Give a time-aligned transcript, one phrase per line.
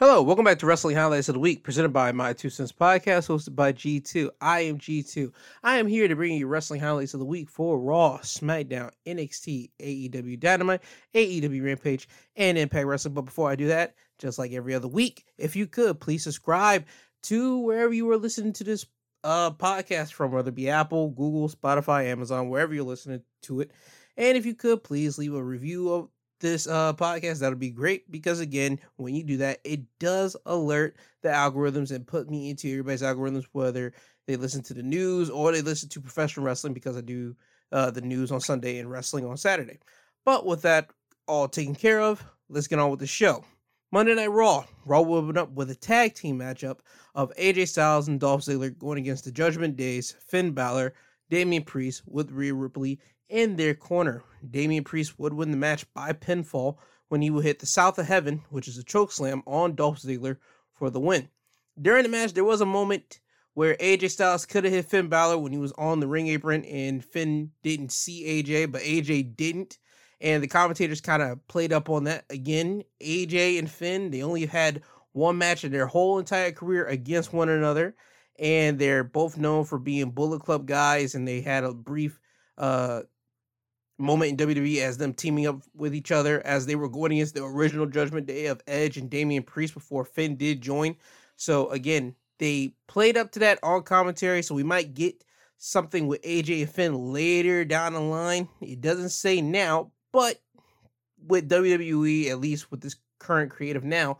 [0.00, 3.28] Hello, welcome back to Wrestling Highlights of the Week, presented by My Two Cents Podcast,
[3.28, 4.30] hosted by G2.
[4.40, 5.30] I am G2.
[5.62, 9.68] I am here to bring you wrestling highlights of the week for Raw, SmackDown, NXT,
[9.78, 10.80] AEW Dynamite,
[11.14, 13.12] AEW Rampage, and Impact Wrestling.
[13.12, 16.86] But before I do that, just like every other week, if you could, please subscribe
[17.24, 18.86] to wherever you are listening to this
[19.22, 23.70] uh, podcast from, whether it be Apple, Google, Spotify, Amazon, wherever you're listening to it.
[24.16, 26.08] And if you could, please leave a review of
[26.40, 30.96] this uh, podcast, that'll be great because again, when you do that, it does alert
[31.22, 33.92] the algorithms and put me into everybody's algorithms, whether
[34.26, 37.34] they listen to the news or they listen to professional wrestling because I do
[37.72, 39.78] uh, the news on Sunday and wrestling on Saturday.
[40.24, 40.90] But with that
[41.26, 43.44] all taken care of, let's get on with the show.
[43.92, 44.64] Monday Night Raw.
[44.84, 46.78] Raw will open up with a tag team matchup
[47.14, 50.94] of AJ Styles and Dolph Ziggler going against the Judgment Days, Finn Balor,
[51.28, 54.22] Damian Priest with Rhea Ripley in their corner.
[54.48, 58.06] Damian Priest would win the match by pinfall when he would hit the South of
[58.06, 60.36] Heaven, which is a choke slam on Dolph Ziggler
[60.72, 61.28] for the win.
[61.80, 63.20] During the match, there was a moment
[63.54, 66.64] where AJ Styles could have hit Finn Balor when he was on the ring apron,
[66.64, 69.78] and Finn didn't see AJ, but AJ didn't.
[70.20, 72.84] And the commentators kind of played up on that again.
[73.00, 74.82] AJ and Finn, they only had
[75.12, 77.96] one match in their whole entire career against one another,
[78.38, 82.20] and they're both known for being Bullet Club guys, and they had a brief
[82.58, 83.02] uh
[84.00, 87.34] moment in WWE as them teaming up with each other as they were going against
[87.34, 90.96] the original Judgment Day of Edge and Damian Priest before Finn did join.
[91.36, 95.22] So again, they played up to that on commentary, so we might get
[95.58, 98.48] something with AJ and Finn later down the line.
[98.60, 100.40] It doesn't say now, but
[101.26, 104.18] with WWE, at least with this current creative now,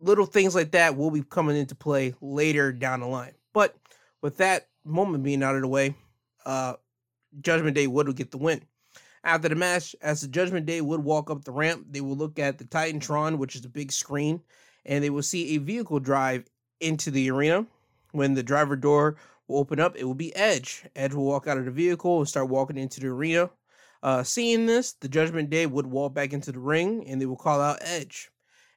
[0.00, 3.34] little things like that will be coming into play later down the line.
[3.52, 3.74] But
[4.22, 5.96] with that moment being out of the way,
[6.44, 6.74] uh,
[7.40, 8.62] Judgment Day would get the win.
[9.26, 12.38] After the match, as the Judgment Day would walk up the ramp, they will look
[12.38, 14.40] at the Titantron, which is a big screen,
[14.84, 16.44] and they will see a vehicle drive
[16.78, 17.66] into the arena.
[18.12, 19.16] When the driver door
[19.48, 20.84] will open up, it will be Edge.
[20.94, 23.50] Edge will walk out of the vehicle and start walking into the arena.
[24.00, 27.34] Uh, seeing this, the Judgment Day would walk back into the ring and they will
[27.34, 28.30] call out Edge.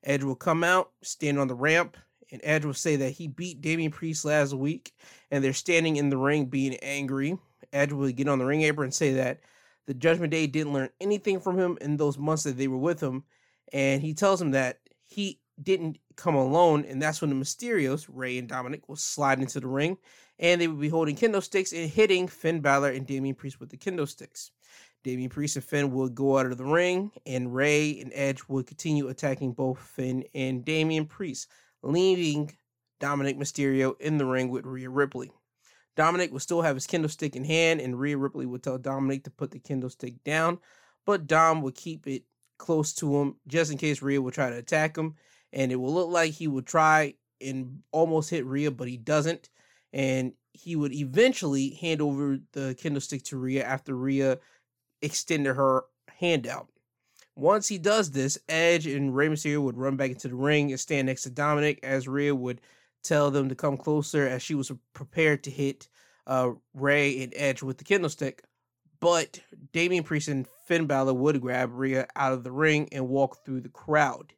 [0.04, 1.96] Edge will come out, stand on the ramp,
[2.32, 4.96] and Edge will say that he beat Damian Priest last week
[5.30, 7.38] and they're standing in the ring being angry.
[7.72, 9.42] Edge will get on the ring apron and say that
[9.90, 13.02] the Judgment Day didn't learn anything from him in those months that they were with
[13.02, 13.24] him.
[13.74, 16.86] And he tells him that he didn't come alone.
[16.86, 19.98] And that's when the Mysterios, Rey and Dominic, will slide into the ring.
[20.38, 23.72] And they would be holding kendo sticks and hitting Finn Balor and Damian Priest with
[23.72, 24.52] the kendo sticks.
[25.04, 28.68] Damian Priest and Finn would go out of the ring, and Rey and Edge would
[28.68, 31.48] continue attacking both Finn and Damian Priest,
[31.82, 32.56] leaving
[33.00, 35.32] Dominic Mysterio in the ring with Rhea Ripley.
[35.96, 39.24] Dominic would still have his kendo stick in hand, and Rhea Ripley would tell Dominic
[39.26, 40.60] to put the kendo stick down,
[41.06, 42.24] but Dom would keep it
[42.58, 45.16] close to him just in case Rhea would try to attack him.
[45.52, 49.50] And it will look like he would try and almost hit Rhea, but he doesn't.
[49.92, 54.38] And he would eventually hand over the kendo stick to Rhea after Rhea
[55.02, 55.86] extended her
[56.20, 56.68] hand out.
[57.36, 60.80] Once he does this, Edge and Rey Mysterio would run back into the ring and
[60.80, 62.62] stand next to Dominic as Rhea would
[63.04, 65.88] tell them to come closer as she was prepared to hit
[66.28, 68.44] uh, Rey and Edge with the kendo stick.
[69.00, 69.40] But
[69.72, 73.62] Damian Priest and Finn Balor would grab Rhea out of the ring and walk through
[73.62, 74.34] the crowd.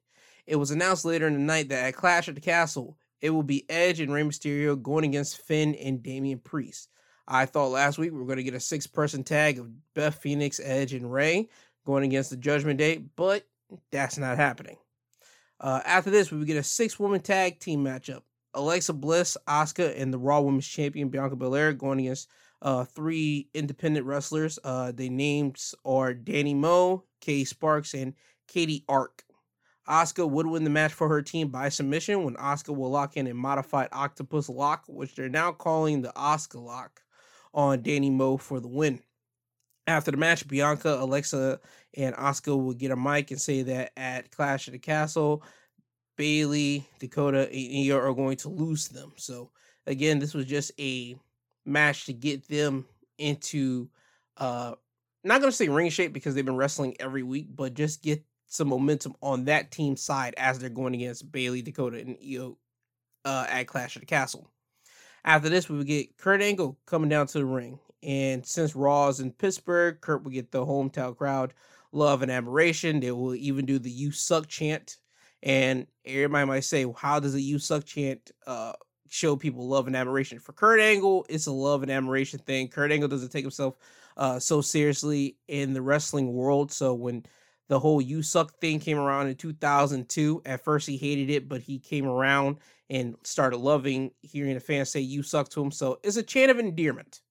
[0.45, 3.43] It was announced later in the night that at Clash at the Castle, it will
[3.43, 6.89] be Edge and Rey Mysterio going against Finn and Damian Priest.
[7.27, 10.15] I thought last week we were going to get a six person tag of Beth
[10.15, 11.49] Phoenix, Edge, and Rey
[11.85, 13.45] going against the Judgment Day, but
[13.91, 14.77] that's not happening.
[15.59, 18.21] Uh, after this, we would get a six woman tag team matchup.
[18.53, 22.29] Alexa Bliss, Asuka, and the Raw Women's Champion Bianca Belair going against
[22.61, 24.59] uh, three independent wrestlers.
[24.63, 28.13] Uh, the names are Danny Moe, Kay Sparks, and
[28.47, 29.23] Katie Ark.
[29.87, 33.27] Asuka would win the match for her team by submission when Asuka will lock in
[33.27, 37.01] a modified octopus lock, which they're now calling the Asuka lock,
[37.53, 39.01] on Danny Moe for the win.
[39.87, 41.59] After the match, Bianca, Alexa,
[41.97, 45.43] and Asuka will get a mic and say that at Clash of the Castle,
[46.21, 49.11] Bayley, Dakota, and Iyo are going to lose them.
[49.15, 49.49] So
[49.87, 51.15] again, this was just a
[51.65, 52.85] match to get them
[53.17, 53.89] into
[54.37, 54.75] uh
[55.23, 58.67] not gonna say ring shape because they've been wrestling every week, but just get some
[58.67, 62.55] momentum on that team side as they're going against Bayley, Dakota, and Iyo
[63.25, 64.47] uh, at Clash of the Castle.
[65.25, 67.79] After this, we would get Kurt Angle coming down to the ring.
[68.03, 71.55] And since Raw's in Pittsburgh, Kurt will get the hometown crowd
[71.91, 72.99] love and admiration.
[72.99, 74.97] They will even do the You Suck chant
[75.43, 78.73] and everybody might say, well, how does a you suck chant uh,
[79.09, 80.39] show people love and admiration?
[80.39, 82.67] For Kurt Angle, it's a love and admiration thing.
[82.67, 83.75] Kurt Angle doesn't take himself
[84.17, 86.71] uh, so seriously in the wrestling world.
[86.71, 87.25] So when
[87.71, 90.41] the whole "you suck" thing came around in 2002.
[90.45, 92.57] At first, he hated it, but he came around
[92.89, 95.71] and started loving hearing the fans say "you suck" to him.
[95.71, 97.21] So it's a chain of endearment.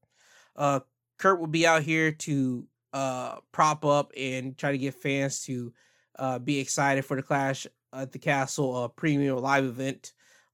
[0.56, 0.80] Uh,
[1.18, 5.74] Kurt will be out here to uh, prop up and try to get fans to
[6.18, 10.12] uh, be excited for the Clash at the Castle, a premium live event.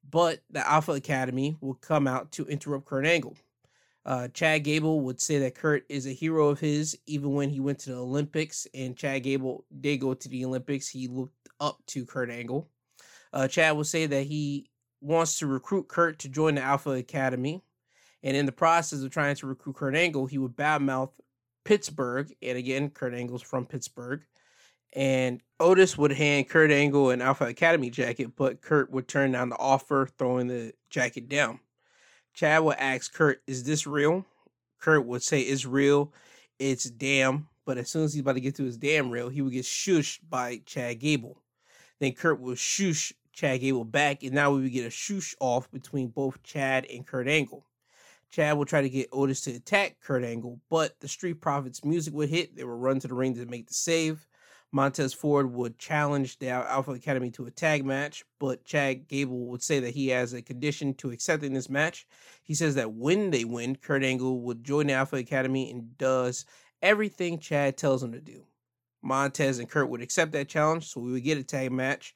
[0.08, 3.36] But the Alpha Academy will come out to interrupt Kurt Angle.
[4.04, 7.58] Uh, Chad Gable would say that Kurt is a hero of his, even when he
[7.58, 8.66] went to the Olympics.
[8.72, 10.88] And Chad Gable did go to the Olympics.
[10.88, 12.68] He looked up to Kurt Angle.
[13.32, 17.64] Uh, Chad would say that he wants to recruit Kurt to join the Alpha Academy.
[18.22, 21.10] And in the process of trying to recruit Kurt Angle, he would badmouth
[21.64, 22.32] Pittsburgh.
[22.40, 24.22] And again, Kurt Angle's from Pittsburgh.
[24.92, 29.50] And Otis would hand Kurt Angle an Alpha Academy jacket, but Kurt would turn down
[29.50, 31.60] the offer, throwing the jacket down.
[32.34, 34.24] Chad would ask Kurt, Is this real?
[34.78, 36.12] Kurt would say, It's real.
[36.58, 37.48] It's damn.
[37.64, 39.64] But as soon as he's about to get to his damn real, he would get
[39.64, 41.42] shushed by Chad Gable.
[41.98, 45.70] Then Kurt would shush Chad Gable back, and now we would get a shush off
[45.70, 47.66] between both Chad and Kurt Angle.
[48.30, 52.14] Chad will try to get Otis to attack Kurt Angle, but the Street Profits music
[52.14, 52.56] would hit.
[52.56, 54.26] They would run to the ring to make the save.
[54.72, 59.62] Montez Ford would challenge the Alpha Academy to a tag match, but Chad Gable would
[59.62, 62.06] say that he has a condition to accepting this match.
[62.42, 66.44] He says that when they win, Kurt Angle would join the Alpha Academy and does
[66.82, 68.44] everything Chad tells him to do.
[69.02, 72.14] Montez and Kurt would accept that challenge, so we would get a tag match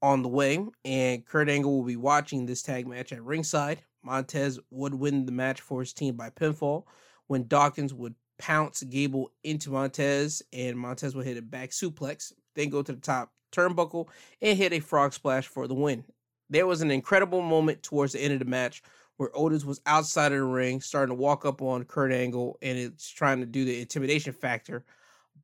[0.00, 3.82] on the way, and Kurt Angle will be watching this tag match at ringside.
[4.02, 6.84] Montez would win the match for his team by pinfall
[7.26, 12.70] when Dawkins would pounce Gable into Montez, and Montez will hit a back suplex, then
[12.70, 14.08] go to the top turnbuckle
[14.40, 16.04] and hit a frog splash for the win.
[16.50, 18.82] There was an incredible moment towards the end of the match
[19.16, 22.76] where Otis was outside of the ring, starting to walk up on Kurt Angle, and
[22.76, 24.84] it's trying to do the intimidation factor.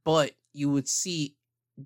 [0.04, 1.36] But you would see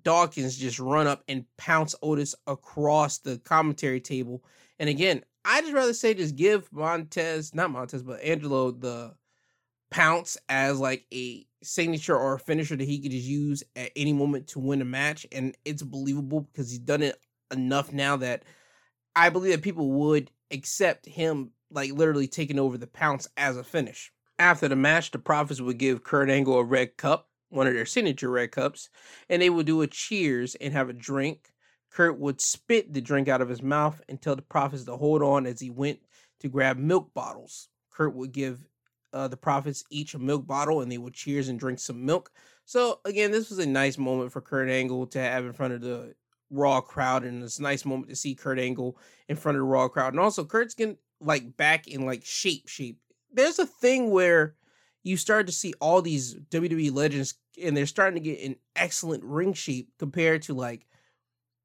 [0.01, 4.43] Dawkins just run up and pounce Otis across the commentary table.
[4.79, 9.13] And again, I just rather say just give Montez, not Montez, but Angelo the
[9.93, 14.11] pounce as like a signature or a finisher that he could just use at any
[14.11, 15.27] moment to win a match.
[15.31, 17.19] And it's believable because he's done it
[17.51, 18.43] enough now that
[19.15, 23.63] I believe that people would accept him like literally taking over the pounce as a
[23.63, 24.11] finish.
[24.39, 27.85] After the match, the Profits would give Kurt Angle a red cup, one of their
[27.85, 28.89] signature red cups,
[29.29, 31.51] and they would do a cheers and have a drink.
[31.91, 35.21] Kurt would spit the drink out of his mouth and tell the Profits to hold
[35.21, 35.99] on as he went
[36.39, 37.69] to grab milk bottles.
[37.91, 38.65] Kurt would give
[39.13, 42.31] uh, the Profits each a milk bottle and they would cheers and drink some milk.
[42.65, 45.81] So again, this was a nice moment for Kurt Angle to have in front of
[45.81, 46.15] the
[46.49, 49.65] Raw crowd, and it's a nice moment to see Kurt Angle in front of the
[49.65, 50.13] Raw crowd.
[50.13, 52.67] And also, Kurt's getting like back in like shape.
[52.67, 52.99] Shape.
[53.31, 54.55] There's a thing where
[55.03, 59.23] you start to see all these WWE legends, and they're starting to get in excellent
[59.23, 60.85] ring shape compared to like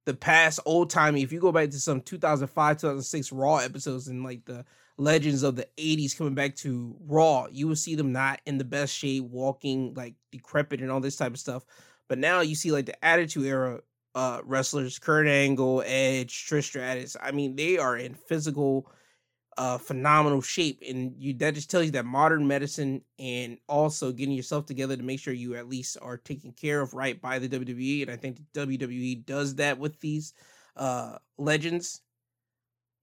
[0.07, 1.23] the past old timey.
[1.23, 4.65] If you go back to some 2005, 2006 Raw episodes and like the
[4.99, 8.65] legends of the 80s coming back to Raw, you will see them not in the
[8.65, 11.65] best shape, walking like decrepit and all this type of stuff.
[12.09, 13.81] But now you see like the Attitude Era
[14.15, 17.17] uh, wrestlers, Kurt Angle, Edge, Trish Stratus.
[17.23, 18.91] I mean, they are in physical,
[19.57, 24.35] uh, phenomenal shape, and you that just tells you that modern medicine and also getting
[24.35, 27.49] yourself together to make sure you at least are taken care of right by the
[27.49, 28.03] WWE.
[28.03, 30.35] And I think the WWE does that with these
[30.77, 32.01] uh, legends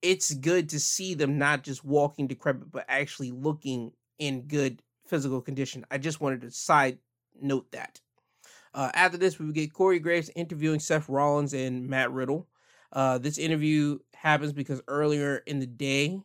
[0.02, 5.40] it's good to see them not just walking decrepit, but actually looking in good physical
[5.40, 5.84] condition.
[5.90, 6.98] I just wanted to side
[7.40, 8.00] note that.
[8.74, 12.46] Uh, after this, we would get Corey Graves interviewing Seth Rollins and Matt Riddle.
[12.92, 16.20] Uh, this interview happens because earlier in the day,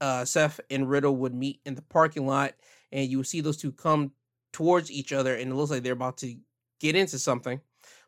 [0.00, 2.54] uh, Seth and Riddle would meet in the parking lot,
[2.92, 4.12] and you would see those two come
[4.52, 6.36] towards each other, and it looks like they're about to
[6.80, 7.60] get into something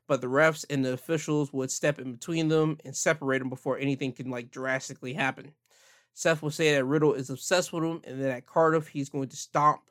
[0.08, 3.78] but the refs and the officials would step in between them and separate them before
[3.78, 5.52] anything can like drastically happen.
[6.14, 9.28] Seth will say that Riddle is obsessed with him and that at Cardiff he's going
[9.28, 9.82] to stomp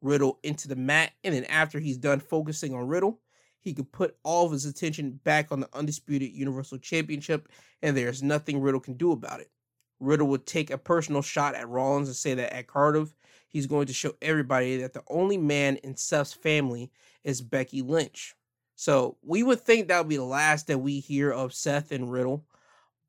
[0.00, 1.12] Riddle into the mat.
[1.22, 3.20] And then after he's done focusing on Riddle,
[3.60, 7.48] he could put all of his attention back on the undisputed Universal Championship,
[7.82, 9.50] and there's nothing Riddle can do about it.
[9.98, 13.14] Riddle would take a personal shot at Rollins and say that at Cardiff,
[13.48, 16.90] he's going to show everybody that the only man in Seth's family
[17.24, 18.34] is Becky Lynch.
[18.76, 22.12] So we would think that would be the last that we hear of Seth and
[22.12, 22.44] Riddle.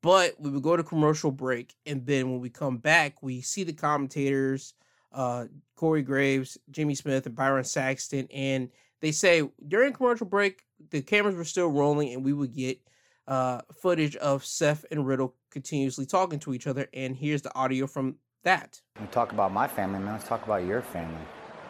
[0.00, 3.64] But we would go to commercial break, and then when we come back, we see
[3.64, 4.74] the commentators,
[5.12, 8.70] uh, Corey Graves, Jimmy Smith, and Byron Saxton, and
[9.00, 12.80] they say during commercial break the cameras were still rolling, and we would get
[13.26, 16.88] uh, footage of Seth and Riddle continuously talking to each other.
[16.94, 18.80] And here's the audio from that.
[19.00, 20.12] We talk about my family, man.
[20.12, 21.20] Let's talk about your family.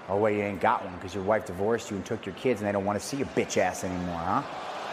[0.08, 2.60] Oh, wait, you ain't got one because your wife divorced you and took your kids
[2.60, 4.42] and they don't want to see your bitch ass anymore, huh?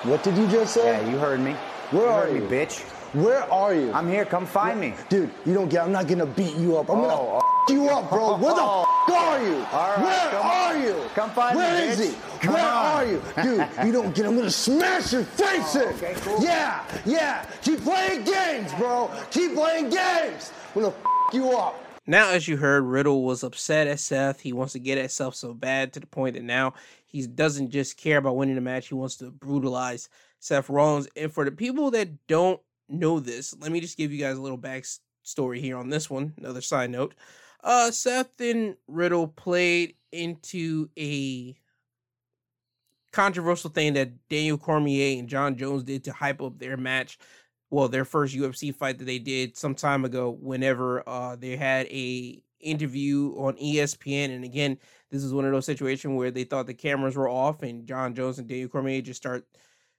[0.04, 0.86] What did you just say?
[1.02, 1.54] Yeah, you heard me.
[1.92, 2.42] Where you are heard you?
[2.42, 2.82] me, bitch?
[3.14, 3.94] Where are you?
[3.94, 4.26] I'm here.
[4.26, 4.94] Come find me.
[5.08, 5.84] Dude, you don't get.
[5.86, 6.90] I'm not gonna beat you up.
[6.90, 8.26] I'm Oh, gonna f- you up, bro.
[8.36, 9.14] Oh, Where the oh.
[9.16, 9.56] are you?
[9.62, 10.82] Right, Where are on.
[10.84, 11.10] you?
[11.16, 12.10] Come find me, Where is bitch.
[12.14, 12.40] he?
[12.42, 12.86] Come Where on.
[12.86, 13.70] are you, dude?
[13.86, 14.26] You don't get.
[14.26, 15.88] I'm gonna smash your face oh, in.
[15.88, 16.44] Oh, okay, cool.
[16.44, 17.46] Yeah, yeah.
[17.62, 19.10] Keep playing games, bro.
[19.32, 20.52] Keep playing games.
[20.76, 20.94] I'm gonna
[21.32, 21.80] you up.
[22.08, 24.42] Now, as you heard, Riddle was upset at Seth.
[24.42, 26.74] He wants to get at Seth so bad to the point that now
[27.08, 28.90] he doesn't just care about winning the match.
[28.90, 30.08] He wants to brutalize
[30.40, 31.08] Seth Rollins.
[31.16, 34.42] And for the people that don't know this, let me just give you guys a
[34.42, 36.34] little backstory here on this one.
[36.38, 37.16] Another side note.
[37.64, 41.56] Uh, Seth and Riddle played into a
[43.12, 47.18] controversial thing that Daniel Cormier and Jon Jones did to hype up their match
[47.70, 51.88] well their first UFC fight that they did some time ago whenever uh they had
[51.88, 54.78] a interview on ESPN and again
[55.12, 58.16] this is one of those situations where they thought the cameras were off and Jon
[58.16, 59.46] Jones and Daniel Cormier just start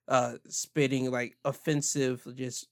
[0.09, 2.69] uh spitting like offensive just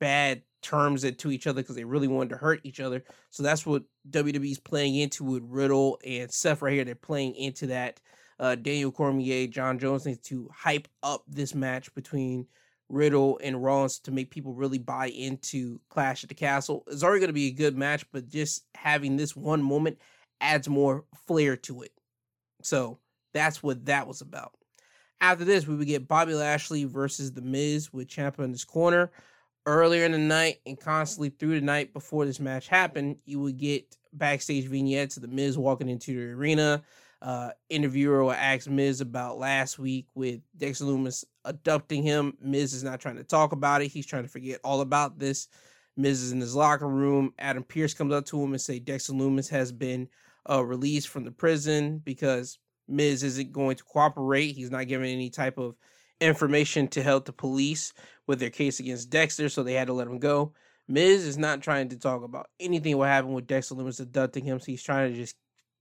[0.00, 3.04] bad terms at to each other because they really wanted to hurt each other.
[3.30, 6.84] So that's what WWE's playing into with Riddle and Seth right here.
[6.84, 8.00] They're playing into that
[8.38, 12.46] uh Daniel Cormier Jon Jones needs to hype up this match between
[12.92, 16.84] Riddle and Rollins to make people really buy into Clash at the Castle.
[16.86, 19.98] It's already going to be a good match, but just having this one moment
[20.42, 21.92] adds more flair to it.
[22.62, 22.98] So
[23.32, 24.52] that's what that was about.
[25.22, 29.10] After this, we would get Bobby Lashley versus The Miz with Ciampa in his corner.
[29.64, 33.56] Earlier in the night and constantly through the night before this match happened, you would
[33.56, 36.82] get backstage vignettes of The Miz walking into the arena.
[37.22, 42.36] Uh, interviewer will ask Miz about last week with Dexter Lumis abducting him.
[42.40, 43.88] Miz is not trying to talk about it.
[43.88, 45.46] He's trying to forget all about this.
[45.96, 47.32] Miz is in his locker room.
[47.38, 50.08] Adam Pearce comes up to him and say Dexter Lumis has been
[50.50, 54.56] uh, released from the prison because Miz isn't going to cooperate.
[54.56, 55.76] He's not giving any type of
[56.20, 57.92] information to help the police
[58.26, 60.54] with their case against Dexter, so they had to let him go.
[60.88, 64.58] Miz is not trying to talk about anything what happened with Dexter Lumis abducting him,
[64.58, 65.36] so he's trying to just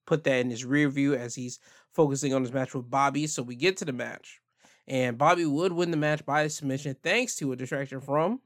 [0.05, 1.59] put that in his rear view as he's
[1.93, 3.27] focusing on his match with Bobby.
[3.27, 4.39] So we get to the match,
[4.87, 8.41] and Bobby would win the match by submission thanks to a distraction from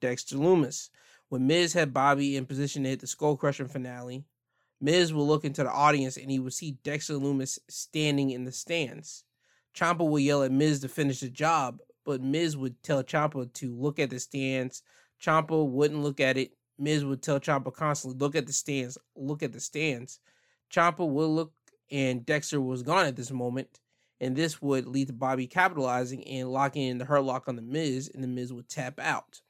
[0.00, 0.90] Dexter Lumis.
[1.28, 4.24] When Miz had Bobby in position to hit the skull crushing finale,
[4.80, 8.52] Miz would look into the audience and he would see Dexter Lumis standing in the
[8.52, 9.24] stands.
[9.74, 13.74] Ciampa would yell at Miz to finish the job, but Miz would tell Ciampa to
[13.76, 14.82] look at the stands.
[15.22, 16.52] Ciampa wouldn't look at it.
[16.78, 20.18] Miz would tell Ciampa constantly, look at the stands, look at the stands.
[20.70, 21.52] Ciampa would look
[21.90, 23.80] and Dexter was gone at this moment,
[24.20, 27.62] and this would lead to Bobby capitalizing and locking in the hurt lock on the
[27.62, 29.40] Miz, and the Miz would tap out.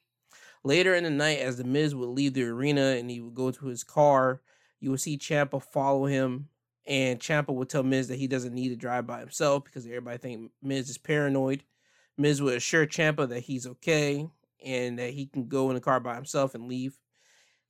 [0.64, 3.50] Later in the night, as the Miz would leave the arena and he would go
[3.50, 4.40] to his car,
[4.78, 6.48] you would see Ciampa follow him,
[6.86, 10.18] and Ciampa would tell Miz that he doesn't need to drive by himself because everybody
[10.18, 11.62] think Miz is paranoid.
[12.16, 14.28] Miz would assure Ciampa that he's okay
[14.64, 16.98] and that he can go in the car by himself and leave.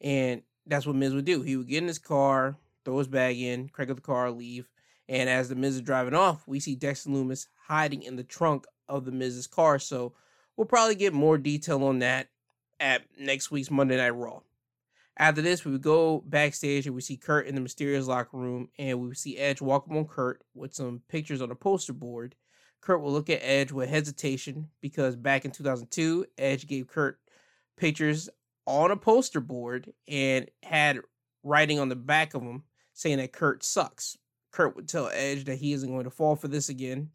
[0.00, 1.42] And that's what Miz would do.
[1.42, 4.68] He would get in his car, throw his bag in, crank up the car, leave.
[5.08, 8.66] And as the Miz is driving off, we see Dexter Lumis hiding in the trunk
[8.88, 9.78] of the Miz's car.
[9.78, 10.14] So
[10.56, 12.28] we'll probably get more detail on that
[12.78, 14.40] at next week's Monday Night Raw.
[15.16, 19.00] After this, we go backstage and we see Kurt in the Mysterios' locker room, and
[19.00, 22.36] we see Edge walk up on Kurt with some pictures on a poster board.
[22.80, 27.18] Kurt will look at Edge with hesitation because back in 2002, Edge gave Kurt
[27.76, 28.30] pictures
[28.64, 31.00] on a poster board and had
[31.42, 32.62] writing on the back of them
[33.00, 34.18] saying that Kurt sucks.
[34.52, 37.08] Kurt would tell Edge that he isn't going to fall for this again.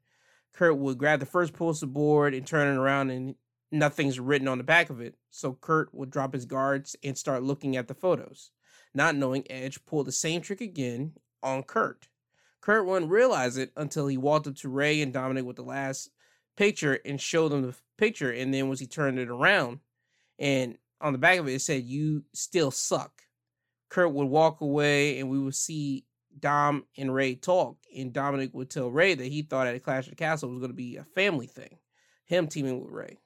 [0.52, 3.36] Kurt would grab the first poster board and turn it around and
[3.72, 5.14] nothing's written on the back of it.
[5.30, 8.50] So Kurt would drop his guards and start looking at the photos,
[8.96, 11.14] not knowing Edge pulled the same trick again
[11.44, 12.08] on Kurt.
[12.62, 16.10] Kurt wouldn't realize it until he walked up to Rey and Dominic with the last
[16.58, 18.32] picture and showed them the picture.
[18.32, 19.82] And then once he turned it around,
[20.40, 23.25] and on the back of it, it said, You still suck.
[23.90, 26.06] Kurt would walk away and we would see
[26.40, 27.78] Dom and Rey talk.
[27.96, 30.72] And Dominic would tell Rey that he thought at Clash of the Castle was going
[30.72, 31.78] to be a family thing,
[32.26, 33.18] him teaming with Rey.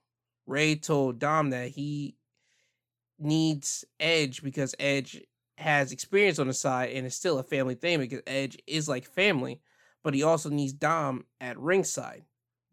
[0.46, 2.16] Rey told Dom that he
[3.18, 5.22] needs Edge because Edge
[5.58, 9.06] has experience on the side and it's still a family thing because Edge is like
[9.06, 9.62] family,
[10.04, 12.24] but he also needs Dom at ringside.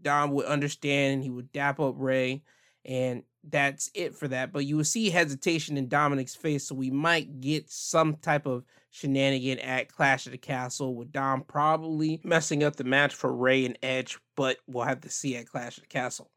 [0.00, 2.42] Dom would understand and he would dap up Rey,
[2.84, 4.52] and that's it for that.
[4.52, 8.64] But you will see hesitation in Dominic's face, so we might get some type of
[8.90, 13.64] shenanigan at Clash of the Castle with Dom probably messing up the match for Rey
[13.66, 16.30] and Edge, but we'll have to see at Clash of the Castle.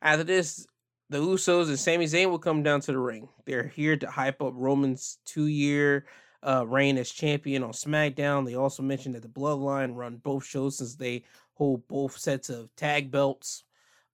[0.00, 0.66] After this,
[1.10, 3.28] the Usos and Sami Zayn will come down to the ring.
[3.46, 6.06] They're here to hype up Roman's two year
[6.46, 8.44] uh, reign as champion on SmackDown.
[8.44, 12.74] They also mentioned that the Bloodline run both shows since they hold both sets of
[12.76, 13.64] tag belts.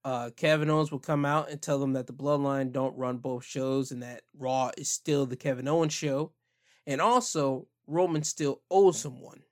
[0.04, 3.45] Uh, Kevin Owens will come out and tell them that the Bloodline don't run both
[3.45, 6.33] shows and that Raw is still the Kevin Owens show.
[6.87, 9.42] And also, Roman still owes someone.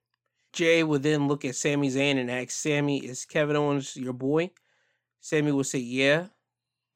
[0.52, 4.50] Jey will then look at Sami Zayn and ask Sami, Is Kevin Owens your boy?
[5.20, 6.26] Sami will say, Yeah.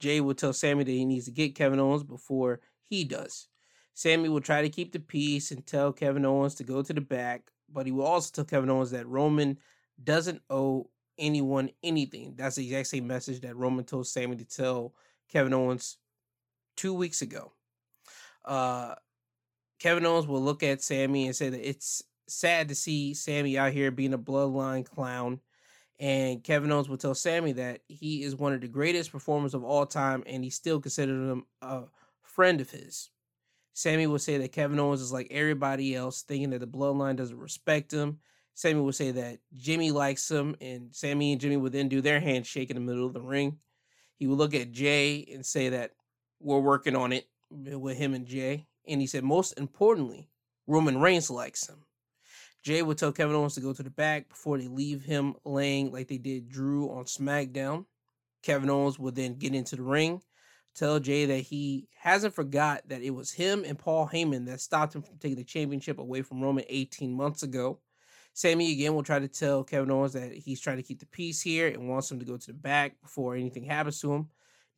[0.00, 3.48] Jey will tell Sami that he needs to get Kevin Owens before he does.
[3.94, 7.00] Sami will try to keep the peace and tell Kevin Owens to go to the
[7.00, 9.58] back, but he will also tell Kevin Owens that Roman
[10.02, 10.88] doesn't owe
[11.18, 12.34] anyone anything.
[12.36, 14.94] That's the exact same message that Roman told Sami to tell
[15.28, 15.98] Kevin Owens
[16.76, 17.52] two weeks ago.
[18.44, 18.94] Uh,
[19.78, 23.72] Kevin Owens will look at Sami and say that it's sad to see Sami out
[23.72, 25.40] here being a bloodline clown.
[25.98, 29.62] And Kevin Owens will tell Sami that he is one of the greatest performers of
[29.62, 31.82] all time and he still considers him a
[32.22, 33.10] friend of his.
[33.74, 37.38] Sami will say that Kevin Owens is like everybody else, thinking that the bloodline doesn't
[37.38, 38.18] respect him.
[38.54, 42.20] Sami would say that Jimmy likes him, and Sami and Jimmy would then do their
[42.20, 43.58] handshake in the middle of the ring.
[44.16, 45.92] He would look at Jey and say that
[46.40, 47.28] we're working on it
[47.72, 48.66] uh, with him and Jey.
[48.86, 50.28] And he said, most importantly,
[50.66, 51.84] Roman Reigns likes him.
[52.62, 55.90] Jey would tell Kevin Owens to go to the back before they leave him laying
[55.90, 57.86] like they did Drew on SmackDown.
[58.42, 60.22] Kevin Owens would then get into the ring
[60.74, 64.94] tell Jey that he hasn't forgot that it was him and Paul Heyman that stopped
[64.94, 67.80] him from taking the championship away from Roman 18 months ago.
[68.34, 71.40] Sami again will try to tell Kevin Owens that he's trying to keep the peace
[71.40, 74.28] here and wants him to go to the back before anything happens to him.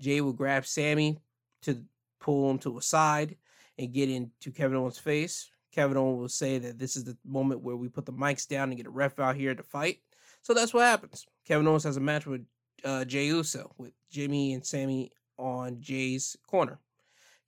[0.01, 1.19] Jey will grab Sami
[1.63, 1.85] to
[2.21, 3.37] pull him to a side
[3.79, 5.51] and get into Kevin Owens' face.
[5.73, 8.69] Kevin Owens will say that this is the moment where we put the mics down
[8.69, 9.99] and get a ref out here to fight.
[10.43, 11.27] So that's what happens.
[11.47, 12.45] Kevin Owens has a match with
[12.85, 16.79] uh, Jey Uso with Jimmy and Sami on Jey's corner.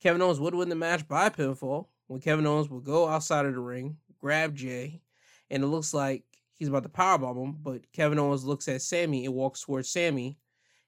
[0.00, 3.54] Kevin Owens would win the match by pinfall when Kevin Owens will go outside of
[3.54, 5.00] the ring, grab Jey,
[5.50, 6.24] and it looks like
[6.56, 10.38] he's about to powerbomb him, but Kevin Owens looks at Sami and walks towards Sami,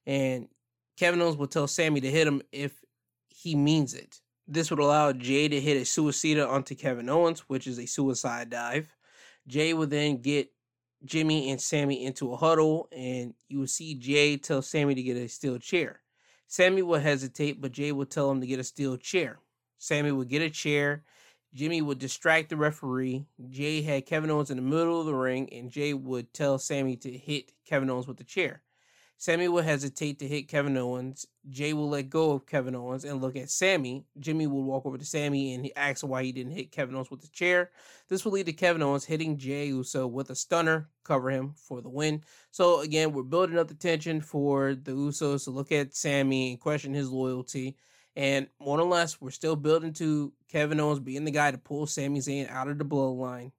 [0.05, 0.47] and
[0.97, 2.73] Kevin Owens will tell Sami to hit him if
[3.29, 4.19] he means it.
[4.47, 8.49] This would allow Jey to hit a suicida onto Kevin Owens, which is a suicide
[8.49, 8.95] dive.
[9.47, 10.49] Jey would then get
[11.05, 15.17] Jimmy and Sami into a huddle, and you will see Jey tell Sami to get
[15.17, 16.01] a steel chair.
[16.47, 19.39] Sami will hesitate, but Jey will tell him to get a steel chair.
[19.77, 21.03] Sami would get a chair.
[21.53, 23.25] Jimmy would distract the referee.
[23.49, 26.95] Jey had Kevin Owens in the middle of the ring, and Jey would tell Sami
[26.97, 28.61] to hit Kevin Owens with the chair.
[29.21, 31.25] Sami would hesitate to hit Kevin Owens.
[31.49, 34.05] Jey will let go of Kevin Owens and look at Sami.
[34.17, 37.19] Jimmy will walk over to Sami and he why he didn't hit Kevin Owens with
[37.19, 37.71] the chair.
[38.07, 41.81] This will lead to Kevin Owens hitting Jey Uso with a stunner, cover him for
[41.81, 42.23] the win.
[42.51, 46.59] So again, we're building up the tension for the Usos to look at Sami and
[46.61, 47.75] question his loyalty.
[48.15, 51.87] And more or less, we're still building to Kevin Owens being the guy to pull
[51.87, 53.51] Sami Zayn out of the bloodline.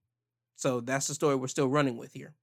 [0.57, 2.35] So that's the story we're still running with here.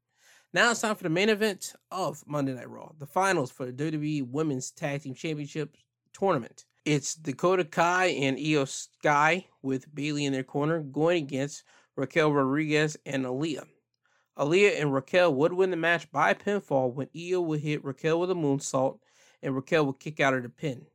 [0.53, 3.73] Now it's time for the main event of Monday Night Raw, the finals for the
[3.73, 5.75] WWE Women's Tag Team Championship
[6.13, 6.65] tournament.
[6.85, 11.63] It's Dakota Kai and Iyo Sky with Bayley in their corner going against
[11.97, 13.65] Raquel Rodriguez and Aliyah.
[14.37, 18.31] Aliyah and Raquel would win the match by pinfall when Iyo would hit Raquel with
[18.31, 18.99] a moonsault
[19.43, 20.85] and Raquel would kick out of the pin.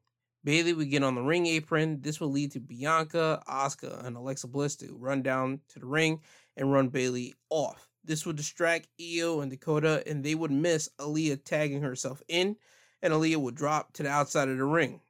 [0.45, 2.01] Bayley would get on the ring apron.
[2.01, 6.21] This would lead to Bianca, Asuka, and Alexa Bliss to run down to the ring
[6.57, 7.89] and run Bayley off.
[8.05, 12.57] This would distract Iyo and Dakota, and they would miss Aliyah tagging herself in,
[13.01, 15.01] and Aliyah would drop to the outside of the ring.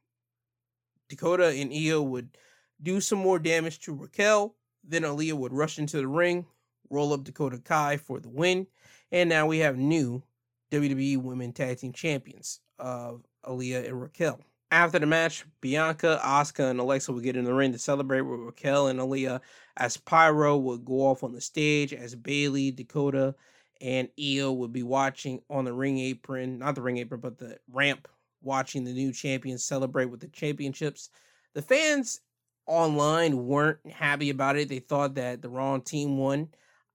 [1.09, 2.37] Dakota and Iyo would
[2.83, 4.55] do some more damage to Raquel.
[4.85, 6.45] Then Aliyah would rush into the ring,
[6.91, 8.67] roll up Dakota Kai for the win,
[9.11, 10.23] and now we have new
[10.71, 14.41] WWE Women Tag Team Champions of Aliyah and Raquel.
[14.73, 18.41] After the match, Bianca, Asuka, and Alexa would get in the ring to celebrate with
[18.41, 19.43] Raquel and Aliyah
[19.77, 23.35] as Pyro would go off on the stage, as Bayley, Dakota,
[23.83, 27.59] and Iyo would be watching on the ring apron, not the ring apron, but the
[27.71, 28.09] ramp,
[28.41, 31.11] watching the new champions celebrate with the championships.
[31.53, 32.23] The fans
[32.67, 34.71] online weren't happy about it.
[34.71, 36.49] They thought that the wrong team won.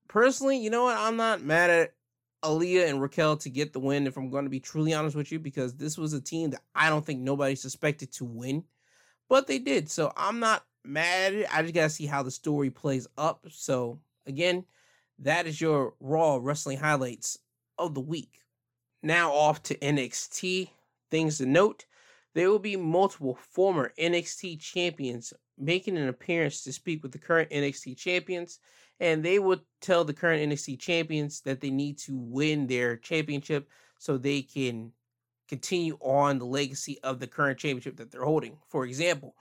[0.08, 0.98] Personally, you know what?
[0.98, 1.94] I'm not mad at
[2.44, 5.32] Aliyah and Raquel to get the win, if I'm going to be truly honest with
[5.32, 8.64] you, because this was a team that I don't think nobody suspected to win,
[9.30, 9.90] but they did.
[9.90, 11.48] So I'm not mad.
[11.52, 13.46] I just got to see how the story plays up.
[13.50, 14.66] So, again,
[15.20, 17.40] that is your Raw wrestling highlights
[17.78, 18.42] of the week.
[19.04, 20.70] Now, off to NXT.
[21.10, 21.86] Things to note
[22.34, 27.50] there will be multiple former NXT champions making an appearance to speak with the current
[27.50, 28.60] NXT champions
[29.00, 33.70] and they would tell the current NXT champions that they need to win their championship
[34.00, 34.92] so they can
[35.48, 38.58] continue on the legacy of the current championship that they're holding.
[38.68, 39.36] For example,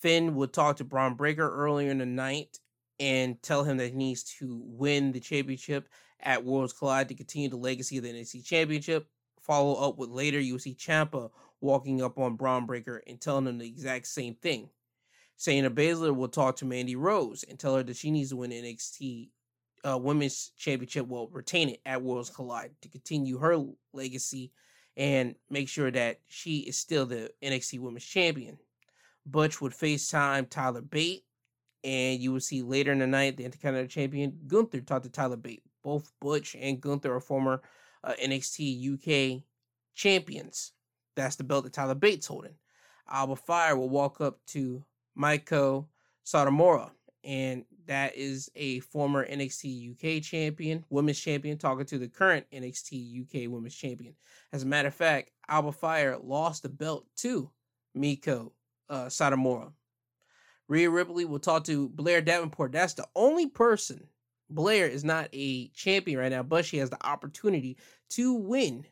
[0.00, 2.58] Finn would talk to Bron Breakker earlier in the night
[2.98, 5.88] and tell him that he needs to win the championship
[6.20, 9.06] at Worlds Collide to continue the legacy of the NXT championship.
[9.40, 13.46] follow up with later, you will see Ciampa walking up on Bron Breakker and telling
[13.46, 14.68] him the exact same thing.
[15.40, 18.50] Shayna Baszler will talk to Mandy Rose and tell her that she needs to win
[18.50, 19.30] NXT
[19.88, 23.58] uh, Women's Championship, well, retain it at Worlds Collide to continue her
[23.94, 24.52] legacy
[24.98, 28.58] and make sure that she is still the NXT Women's Champion.
[29.24, 31.24] Butch would FaceTime Tyler Bate,
[31.84, 35.36] and you will see later in the night the Intercontinental Champion Gunther talk to Tyler
[35.36, 35.62] Bate.
[35.82, 37.62] Both Butch and Gunther are former
[38.04, 39.42] uh, NXT UK
[39.94, 40.72] champions.
[41.16, 42.56] That's the belt that Tyler Bates holding.
[43.08, 44.84] Alba Fyre will walk up to
[45.20, 45.86] Meiko
[46.24, 46.90] Satomura,
[47.24, 53.22] and that is a former NXT UK champion, women's champion, talking to the current NXT
[53.22, 54.14] UK women's champion.
[54.52, 57.50] As a matter of fact, Alba Fyre lost the belt to
[57.96, 58.52] Meiko
[58.88, 59.72] uh, Satomura.
[60.68, 62.70] Rhea Ripley will talk to Blair Davenport.
[62.72, 64.06] That's the only person.
[64.48, 67.76] Blair is not a champion right now, but she has the opportunity
[68.10, 68.86] to win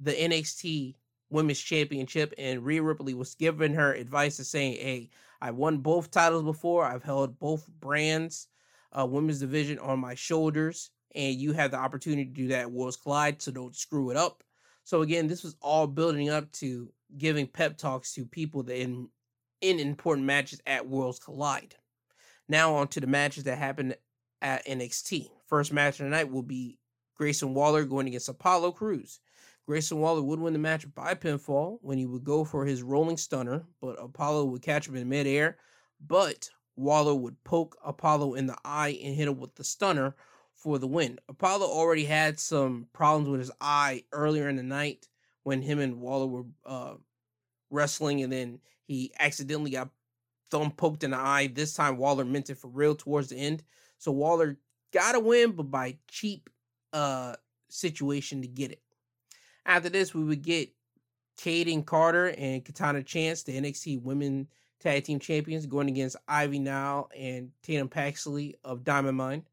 [0.00, 0.94] the NXT
[1.30, 2.34] Women's Championship.
[2.36, 5.08] And Rhea Ripley was giving her advice to saying, "Hey,
[5.42, 6.84] I won both titles before.
[6.84, 8.46] I've held both brands,
[8.92, 12.70] uh, women's division on my shoulders, and you have the opportunity to do that at
[12.70, 13.42] Worlds Collide.
[13.42, 14.44] So don't screw it up."
[14.84, 19.08] So again, this was all building up to giving pep talks to people that in
[19.60, 21.74] in important matches at Worlds Collide.
[22.48, 23.96] Now on to the matches that happened
[24.40, 25.28] at NXT.
[25.48, 26.78] First match of the night will be
[27.16, 29.18] Grayson Waller going against Apollo Crews.
[29.66, 33.16] Grayson Waller would win the match by pinfall when he would go for his rolling
[33.16, 35.56] stunner, but Apollo would catch him in midair.
[36.04, 40.16] But Waller would poke Apollo in the eye and hit him with the stunner
[40.54, 41.18] for the win.
[41.28, 45.06] Apollo already had some problems with his eye earlier in the night
[45.44, 46.94] when him and Waller were uh,
[47.70, 49.90] wrestling, and then he accidentally got
[50.50, 51.46] thumb poked in the eye.
[51.46, 53.62] This time Waller meant it for real towards the end.
[53.98, 54.58] So Waller
[54.92, 56.50] got a win, but by cheap
[56.92, 57.34] uh
[57.68, 58.82] situation to get it.
[59.72, 60.68] After this, we would get
[61.38, 64.48] Kayden Carter and Katana Chance, the NXT Women
[64.80, 69.46] Tag Team Champions, going against Ivy Nile and Tatum Paxley of Diamond Mine.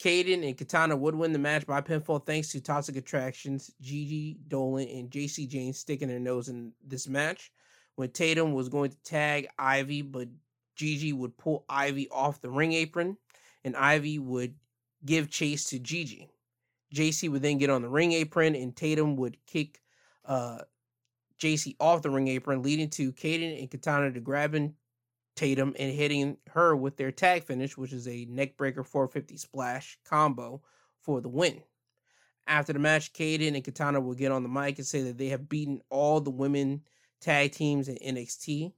[0.00, 4.86] Kayden and Katana would win the match by pinfall thanks to Toxic Attractions, Gigi Dolan,
[4.86, 7.50] and Jacy Jayne sticking their nose in this match.
[7.96, 10.28] When Tatum was going to tag Ivy, but
[10.76, 13.16] Gigi would pull Ivy off the ring apron,
[13.64, 14.54] and Ivy would
[15.04, 16.28] give chase to Gigi.
[16.92, 19.80] Jacy would then get on the ring apron, and Tatum would kick
[20.24, 20.58] uh,
[21.38, 24.74] Jacy off the ring apron, leading to Kayden and Katana to grabbing
[25.36, 30.62] Tatum and hitting her with their tag finish, which is a neckbreaker 450 splash combo
[31.00, 31.62] for the win.
[32.46, 35.28] After the match, Kayden and Katana will get on the mic and say that they
[35.28, 36.82] have beaten all the women
[37.20, 38.72] tag teams in NXT.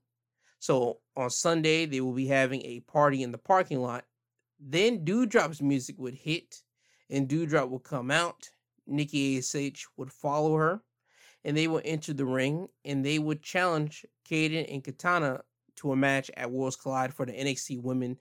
[0.59, 4.05] So on Sunday, they will be having a party in the parking lot.
[4.61, 6.63] Then Doudrop's music would hit
[7.11, 8.51] and Doudrop would come out.
[8.87, 10.83] Nikki ASH would follow her
[11.45, 15.43] and they would enter the ring and they would challenge Kayden and Katana
[15.77, 18.19] to a match at Worlds Collide for the NXT Women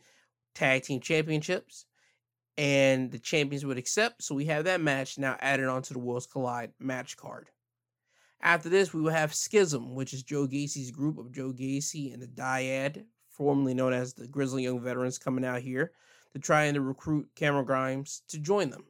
[0.56, 1.86] Tag Team Championships.
[2.58, 4.24] And the champions would accept.
[4.24, 7.50] So we have that match now added onto the Worlds Collide match card.
[8.42, 12.22] After this, we will have Schism, which is Joe Gacy's group of Joe Gacy and
[12.22, 15.94] the Dyad, formerly known as the Grizzled Young Veterans, coming out here
[16.34, 18.86] to try and to recruit Cameron Grimes to join them.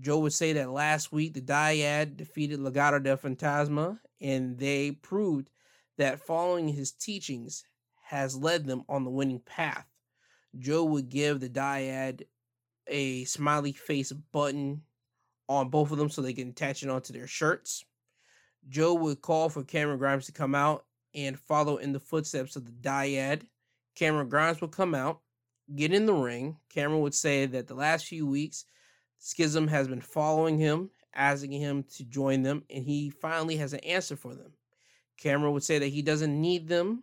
[0.00, 5.50] Joe would say that last week the Dyad defeated Legado del Fantasma, and they proved
[5.96, 7.64] that following his teachings
[8.02, 9.86] has led them on the winning path.
[10.58, 12.22] Joe would give the dyad
[12.86, 14.82] a smiley face button
[15.48, 17.84] on both of them so they can attach it onto their shirts.
[18.68, 22.64] Joe would call for Cameron Grimes to come out and follow in the footsteps of
[22.64, 23.42] the dyad.
[23.94, 25.20] Cameron Grimes would come out,
[25.74, 26.56] get in the ring.
[26.70, 28.64] Cameron would say that the last few weeks,
[29.18, 33.80] Schism has been following him, asking him to join them, and he finally has an
[33.80, 34.52] answer for them.
[35.16, 37.02] Cameron would say that he doesn't need them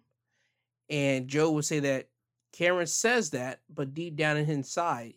[0.89, 2.09] and Joe would say that
[2.53, 5.15] Cameron says that, but deep down inside,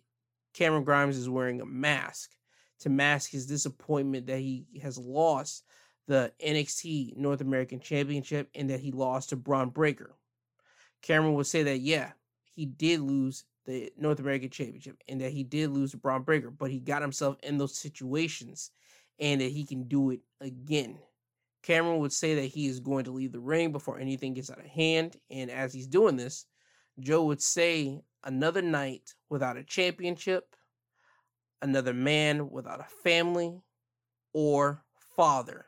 [0.54, 2.30] Cameron Grimes is wearing a mask
[2.80, 5.64] to mask his disappointment that he has lost
[6.06, 10.14] the NXT North American Championship and that he lost to Bron Breakker.
[11.02, 12.12] Cameron would say that, yeah,
[12.58, 16.50] he did lose the North American Championship and that he did lose to Bron Breakker,
[16.50, 18.72] but he got himself in those situations
[19.20, 20.98] and that he can do it again.
[21.62, 24.58] Cameron would say that he is going to leave the ring before anything gets out
[24.58, 25.16] of hand.
[25.30, 26.46] And as he's doing this,
[26.98, 30.56] Joe would say, Another night without a championship,
[31.62, 33.62] another man without a family,
[34.32, 34.82] or
[35.14, 35.66] father.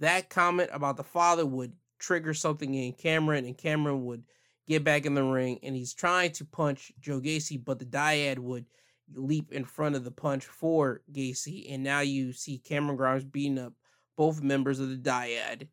[0.00, 4.24] That comment about the father would trigger something in Cameron, and Cameron would
[4.70, 5.58] get back in the ring.
[5.64, 8.66] And he's trying to punch Joe Gacy, but the dyad would
[9.14, 11.66] leap in front of the punch for Gacy.
[11.74, 13.72] And now you see Cameron Grimes beating up
[14.16, 15.66] both members of the dyad,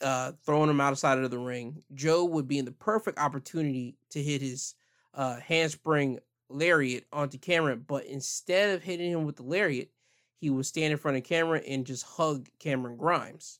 [0.00, 1.82] uh, throwing them outside of the ring.
[1.94, 4.74] Joe would be in the perfect opportunity to hit his
[5.12, 9.90] uh, handspring lariat onto Cameron, but instead of hitting him with the lariat,
[10.38, 13.59] he would stand in front of Cameron and just hug Cameron Grimes.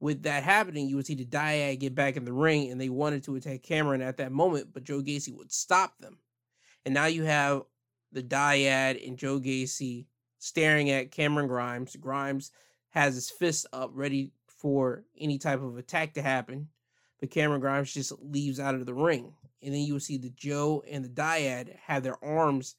[0.00, 2.88] With that happening, you would see the dyad get back in the ring, and they
[2.88, 6.18] wanted to attack Cameron at that moment, but Joe Gacy would stop them.
[6.84, 7.62] And now you have
[8.12, 10.06] the dyad and Joe Gacy
[10.38, 11.96] staring at Cameron Grimes.
[11.96, 12.52] Grimes
[12.90, 16.68] has his fist up, ready for any type of attack to happen,
[17.20, 19.34] but Cameron Grimes just leaves out of the ring.
[19.62, 22.76] And then you will see the Joe and the dyad have their arms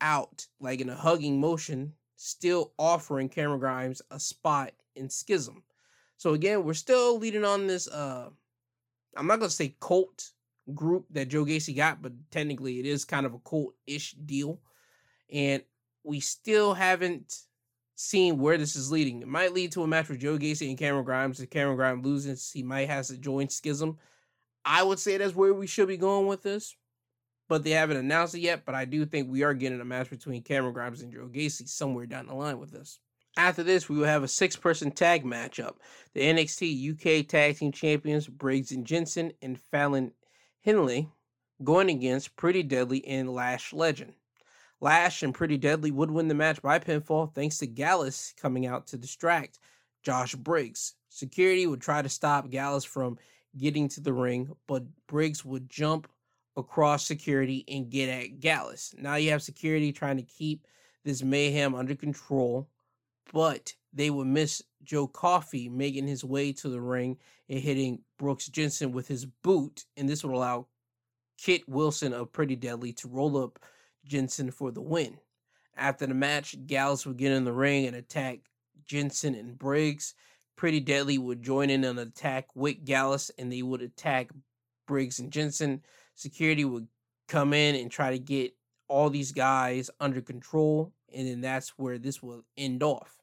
[0.00, 5.62] out, like in a hugging motion, still offering Cameron Grimes a spot in Schism.
[6.18, 7.88] So again, we're still leading on this.
[7.88, 8.28] Uh,
[9.16, 10.32] I'm not gonna say cult
[10.74, 14.60] group that Joe Gacy got, but technically it is kind of a cult-ish deal,
[15.32, 15.62] and
[16.04, 17.34] we still haven't
[17.94, 19.22] seen where this is leading.
[19.22, 21.40] It might lead to a match with Joe Gacy and Cameron Grimes.
[21.40, 23.98] If Cameron Grimes loses, he might have to join Schism.
[24.64, 26.76] I would say that's where we should be going with this,
[27.48, 28.64] but they haven't announced it yet.
[28.64, 31.68] But I do think we are getting a match between Cameron Grimes and Joe Gacy
[31.68, 32.98] somewhere down the line with this.
[33.38, 35.76] After this, we will have a six person tag matchup.
[36.12, 40.10] The NXT UK Tag Team Champions Briggs and Jensen and Fallon
[40.64, 41.08] Henley
[41.62, 44.14] going against Pretty Deadly and Lash Legend.
[44.80, 48.88] Lash and Pretty Deadly would win the match by pinfall thanks to Gallus coming out
[48.88, 49.60] to distract
[50.02, 50.94] Josh Briggs.
[51.08, 53.18] Security would try to stop Gallus from
[53.56, 56.08] getting to the ring, but Briggs would jump
[56.56, 58.96] across security and get at Gallus.
[58.98, 60.66] Now you have security trying to keep
[61.04, 62.68] this mayhem under control
[63.32, 68.48] but they would miss Joe Coffey making his way to the ring and hitting Brooks
[68.48, 70.66] Jensen with his boot, and this would allow
[71.38, 73.58] Kit Wilson of Pretty Deadly to roll up
[74.04, 75.18] Jensen for the win.
[75.76, 78.40] After the match, Gallus would get in the ring and attack
[78.86, 80.14] Jensen and Briggs.
[80.56, 84.30] Pretty Deadly would join in an attack with Gallus, and they would attack
[84.86, 85.82] Briggs and Jensen.
[86.14, 86.88] Security would
[87.28, 88.54] come in and try to get
[88.88, 93.17] all these guys under control, and then that's where this will end off.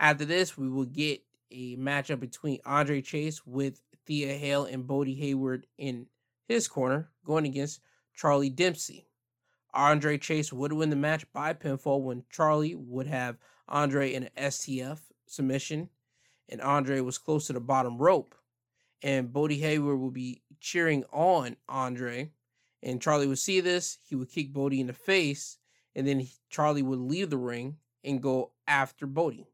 [0.00, 5.14] After this, we will get a matchup between Andre Chase with Thea Hale and Bodhi
[5.14, 6.06] Hayward in
[6.46, 7.80] his corner, going against
[8.14, 9.06] Charlie Dempsey.
[9.72, 14.30] Andre Chase would win the match by pinfall when Charlie would have Andre in an
[14.36, 15.88] STF submission,
[16.48, 18.34] and Andre was close to the bottom rope.
[19.02, 22.30] And Bodhi Hayward would be cheering on Andre,
[22.82, 23.98] and Charlie would see this.
[24.08, 25.58] He would kick Bodie in the face,
[25.94, 29.48] and then Charlie would leave the ring and go after Bodie.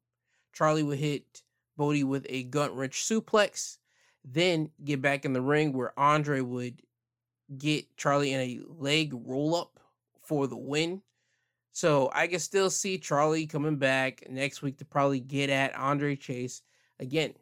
[0.52, 1.42] Charlie would hit
[1.76, 3.78] Bodie with a gut wrench suplex,
[4.24, 6.82] then get back in the ring where Andre would
[7.56, 9.80] get Charlie in a leg roll up
[10.22, 11.02] for the win.
[11.72, 16.16] So I can still see Charlie coming back next week to probably get at Andre
[16.16, 16.62] Chase.
[16.98, 17.34] Again,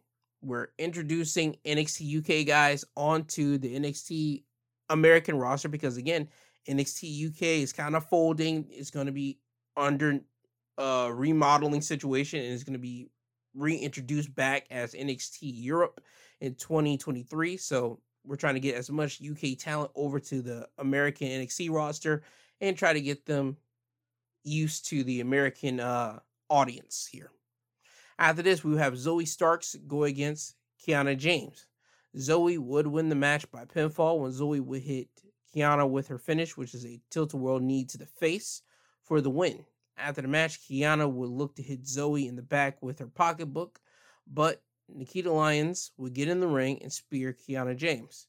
[0.43, 4.45] we're introducing NXT UK guys onto the NXT
[4.91, 6.29] American roster because again,
[6.69, 8.67] NXT UK is kind of folding.
[8.71, 9.39] It's going to be
[9.77, 10.21] under
[10.79, 13.11] uh, remodeling situation and is going to be
[13.55, 16.01] reintroduced back as NXT Europe
[16.41, 17.57] in 2023.
[17.57, 22.23] So we're trying to get as much UK talent over to the American NXT roster
[22.61, 23.57] and try to get them
[24.45, 27.31] used to the American uh, audience here.
[28.19, 31.67] After this, we have Zoe Starks go against Kiana James.
[32.19, 35.09] Zoe would win the match by pinfall when Zoe would hit
[35.55, 38.63] Kiana with her finish, which is a tilt-a-whirl knee to the face
[39.05, 39.65] for the win.
[39.99, 43.81] After the match, Kiana would look to hit Zoe in the back with her pocketbook,
[44.27, 48.27] but Nikita Lyons would get in the ring and spear Kiana James.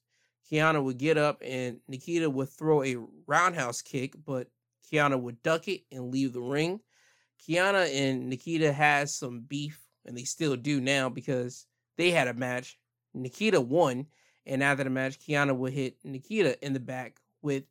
[0.50, 4.48] Kiana would get up and Nikita would throw a roundhouse kick, but
[4.92, 6.82] Kiana would duck it and leave the ring.
[7.40, 12.34] Kiana and Nikita has some beef, and they still do now because they had a
[12.34, 12.78] match.
[13.14, 14.08] Nikita won,
[14.46, 17.64] and after the match, Kiana would hit Nikita in the back with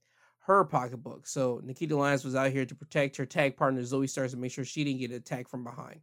[0.49, 1.27] her pocketbook.
[1.27, 4.51] So Nikita Lyons was out here to protect her tag partner Zoe Starks and make
[4.51, 6.01] sure she didn't get attacked from behind.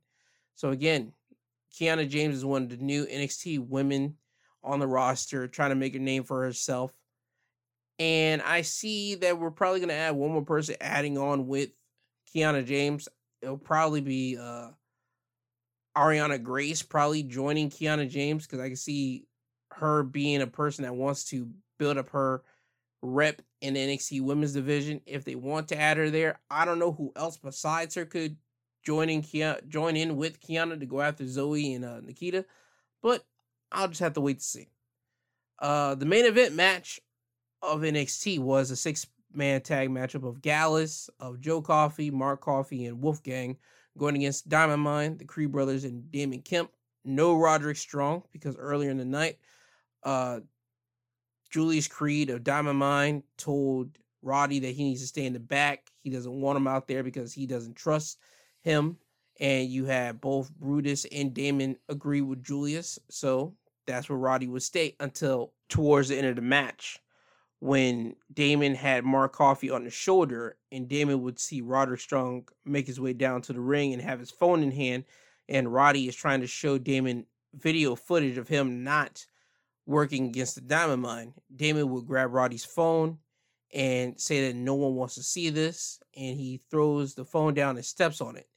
[0.54, 1.14] So again,
[1.74, 4.18] Kiana James is one of the new NXT women
[4.64, 6.94] on the roster, trying to make a name for herself.
[7.98, 11.70] And I see that we're probably going to add one more person adding on with
[12.34, 13.10] Kiana James.
[13.42, 14.70] It'll probably be uh,
[15.98, 19.26] Ariana Grace probably joining Kiana James because I can see
[19.72, 22.44] her being a person that wants to build up her
[23.02, 25.02] rep in the NXT Women's Division.
[25.06, 28.38] If they want to add her there, I don't know who else besides her could
[28.84, 32.46] join in Kia, join in with Kiana to go after Zoe and uh, Nikita,
[33.02, 33.26] but
[33.72, 34.68] I'll just have to wait to see.
[35.58, 37.00] Uh, the main event match
[37.64, 42.86] of NXT was a six man tag matchup of Gallus, of Joe Coffey, Mark Coffey,
[42.86, 43.58] and Wolfgang
[43.98, 46.70] going against Diamond Mine, the Creed brothers, and Damon Kemp.
[47.04, 49.40] no Roderick Strong because earlier in the night,
[50.04, 50.42] uh,
[51.56, 55.90] Julius Creed of Diamond Mine told Roddy that he needs to stay in the back.
[56.04, 58.20] He doesn't want him out there because he doesn't trust
[58.60, 58.98] him.
[59.40, 63.00] And you had both Brutus and Damon agree with Julius.
[63.10, 63.54] So
[63.88, 67.00] that's where Roddy would stay until towards the end of the match
[67.60, 72.86] when Damon had Mark Coffey on the shoulder and Damon would see Roderick Strong make
[72.86, 75.06] his way down to the ring and have his phone in hand
[75.48, 79.26] and Roddy is trying to show Damon video footage of him not
[79.86, 81.34] working against the diamond mine.
[81.56, 83.20] Damon would grab Roddy's phone
[83.74, 87.76] and say that no one wants to see this and he throws the phone down
[87.76, 88.48] and steps on it.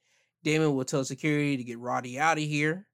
[0.44, 2.86] Damon will tell security to get Roddy out of here.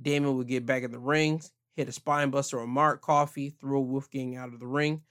[0.00, 1.40] Damon would get back in the ring,
[1.74, 5.02] hit a spine buster on Mark Coffey, throw Wolfgang out of the ring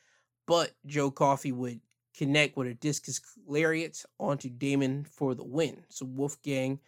[0.52, 1.80] but Joe Coffey would
[2.14, 5.84] connect with a discus lariat onto Damon for the win.
[5.88, 6.80] So Wolfgang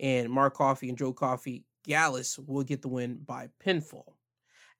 [0.00, 4.13] and Mark Coffey and Joe Coffey Gallus will get the win by pinfall.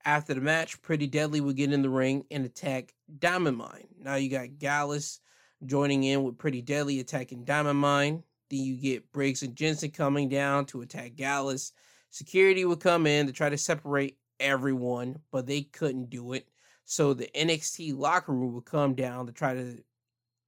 [0.05, 3.87] After the match, Pretty Deadly would get in the ring and attack Diamond Mine.
[3.99, 5.19] Now you got Gallus
[5.65, 8.21] joining in with Pretty Deadly attacking Diamond Mine.
[8.51, 11.71] Then you get Briggs and Jensen coming down to attack Gallus.
[12.11, 16.47] Security would come in to try to separate everyone, but they couldn't do it.
[16.83, 19.83] So the NXT locker room would come down to try to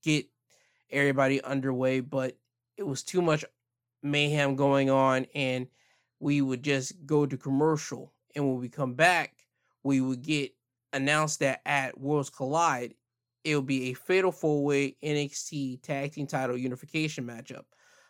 [0.04, 0.28] get
[0.92, 2.38] everybody underway, but
[2.78, 3.44] it was too much
[4.04, 5.68] mayhem going on, and
[6.20, 8.14] we would just go to commercial.
[8.36, 9.34] And when we come back,
[9.88, 10.52] we would get
[10.92, 12.94] announced that at Worlds Collide,
[13.46, 17.64] it will be a fatal four way NXT tag team title unification matchup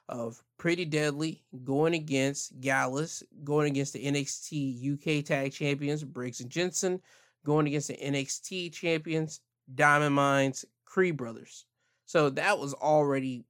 [0.10, 6.50] of Pretty Deadly going against Gallus, going against the NXT UK tag champions Briggs and
[6.50, 7.00] Jensen,
[7.46, 9.42] going against the NXT champions,
[9.76, 11.66] Diamond Mines, Creed Brothers.
[12.08, 13.46] So that was already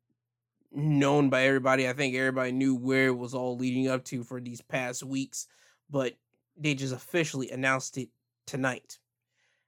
[0.73, 1.87] known by everybody.
[1.87, 5.47] I think everybody knew where it was all leading up to for these past weeks,
[5.89, 6.17] but
[6.57, 8.09] they just officially announced it
[8.47, 8.97] tonight.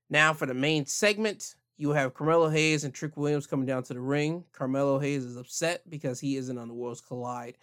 [0.10, 3.94] Now for the main segment, you have Carmelo Hayes and Trick Williams coming down to
[3.94, 4.44] the ring.
[4.52, 7.58] Carmelo Hayes is upset because he isn't on the Worlds Collide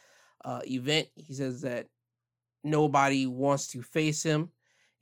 [0.45, 1.09] uh, event.
[1.17, 1.89] He says that
[2.63, 4.51] nobody wants to face him,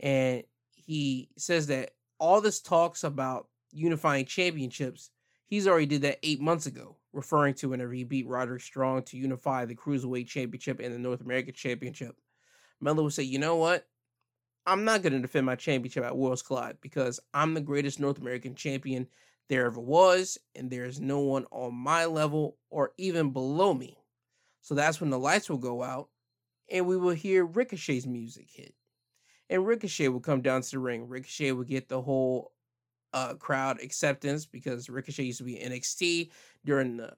[0.00, 5.10] and he says that all this talks about unifying championships,
[5.46, 9.16] he's already did that eight months ago, referring to whenever he beat Roderick Strong to
[9.16, 12.16] unify the Cruiserweight Championship and the North American Championship.
[12.80, 13.86] Melo would say, you know what?
[14.66, 18.18] I'm not going to defend my championship at Worlds Collide because I'm the greatest North
[18.18, 19.06] American champion
[19.48, 23.98] there ever was, and there's no one on my level or even below me.
[24.62, 26.08] So that's when the lights will go out
[26.70, 28.74] and we will hear Ricochet's music hit
[29.50, 31.08] and Ricochet will come down to the ring.
[31.08, 32.52] Ricochet would get the whole
[33.12, 36.30] uh, crowd acceptance because Ricochet used to be NXT
[36.64, 37.12] during the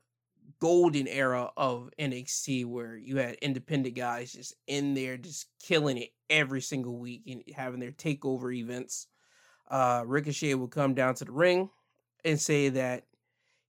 [0.60, 6.10] golden era of NXT where you had independent guys just in there just killing it
[6.30, 9.06] every single week and having their takeover events.
[9.70, 11.70] Uh, Ricochet would come down to the ring
[12.24, 13.04] and say that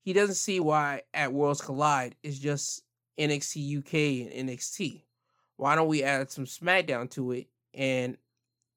[0.02, 2.84] he doesn't see why at Worlds Collide it's just
[3.20, 5.04] NXT UK and NXT.
[5.58, 8.18] Why don't we add some SmackDown to it and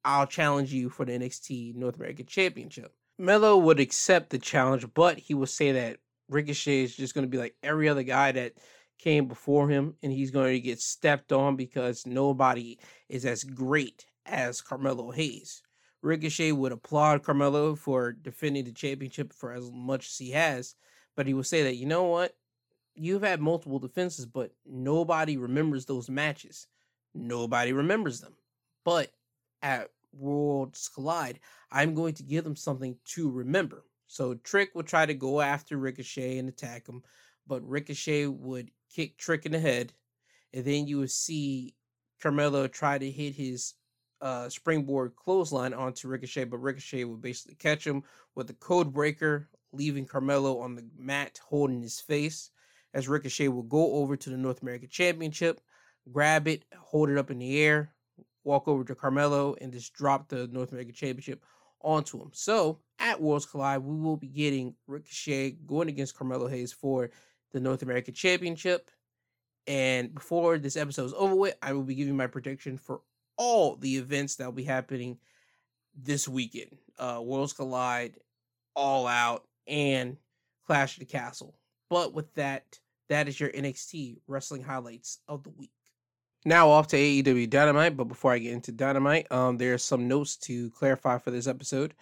[0.05, 2.95] I'll challenge you for the NXT North American Championship.
[3.19, 5.99] Melo would accept the challenge, but he would say that
[6.31, 8.55] Ricochet is just going to be like every other guy that
[8.99, 14.07] came before him, and he's going to get stepped on because nobody is as great
[14.27, 15.63] as Carmelo Hayes.
[16.03, 20.75] Ricochet would applaud Carmelo for defending the championship for as much as he has,
[21.17, 22.37] but he would say that, you know what?
[22.95, 26.69] You've had multiple defenses, but nobody remembers those matches.
[27.15, 28.35] Nobody remembers them.
[28.85, 29.11] But
[29.63, 31.41] at Worlds Collide,
[31.71, 33.85] I'm going to give them something to remember.
[34.11, 37.05] So Trick would try to go after Ricochet and attack him,
[37.47, 39.93] but Ricochet would kick Trick in the head,
[40.53, 41.77] and then you would see
[42.21, 43.75] Carmelo try to hit his
[44.21, 48.03] uh, springboard clothesline onto Ricochet, but Ricochet would basically catch him
[48.35, 52.51] with a code breaker, leaving Carmelo on the mat holding his face.
[52.93, 55.61] As Ricochet will go over to the North American Championship,
[56.11, 57.95] grab it, hold it up in the air,
[58.43, 61.45] walk over to Carmelo and just drop the North American Championship
[61.81, 62.31] onto him.
[62.33, 67.11] So at Worlds Collide, we will be getting Ricochet going against Carmelo Hayes for
[67.53, 68.91] the North American Championship.
[69.67, 73.01] And before this episode is over with, I will be giving my prediction for
[73.37, 75.19] all the events that will be happening
[75.95, 76.77] this weekend.
[76.99, 78.17] Uh, Worlds Collide,
[78.75, 80.17] All Out, and
[80.67, 81.55] Clash of the Castle.
[81.89, 82.79] But with that,
[83.09, 85.73] that is your NXT wrestling highlights of the week.
[86.47, 90.37] Now off to AEW Dynamite, but before I get into Dynamite, um, there's some notes
[90.39, 91.93] to clarify for this episode.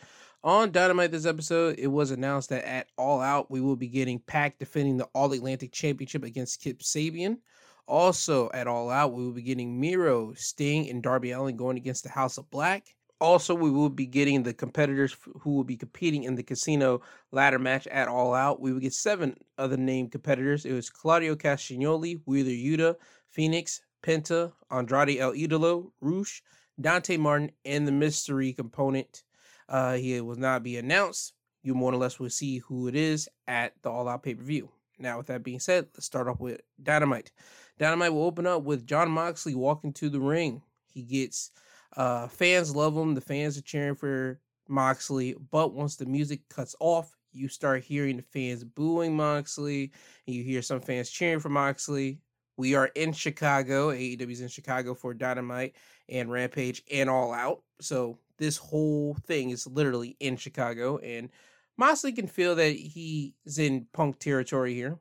[0.45, 4.21] On Dynamite this episode, it was announced that at All Out, we will be getting
[4.21, 7.39] PAC defending the All Atlantic Championship against Kip Sabian.
[7.89, 12.05] Also, at All Out, we will be getting Miro, Sting, and Darby Allin going against
[12.05, 12.95] the House of Black.
[13.21, 17.01] Also, we will be getting the competitors who will be competing in the casino
[17.33, 18.61] ladder match at All Out.
[18.61, 20.65] We will get seven other named competitors.
[20.65, 22.95] It was Claudio Castagnoli, Wheeler Yuta,
[23.31, 26.43] Fenix, Penta, Andrade El Idolo, Rush,
[26.81, 29.25] Dante Martin, and the mystery component.
[29.69, 31.35] Uh, he will not be announced.
[31.63, 34.43] You more or less will see who it is at the All Out pay per
[34.43, 34.71] view.
[34.99, 37.31] Now, with that being said, let's start off with Dynamite.
[37.79, 40.63] Dynamite will open up with Jon Moxley walking to the ring.
[40.93, 41.53] He gets
[41.97, 43.15] uh, fans love him.
[43.15, 48.17] The fans are cheering for Moxley, but once the music cuts off, you start hearing
[48.17, 49.93] the fans booing Moxley,
[50.27, 52.21] and you hear some fans cheering for Moxley.
[52.59, 53.91] We are in Chicago.
[53.91, 55.77] AEW's in Chicago for Dynamite
[56.09, 57.63] and Rampage and All Out.
[57.81, 61.31] So this whole thing is literally in Chicago, and
[61.77, 64.99] Moxley can feel that he's in Punk territory here.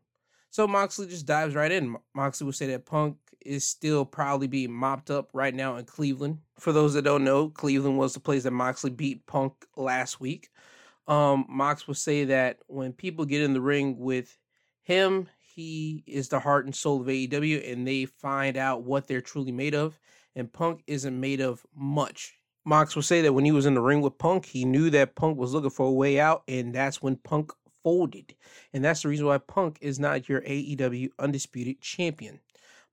[0.51, 1.97] So Moxley just dives right in.
[2.13, 6.37] Moxley will say that Punk is still probably being mopped up right now in Cleveland.
[6.59, 10.49] For those that don't know, Cleveland was the place that Moxley beat Punk last week.
[11.07, 14.37] Um, Mox will say that when people get in the ring with
[14.83, 15.27] him,
[15.57, 19.51] he is the heart and soul of AEW, and they find out what they're truly
[19.51, 19.99] made of.
[20.35, 22.35] And Punk isn't made of much.
[22.63, 25.15] Mox will say that when he was in the ring with Punk, he knew that
[25.15, 27.51] Punk was looking for a way out, and that's when Punk
[27.83, 28.35] folded.
[28.71, 32.39] And that's the reason why Punk is not your AEW undisputed champion.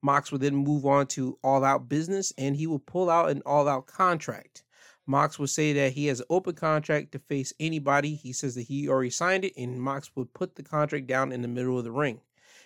[0.01, 3.41] Mox will then move on to all out business and he will pull out an
[3.45, 4.63] all out contract.
[5.07, 8.15] Mox will say that he has an open contract to face anybody.
[8.15, 11.41] He says that he already signed it, and Mox would put the contract down in
[11.43, 12.21] the middle of the ring.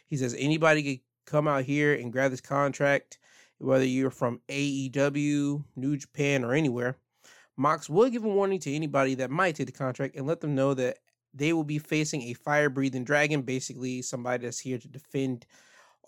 [0.10, 3.20] He says anybody could come out here and grab this contract,
[3.60, 6.98] whether you're from AEW, New Japan, or anywhere.
[7.56, 10.56] Mox will give a warning to anybody that might take the contract and let them
[10.56, 10.98] know that
[11.34, 15.46] they will be facing a fire breathing dragon, basically somebody that's here to defend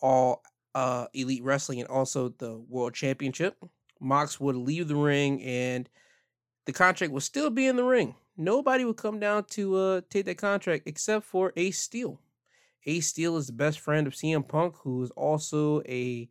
[0.01, 0.41] all
[0.73, 3.57] uh, Elite Wrestling and also the World Championship.
[3.99, 5.89] Mox would leave the ring and
[6.65, 8.15] the contract would still be in the ring.
[8.37, 12.19] Nobody would come down to uh, take that contract except for Ace Steel.
[12.85, 16.29] Ace Steel is the best friend of CM Punk, who is also a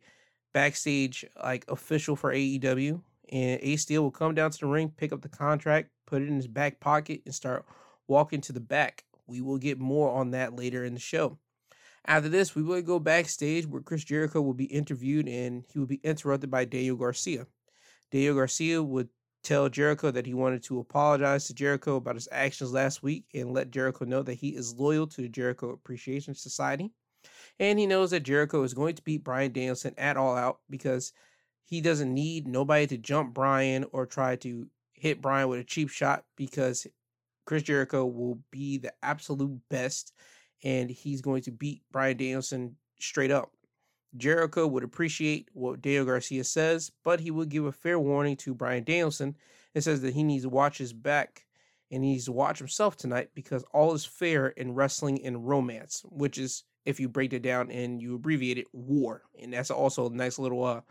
[0.53, 3.01] backstage like official for AEW.
[3.31, 6.27] And Ace Steel will come down to the ring, pick up the contract, put it
[6.27, 7.65] in his back pocket, and start
[8.07, 9.05] walking to the back.
[9.27, 11.37] We will get more on that later in the show.
[12.05, 15.85] After this, we will go backstage where Chris Jericho will be interviewed and he will
[15.85, 17.45] be interrupted by Daniel Garcia.
[18.11, 19.09] Daniel Garcia would
[19.43, 23.53] tell Jericho that he wanted to apologize to Jericho about his actions last week and
[23.53, 26.91] let Jericho know that he is loyal to the Jericho Appreciation Society.
[27.59, 31.13] And he knows that Jericho is going to beat Bryan Danielson at All Out because
[31.63, 35.89] he doesn't need nobody to jump Bryan or try to hit Bryan with a cheap
[35.89, 36.87] shot because
[37.45, 40.13] Chris Jericho will be the absolute best
[40.63, 43.51] and he's going to beat Bryan Danielson straight up.
[44.17, 48.53] Jericho would appreciate what Daniel Garcia says, but he would give a fair warning to
[48.53, 49.35] Bryan Danielson
[49.73, 51.45] and says that he needs to watch his back
[51.91, 56.03] and he needs to watch himself tonight because all is fair in wrestling and romance,
[56.09, 59.23] which is, if you break it down and you abbreviate it, war.
[59.39, 60.81] And that's also a nice little, uh,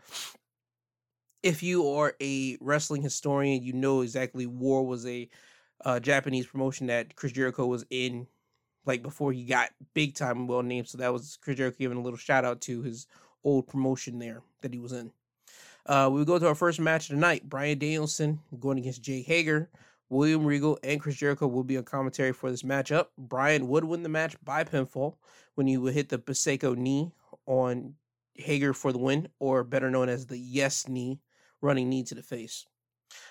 [1.43, 5.27] if you are a wrestling historian, you know exactly war was a
[5.83, 8.27] uh, Japanese promotion that Chris Jericho was in
[8.85, 10.87] like before he got big time well named.
[10.87, 13.07] So that was Chris Jericho giving a little shout out to his
[13.43, 15.11] old promotion there that he was in.
[15.85, 17.47] Uh, we go to our first match of the night.
[17.49, 19.69] Bryan Danielson going against Jake Hager.
[20.09, 23.07] William Regal and Chris Jericho will be on commentary for this matchup.
[23.17, 25.15] Bryan would win the match by pinfall
[25.55, 27.11] when he would hit the Busaiku knee
[27.45, 27.95] on
[28.35, 31.21] Hager for the win, or better known as the yes knee,
[31.61, 32.65] running knee to the face.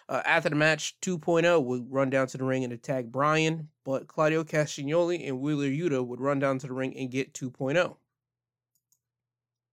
[0.08, 4.08] Uh, after the match, 2.0 would run down to the ring and attack Bryan, but
[4.08, 7.96] Claudio Castagnoli and Wheeler Yuta would run down to the ring and get 2.0.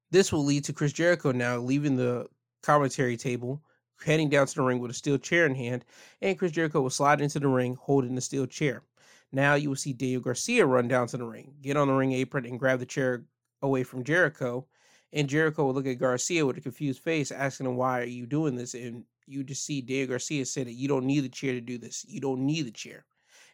[0.10, 2.28] This will lead to Chris Jericho now leaving the
[2.62, 3.62] commentary table,
[4.06, 5.84] heading down to the ring with a steel chair in hand,
[6.22, 8.84] and Chris Jericho will slide into the ring holding the steel chair.
[9.32, 12.14] Now you will see Daniel Garcia run down to the ring, get on the ring
[12.14, 13.26] apron, and grab the chair
[13.62, 14.66] away from Jericho.
[15.14, 18.26] And Jericho will look at Garcia with a confused face, asking him, Why are you
[18.26, 18.74] doing this?
[18.74, 21.78] And you just see Dave Garcia say that you don't need the chair to do
[21.78, 22.06] this.
[22.08, 23.06] You don't need the chair.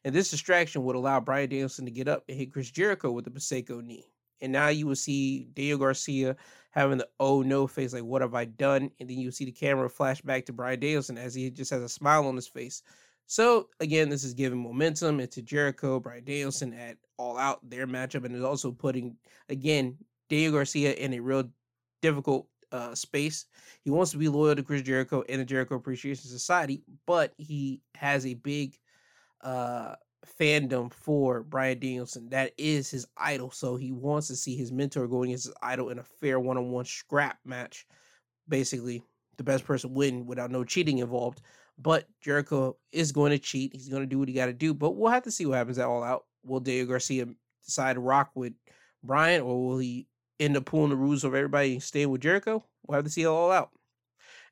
[0.05, 3.25] And this distraction would allow Bryan Danielson to get up and hit Chris Jericho with
[3.25, 4.11] the Busaiku knee.
[4.41, 6.35] And now you will see Daniel Garcia
[6.71, 8.91] having the oh no face, like what have I done?
[8.99, 11.81] And then you see the camera flash back to Bryan Danielson as he just has
[11.81, 12.83] a smile on his face.
[13.27, 18.25] So again, this is giving momentum into Jericho, Brian Danielson at all out their matchup,
[18.25, 19.15] and is also putting
[19.49, 19.97] again
[20.29, 21.45] Daniel Garcia in a real
[22.01, 23.45] difficult uh, space.
[23.83, 27.81] He wants to be loyal to Chris Jericho and the Jericho Appreciation Society, but he
[27.95, 28.77] has a big
[29.41, 29.95] uh,
[30.39, 32.29] fandom for Bryan Danielson.
[32.29, 33.51] That is his idol.
[33.51, 36.57] So he wants to see his mentor going against his idol in a fair one
[36.57, 37.85] on one scrap match.
[38.49, 39.03] Basically,
[39.37, 41.41] the best person win without no cheating involved.
[41.77, 43.73] But Jericho is going to cheat.
[43.73, 44.73] He's going to do what he got to do.
[44.73, 46.25] But we'll have to see what happens at All Out.
[46.43, 47.27] Will Daniel Garcia
[47.65, 48.53] decide to rock with
[49.03, 50.07] Bryan or will he
[50.39, 52.63] end up pulling the rules of everybody staying with Jericho?
[52.85, 53.71] We'll have to see it all out.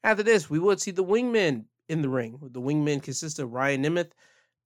[0.04, 2.40] After this, we would see the wingmen in the ring.
[2.42, 4.12] The wingmen consist of Ryan Nemeth,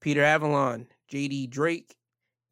[0.02, 1.96] Peter Avalon, JD Drake,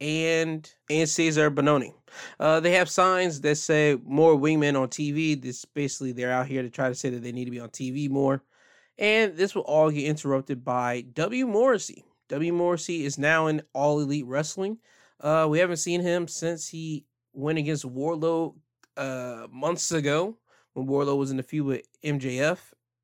[0.01, 1.93] and and Cezar Bononi.
[2.39, 5.41] Uh, they have signs that say more wingmen on TV.
[5.41, 7.70] This basically they're out here to try to say that they need to be on
[7.70, 8.43] TV more.
[8.97, 11.47] And this will all get interrupted by W.
[11.47, 12.03] Morrissey.
[12.30, 12.53] W.
[12.53, 14.78] Morrissey is now in All Elite Wrestling.
[15.20, 18.56] Uh, we haven't seen him since he went against Wardlow
[18.98, 20.38] uh, months ago
[20.74, 22.60] when Wardlow was in the feud with MJF.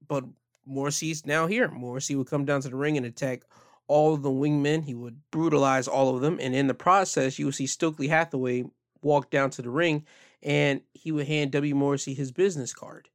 [0.07, 0.23] But
[0.65, 1.69] Morrissey's now here.
[1.69, 3.43] Morrissey would come down to the ring and attack
[3.87, 4.83] all of the wingmen.
[4.83, 6.39] He would brutalize all of them.
[6.41, 8.65] And in the process, you would see Stokely Hathaway
[9.01, 10.05] walk down to the ring
[10.41, 11.75] and he would hand W.
[11.75, 13.09] Morrissey his business card.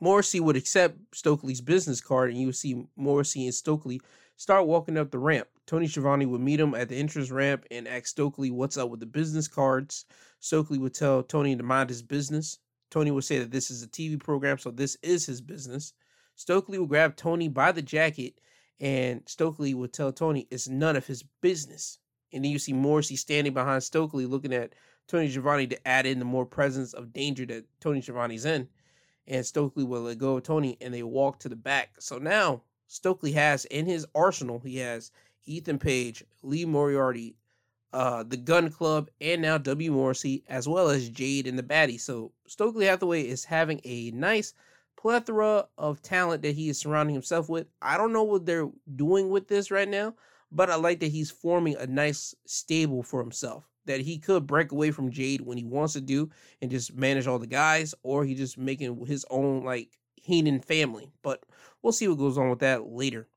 [0.00, 4.00] Morrissey would accept Stokely's business card, and you would see Morrissey and Stokely
[4.36, 5.48] start walking up the ramp.
[5.66, 9.00] Tony Schiavone would meet him at the entrance ramp and ask Stokely what's up with
[9.00, 10.04] the business cards.
[10.40, 12.58] Stokely would tell Tony to mind his business.
[12.90, 15.94] Tony would say that this is a TV program, so this is his business.
[16.36, 18.34] Stokely would grab Tony by the jacket,
[18.78, 21.98] and Stokely would tell Tony it's none of his business.
[22.32, 24.74] And then you see Morrissey standing behind Stokely looking at
[25.06, 28.68] Tony Schiavone to add in the more presence of danger that Tony Schiavone's in.
[29.26, 31.94] And Stokely will let go of Tony and they walk to the back.
[32.00, 35.10] So now Stokely has in his arsenal, he has
[35.46, 37.36] Ethan Page, Lee Moriarty,
[37.92, 39.92] uh, the Gun Club, and now W.
[39.92, 42.00] Morrissey, as well as Jade and the Baddie.
[42.00, 44.52] So Stokely Hathaway is having a nice
[44.96, 47.66] plethora of talent that he is surrounding himself with.
[47.82, 50.14] I don't know what they're doing with this right now,
[50.50, 53.68] but I like that he's forming a nice stable for himself.
[53.86, 56.30] That he could break away from Jade when he wants to do
[56.62, 61.10] and just manage all the guys, or he just making his own like Heenan family.
[61.22, 61.44] But
[61.82, 63.28] we'll see what goes on with that later.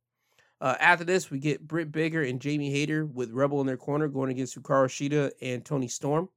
[0.59, 4.07] Uh, after this, we get Britt Baker and Jamie Hayter with Rebel in their corner
[4.07, 6.29] going against Hikaru Shida and Toni Storm.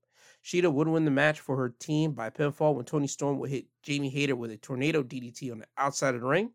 [0.45, 3.67] Shida would win the match for her team by pinfall when Toni Storm would hit
[3.83, 6.51] Jamie Hayter with a tornado DDT on the outside of the ring.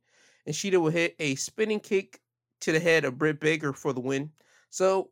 [0.45, 2.19] And Shida would hit a spinning kick
[2.61, 4.31] to the head of Britt Baker for the win.
[4.69, 5.09] So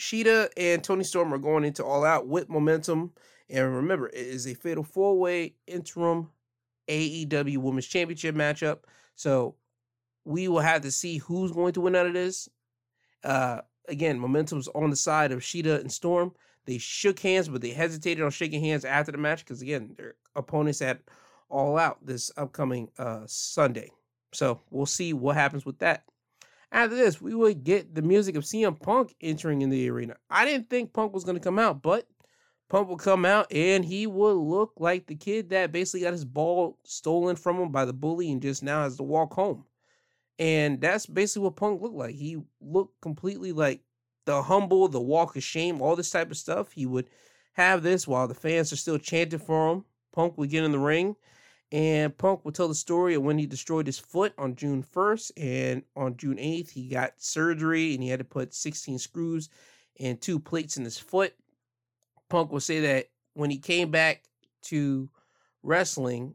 [0.00, 3.12] Shida and Toni Storm are going into all out with momentum.
[3.48, 6.30] And remember, it is a fatal four way interim
[6.88, 8.80] AEW Women's Championship matchup.
[9.14, 9.54] So
[10.26, 12.48] we will have to see who's going to win out of this.
[13.22, 16.32] Uh, again, momentum's on the side of Shida and Storm.
[16.66, 20.14] They shook hands, but they hesitated on shaking hands after the match because again, their
[20.34, 21.00] opponents at
[21.48, 23.90] All Out this upcoming uh, Sunday.
[24.32, 26.04] So we'll see what happens with that.
[26.72, 30.16] After this, we would get the music of CM Punk entering in the arena.
[30.28, 32.08] I didn't think Punk was going to come out, but
[32.68, 36.24] Punk will come out and he would look like the kid that basically got his
[36.24, 39.64] ball stolen from him by the bully and just now has to walk home.
[40.38, 42.14] And that's basically what Punk looked like.
[42.14, 43.80] He looked completely like
[44.26, 46.72] the humble, the walk of shame, all this type of stuff.
[46.72, 47.08] He would
[47.54, 49.84] have this while the fans are still chanting for him.
[50.12, 51.16] Punk would get in the ring,
[51.72, 55.32] and Punk would tell the story of when he destroyed his foot on June 1st.
[55.36, 59.48] And on June 8th, he got surgery and he had to put 16 screws
[59.98, 61.34] and two plates in his foot.
[62.28, 64.22] Punk would say that when he came back
[64.62, 65.08] to
[65.62, 66.34] wrestling,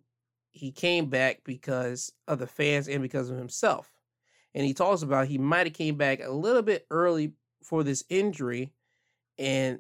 [0.52, 3.91] he came back because of the fans and because of himself.
[4.54, 7.34] And he talks about he might have came back a little bit early
[7.64, 8.74] for this injury
[9.38, 9.80] and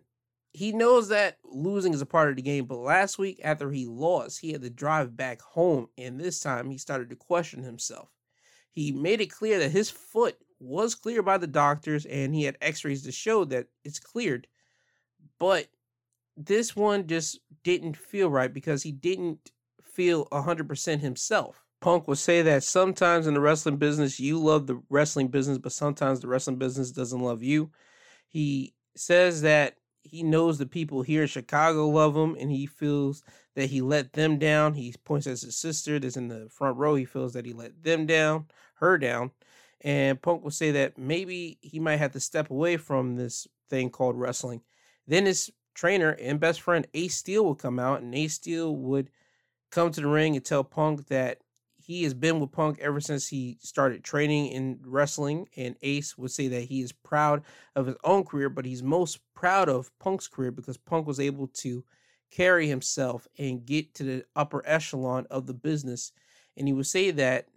[0.53, 3.86] he knows that losing is a part of the game, but last week after he
[3.86, 8.09] lost, he had to drive back home and this time he started to question himself.
[8.72, 12.57] He made it clear that his foot was cleared by the doctors and he had
[12.61, 14.47] x-rays to show that it's cleared.
[15.39, 15.67] But
[16.38, 19.51] this one just didn't feel right because he didn't
[19.82, 21.61] feel 100% himself.
[21.82, 25.71] Punk will say that sometimes in the wrestling business, you love the wrestling business, but
[25.71, 27.71] sometimes the wrestling business doesn't love you.
[28.27, 33.23] He says that he knows the people here in Chicago love him and he feels
[33.55, 34.75] that he let them down.
[34.75, 36.95] He points at his sister that's in the front row.
[36.95, 39.32] He feels that he let them down, her down.
[39.82, 43.89] And Punk will say that maybe he might have to step away from this thing
[43.89, 44.61] called wrestling.
[45.07, 49.09] Then his trainer and best friend Ace Steel would come out, and Ace Steel would
[49.71, 51.39] come to the ring and tell Punk that
[51.84, 55.47] he has been with Punk ever since he started training in wrestling.
[55.57, 57.43] And Ace would say that he is proud
[57.75, 61.47] of his own career, but he's most proud of Punk's career because Punk was able
[61.47, 61.84] to
[62.29, 66.11] carry himself and get to the upper echelon of the business.
[66.55, 67.47] And he would say that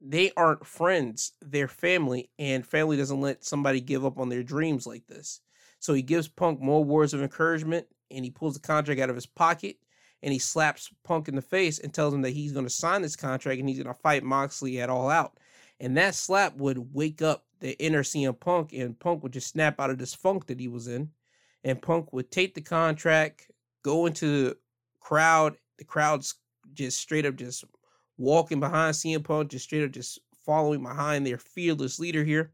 [0.00, 4.86] they aren't friends, they're family, and family doesn't let somebody give up on their dreams
[4.86, 5.40] like this.
[5.78, 9.16] So he gives Punk more words of encouragement and he pulls the contract out of
[9.16, 9.76] his pocket
[10.22, 13.02] and he slaps Punk in the face and tells him that he's going to sign
[13.02, 15.38] this contract and he's going to fight Moxley at all out.
[15.80, 19.80] And that slap would wake up the inner CM Punk and Punk would just snap
[19.80, 21.10] out of this funk that he was in.
[21.64, 23.50] And Punk would take the contract,
[23.82, 24.56] go into the
[25.00, 25.56] crowd.
[25.78, 26.34] The crowd's
[26.72, 27.64] just straight up just
[28.16, 32.52] walking behind CM Punk, just straight up just following behind their fearless leader here.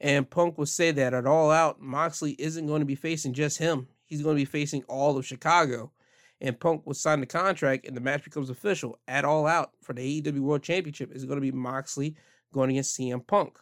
[0.00, 3.58] And Punk would say that at all out, Moxley isn't going to be facing just
[3.58, 3.88] him.
[4.04, 5.92] He's going to be facing all of Chicago.
[6.40, 9.92] And Punk would sign the contract, and the match becomes official at all out for
[9.92, 11.12] the AEW World Championship.
[11.12, 12.14] Is going to be Moxley
[12.52, 13.58] going against CM Punk.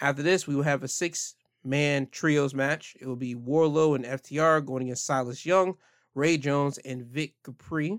[0.00, 1.34] After this, we will have a six
[1.64, 2.96] man trios match.
[3.00, 5.76] It will be Wardlow and FTR going against Silas Young,
[6.14, 7.98] Ray Jones, and Vic Capri.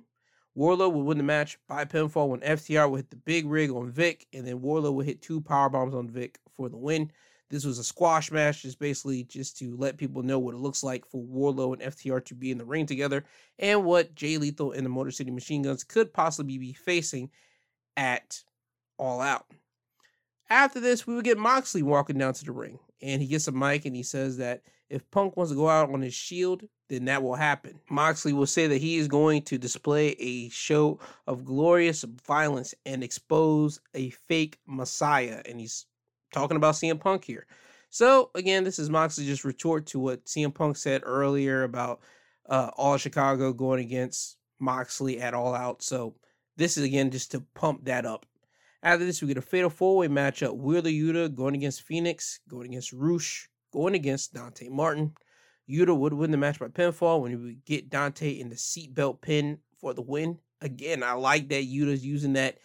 [0.58, 3.92] Wardlow will win the match by pinfall when FTR will hit the big rig on
[3.92, 7.12] Vic, and then Wardlow will hit two power bombs on Vic for the win.
[7.50, 10.84] This was a squash match, just basically just to let people know what it looks
[10.84, 13.24] like for Wardlow and FTR to be in the ring together,
[13.58, 17.30] and what Jay Lethal and the Motor City Machine Guns could possibly be facing
[17.96, 18.44] at
[18.98, 19.46] All Out.
[20.50, 23.52] After this, we would get Moxley walking down to the ring, and he gets a
[23.52, 27.06] mic and he says that if Punk wants to go out on his shield, then
[27.06, 27.80] that will happen.
[27.90, 33.04] Moxley will say that he is going to display a show of glorious violence and
[33.04, 35.42] expose a fake messiah.
[35.46, 35.87] And he's
[36.32, 37.46] talking about CM Punk here.
[37.90, 42.02] So, again, this is Moxley just retort to what CM Punk said earlier about
[42.50, 45.82] uh, All Chicago going against Moxley at All Out.
[45.82, 46.16] So,
[46.58, 48.26] this is again just to pump that up.
[48.84, 52.68] After this, we get a fatal four way matchup Wheeler Yuta going against Fenix, going
[52.68, 55.14] against Rush, going against Dante Martin.
[55.70, 59.22] Yuta would win the match by pinfall when he would get Dante in the seatbelt
[59.22, 60.40] pin for the win.
[60.62, 62.58] Again, I like that Yuta's using that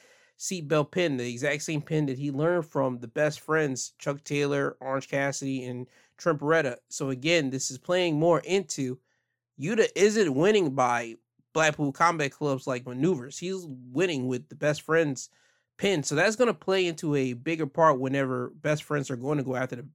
[0.42, 4.76] seatbelt pin, the exact same pin that he learned from the best friends, Chuck Taylor,
[4.80, 5.86] Orange Cassidy, and
[6.18, 6.76] Trent Beretta.
[6.88, 8.98] So again, this is playing more into
[9.60, 11.14] Yuta isn't winning by
[11.52, 13.38] Blackpool Combat Club's like maneuvers.
[13.38, 15.30] He's winning with the best friends
[15.78, 16.02] pin.
[16.02, 19.44] So that's going to play into a bigger part whenever best friends are going to
[19.44, 19.86] go after the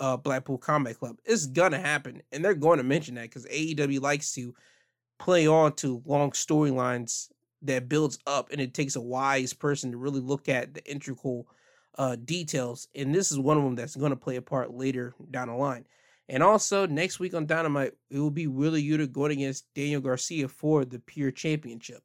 [0.00, 1.18] uh, Blackpool Combat Club.
[1.24, 4.52] It's gonna happen, and they're going to mention that because AEW likes to
[5.20, 7.28] play on to long storylines
[7.62, 11.48] that builds up, and it takes a wise person to really look at the integral
[11.98, 12.88] uh, details.
[12.94, 15.54] And this is one of them that's going to play a part later down the
[15.54, 15.84] line.
[16.28, 20.48] And also next week on Dynamite, it will be Wheeler Yuta going against Daniel Garcia
[20.48, 22.02] for the Pure Championship.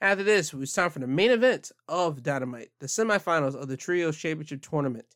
[0.00, 3.76] After this, it was time for the main event of Dynamite, the semifinals of the
[3.76, 5.06] Trios Championship Tournament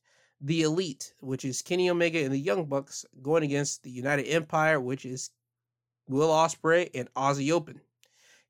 [0.40, 4.80] the Elite, which is Kenny Omega and the Young Bucks, going against the United Empire,
[4.80, 5.30] which is
[6.08, 7.80] Will Ospreay and Aussie Open.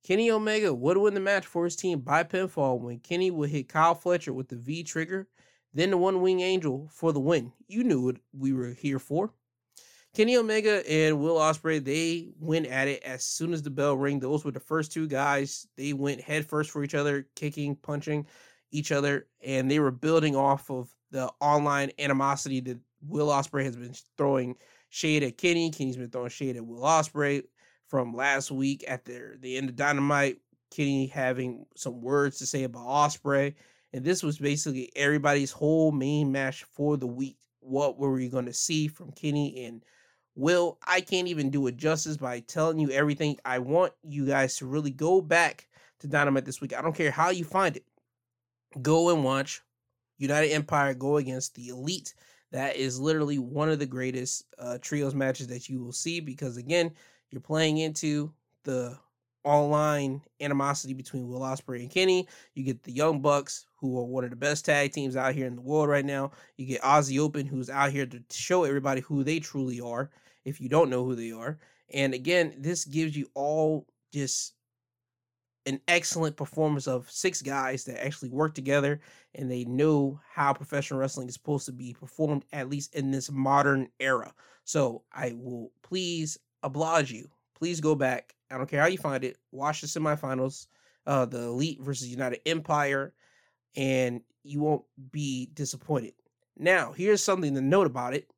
[0.03, 3.69] Kenny Omega would win the match for his team by pinfall when Kenny would hit
[3.69, 5.29] Kyle Fletcher with the V trigger,
[5.75, 7.53] then the One Wing Angel for the win.
[7.69, 9.33] You knew what we were here for.
[10.13, 14.19] Kenny Omega and Will Ospreay they went at it as soon as the bell rang.
[14.19, 15.69] Those were the first two guys.
[15.77, 18.27] They went head first for each other, kicking, punching
[18.73, 23.77] each other, and they were building off of the online animosity that Will Ospreay has
[23.77, 24.57] been throwing
[24.89, 25.71] shade at Kenny.
[25.71, 27.45] Kenny's been throwing shade at Will Ospreay
[27.91, 30.39] from last week at the, the end of Dynamite.
[30.71, 33.55] Kenny having some words to say about Ospreay,
[33.93, 37.39] and this was basically everybody's whole main match for the week.
[37.59, 39.83] What were we going to see from Kenny and
[40.37, 40.79] Will?
[40.87, 43.37] I can't even do it justice by telling you everything.
[43.45, 45.67] I want you guys to really go back
[45.99, 46.73] to Dynamite this week.
[46.73, 47.85] I don't care how you find it.
[48.81, 49.61] Go and watch
[50.19, 52.15] United Empire go against the Elite.
[52.53, 56.57] That is literally one of the greatest uh, trios matches that you will see because,
[56.57, 56.93] again,
[57.31, 58.33] you're playing into
[58.65, 58.99] the
[59.45, 62.29] online animosity between Will Ospreay and Kenny.
[62.55, 65.47] You get the Young Bucks, who are one of the best tag teams out here
[65.47, 66.33] in the world right now.
[66.57, 70.11] You get Aussie Open, who's out here to show everybody who they truly are,
[70.45, 71.59] if you don't know who they are.
[71.93, 74.55] And again, this gives you all just
[75.67, 79.01] an excellent performance of six guys that actually work together
[79.35, 83.31] and they know how professional wrestling is supposed to be performed, at least in this
[83.31, 84.33] modern era.
[84.65, 87.29] So I will please oblige you.
[87.55, 88.35] Please go back.
[88.51, 89.37] I don't care how you find it.
[89.53, 90.67] Watch the semifinals,
[91.07, 93.13] uh, the Elite versus United Empire,
[93.77, 96.15] and you won't be disappointed.
[96.59, 98.29] Now, here's something to note about it.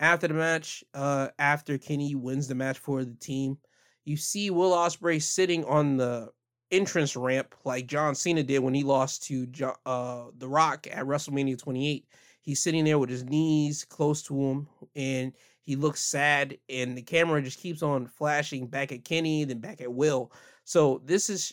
[0.00, 3.58] After the match, uh, after Kenny wins the match for the team,
[4.04, 6.30] you see Will Ospreay sitting on the
[6.70, 9.46] entrance ramp like John Cena did when he lost to
[9.86, 12.06] uh, The Rock at WrestleMania 28.
[12.42, 15.32] He's sitting there with his knees close to him and
[15.68, 19.82] he looks sad and the camera just keeps on flashing back at Kenny then back
[19.82, 20.32] at Will.
[20.64, 21.52] So this is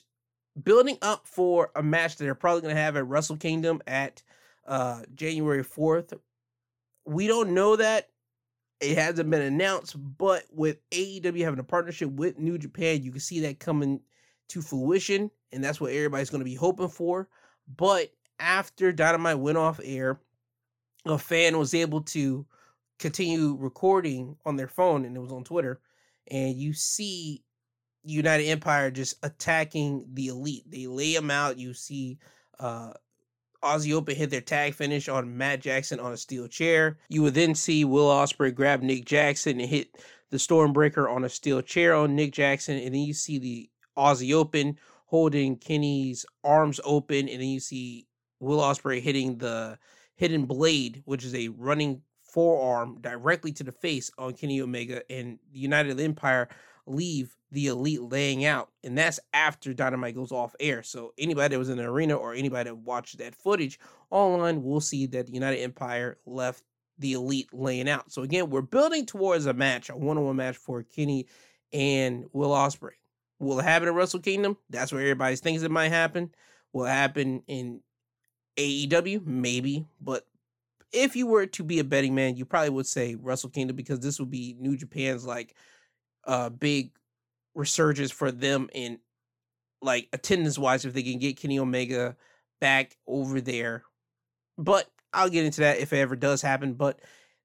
[0.63, 4.23] building up for a match that they're probably going to have at Wrestle Kingdom at
[4.65, 6.17] uh, January 4th.
[7.05, 8.07] We don't know that.
[8.79, 13.19] It hasn't been announced, but with AEW having a partnership with New Japan, you can
[13.19, 13.99] see that coming
[14.47, 17.27] to fruition, and that's what everybody's going to be hoping for.
[17.75, 20.21] But after Dynamite went off air,
[21.05, 22.45] a fan was able to
[22.99, 25.81] continue recording on their phone, and it was on Twitter,
[26.29, 27.43] and you see
[28.03, 30.63] United Empire just attacking the elite.
[30.69, 31.57] They lay them out.
[31.57, 32.19] You see
[32.59, 32.93] uh,
[33.63, 36.99] Aussie Open hit their tag finish on Matt Jackson on a steel chair.
[37.09, 41.29] You would then see Will Ospreay grab Nick Jackson and hit the Stormbreaker on a
[41.29, 44.77] steel chair on Nick Jackson, and then you see the Aussie Open
[45.07, 48.07] holding Kenny's arms open, and then you see
[48.39, 49.77] Will Ospreay hitting the
[50.15, 52.01] hidden blade, which is a running
[52.35, 56.49] forearm directly to the face on Kenny Omega, and the United Empire
[56.85, 60.83] leave the elite laying out, and that's after Dynamite goes off air.
[60.83, 63.79] So anybody that was in the arena or anybody that watched that footage
[64.11, 66.61] online will see that the United Empire left
[66.99, 68.11] the elite laying out.
[68.11, 71.27] So again, we're building towards a match, a one-on-one match for Kenny
[71.71, 72.91] and Will Ospreay.
[73.39, 74.57] Will it happen at Wrestle Kingdom?
[74.69, 76.35] That's where everybody thinks it might happen.
[76.73, 77.79] Will it happen in
[78.57, 79.25] AEW?
[79.25, 80.25] Maybe, but
[80.91, 83.99] if you were to be a betting man, you probably would say Wrestle Kingdom because
[83.99, 85.55] this would be New Japan's like
[86.25, 86.91] uh big
[87.53, 88.99] resurgence for them in
[89.81, 92.15] like attendance wise if they can get Kenny Omega
[92.59, 93.83] back over there.
[94.57, 96.73] But I'll get into that if it ever does happen.
[96.73, 96.99] But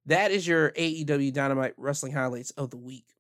[0.07, 3.15] that is your AEW Dynamite wrestling highlights of the week.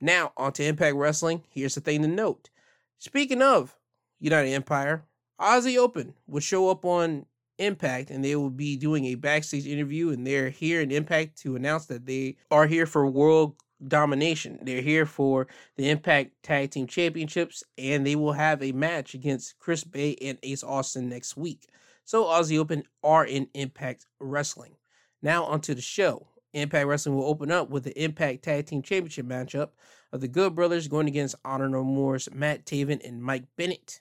[0.00, 1.42] Now, on to Impact Wrestling.
[1.48, 2.50] Here's the thing to note.
[2.98, 3.76] Speaking of
[4.20, 5.04] United Empire,
[5.40, 7.26] Aussie Open will show up on
[7.58, 11.56] Impact and they will be doing a backstage interview and they're here in Impact to
[11.56, 14.58] announce that they are here for World domination.
[14.62, 15.46] They're here for
[15.76, 20.38] the Impact Tag Team Championships, and they will have a match against Chris Bey and
[20.42, 21.68] Ace Austin next week.
[22.04, 24.76] So Aussie Open are in Impact Wrestling.
[25.22, 26.28] Now onto the show.
[26.52, 29.70] Impact Wrestling will open up with the Impact Tag Team Championship matchup
[30.12, 34.00] of the Good Brothers going against Honor No More's Matt Taven and Mike Bennett.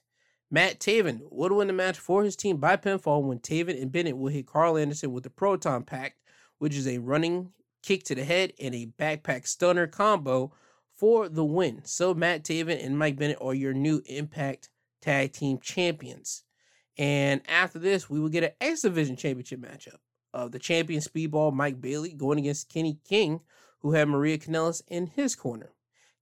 [0.51, 4.17] Matt Taven would win the match for his team by pinfall when Taven and Bennett
[4.17, 6.19] will hit Karl Anderson with the Proton Pact,
[6.59, 10.53] which is a running kick to the head, and a backpack stunner combo
[10.95, 11.81] for the win.
[11.83, 14.69] So Matt Taven and Mike Bennett are your new Impact
[15.01, 16.43] Tag Team Champions.
[16.97, 19.97] And after this, we will get an X Division Championship matchup
[20.33, 23.41] of the champion Speedball Mike Bailey going against Kenny King,
[23.79, 25.73] who had Maria Kanellis in his corner.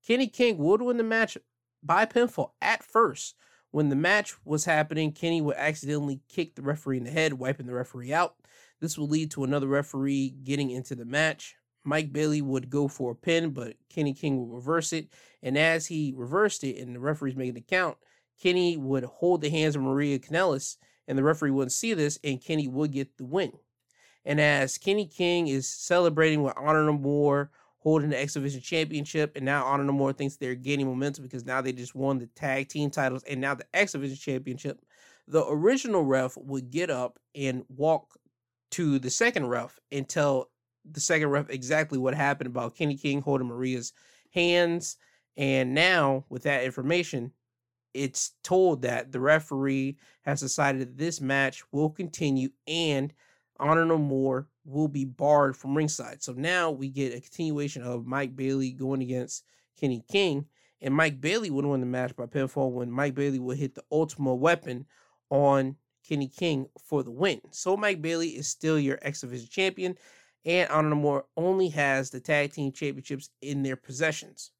[0.05, 1.37] Kenny King would win the match
[1.81, 3.35] by pinfall at first.
[3.73, 7.65] When the match was happening, Kenny would accidentally kick the referee in the head, wiping
[7.65, 8.35] the referee out.
[8.79, 11.55] This would lead to another referee getting into the match.
[11.83, 15.07] Mike Bailey would go for a pin, but Kenny King would reverse it.
[15.41, 17.97] And as he reversed it and the referee's making the count,
[18.39, 22.39] Kenny would hold the hands of Maria Kanellis, and the referee wouldn't see this, and
[22.39, 23.53] Kenny would get the win.
[24.23, 27.49] And as Kenny King is celebrating with Honor No More,
[27.83, 31.45] holding the X Division Championship, and now Honor No More thinks they're gaining momentum because
[31.45, 34.79] now they just won the tag team titles and now the X Division Championship,
[35.27, 38.17] the original ref would get up and walk
[38.71, 40.49] to the second ref and tell
[40.89, 43.91] the second ref exactly what happened about Kenny King holding Maria's
[44.31, 44.95] hands.
[45.35, 47.33] And now, with that information,
[47.93, 53.13] it's told that the referee has decided this match will continue and
[53.59, 56.23] Honor No More will be barred from ringside.
[56.23, 59.43] So now we get a continuation of Mike Bailey going against
[59.79, 60.45] Kenny King.
[60.81, 63.83] And Mike Bailey would win the match by pinfall when Mike Bailey would hit the
[63.91, 64.85] ultimate weapon
[65.29, 65.77] on
[66.07, 67.39] Kenny King for the win.
[67.51, 69.97] So Mike Bailey is still your X Division champion,
[70.43, 74.51] and Honor No More only has the tag team championships in their possessions.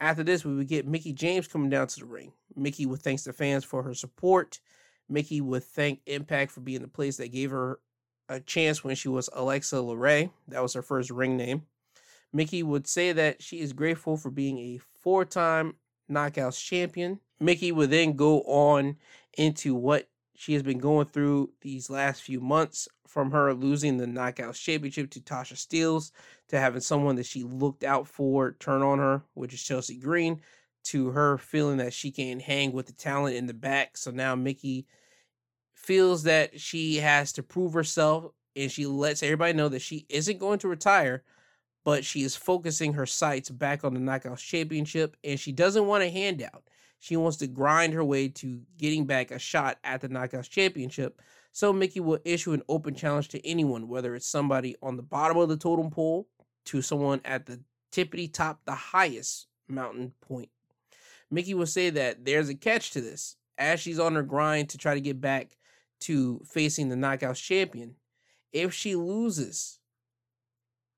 [0.00, 2.32] After this, we would get Mickie James coming down to the ring.
[2.54, 4.60] Mickie would thank the fans for her support.
[5.08, 7.78] Mickie would thank Impact for being the place that gave her
[8.28, 10.30] a chance when she was Alexis Laree.
[10.48, 11.62] That was her first ring name.
[12.32, 15.74] Mickie would say that she is grateful for being a four time
[16.10, 17.20] Knockouts champion.
[17.40, 18.96] Mickie would then go on
[19.36, 24.06] into what she has been going through these last few months from her losing the
[24.06, 26.10] Knockouts Championship to Tasha Steelz
[26.48, 30.40] to having someone that she looked out for turn on her, which is Chelsea Green,
[30.84, 33.96] to her feeling that she can hang with the talent in the back.
[33.96, 34.86] So now Mickie
[35.84, 40.38] feels that she has to prove herself and she lets everybody know that she isn't
[40.38, 41.22] going to retire,
[41.84, 46.02] but she is focusing her sights back on the Knockouts Championship and she doesn't want
[46.02, 46.64] a handout.
[46.98, 51.20] She wants to grind her way to getting back a shot at the Knockouts Championship.
[51.52, 55.36] So Mickie will issue an open challenge to anyone, whether it's somebody on the bottom
[55.36, 56.26] of the totem pole
[56.64, 57.60] to someone at the
[57.92, 60.48] tippity top, the highest mountain point.
[61.30, 63.36] Mickie will say that there's a catch to this.
[63.58, 65.56] as she's on her grind to try to get back
[66.04, 67.96] to facing the knockout champion,
[68.52, 69.78] if she loses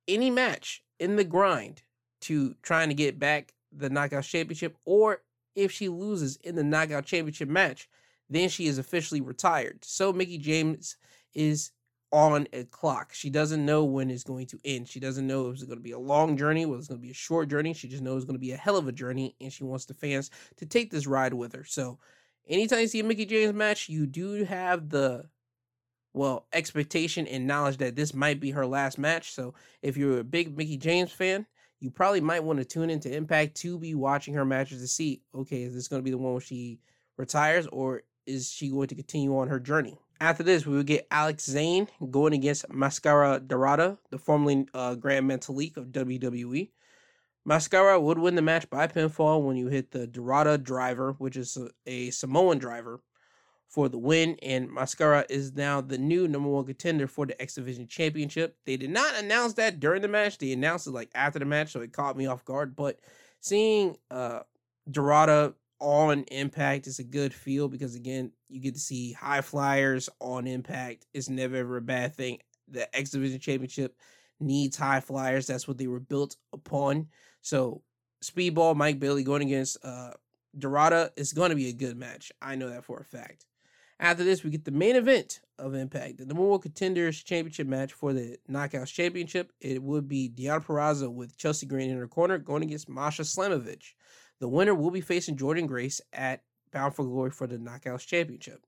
[0.07, 1.83] any match in the grind
[2.23, 5.23] to trying to get back the knockout championship, or
[5.57, 7.89] if she loses in the Knockout championship match,
[8.29, 9.85] then she is officially retired.
[9.85, 10.97] So Mickie James
[11.35, 11.73] is
[12.13, 13.13] on a clock.
[13.13, 14.89] She doesn't know when it's going to end.
[14.89, 17.07] She doesn't know if it's going to be a long journey, or it's going to
[17.07, 17.73] be a short journey.
[17.73, 19.87] She just knows it's going to be a hell of a journey, and she wants
[19.87, 21.65] the fans to take this ride with her.
[21.65, 21.99] So,
[22.47, 25.27] anytime you see a Mickie James match, you do have the
[26.13, 29.33] well expectation and knowledge that this might be her last match.
[29.33, 31.47] So, if you're a big Mickie James fan,
[31.81, 35.23] you probably might want to tune into Impact to be watching her matches to see,
[35.35, 36.81] okay, is this going to be the one where she
[37.17, 39.99] retires, or is she going to continue on her journey?
[40.19, 45.29] After this, we will get Alex Zayne going against Mascara Dorada, the formerly uh, Gran
[45.29, 46.71] Metalik of WWE.
[47.47, 51.57] Mascara would win the match by pinfall when you hit the Dorada driver, which is
[51.57, 53.01] a, a Samoan driver,
[53.69, 54.37] for the win.
[54.43, 58.57] And Mascara is now the new number one contender for the X Division Championship.
[58.67, 61.71] They did not announce that during the match; they announced it like after the match,
[61.71, 62.75] so it caught me off guard.
[62.75, 62.99] But
[63.39, 64.41] seeing uh,
[64.91, 70.09] Dorada on Impact is a good feel because again, you get to see high flyers
[70.21, 71.07] on Impact.
[71.15, 72.39] It's never ever a bad thing.
[72.67, 73.95] The X Division Championship
[74.41, 75.47] needs high flyers.
[75.47, 77.07] That's what they were built upon.
[77.47, 77.83] So
[78.25, 80.11] Speedball Mike Bailey going against uh
[80.59, 82.33] Dorada is going to be a good match.
[82.43, 83.47] I know that for a fact.
[84.01, 87.93] After this, we get the main event of Impact, the number one contenders championship match
[87.93, 89.53] for the Knockouts Championship.
[89.61, 93.95] It would be Deonna Purrazzo with Chelsea Green in her corner going against Masha Slamovich.
[94.41, 96.43] The winner will be facing Jordynne Grace at
[96.73, 98.67] Bound for Glory for the Knockouts Championship.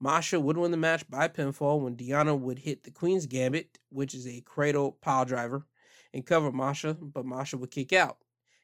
[0.00, 4.14] Masha would win the match by pinfall when Deonna would hit the Queen's Gambit, which
[4.14, 5.66] is a cradle pile driver,
[6.14, 8.18] and cover Masha, but Masha would kick out.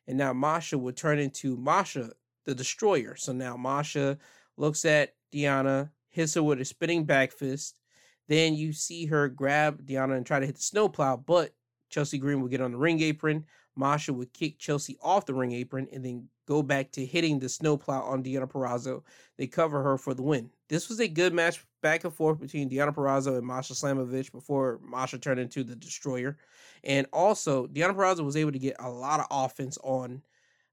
[0.06, 2.10] And now Masha would turn into Masha
[2.44, 3.16] the Destroyer.
[3.16, 4.18] So now Masha
[4.56, 7.80] looks at Deonna, hits her with a spinning back fist.
[8.28, 11.54] Then you see her grab Deonna and try to hit the snowplow, but
[11.90, 13.44] Chelsea Green would get on the ring apron.
[13.76, 17.48] Masha would kick Chelsea off the ring apron and then go back to hitting the
[17.48, 19.02] snowplow on Deonna Purrazzo.
[19.36, 20.50] They cover her for the win.
[20.68, 24.80] This was a good match back and forth between Deonna Purrazzo and Masha Slamovich before
[24.82, 26.38] Masha turned into the Destroyer.
[26.82, 30.22] And also, Deonna Purrazzo was able to get a lot of offense on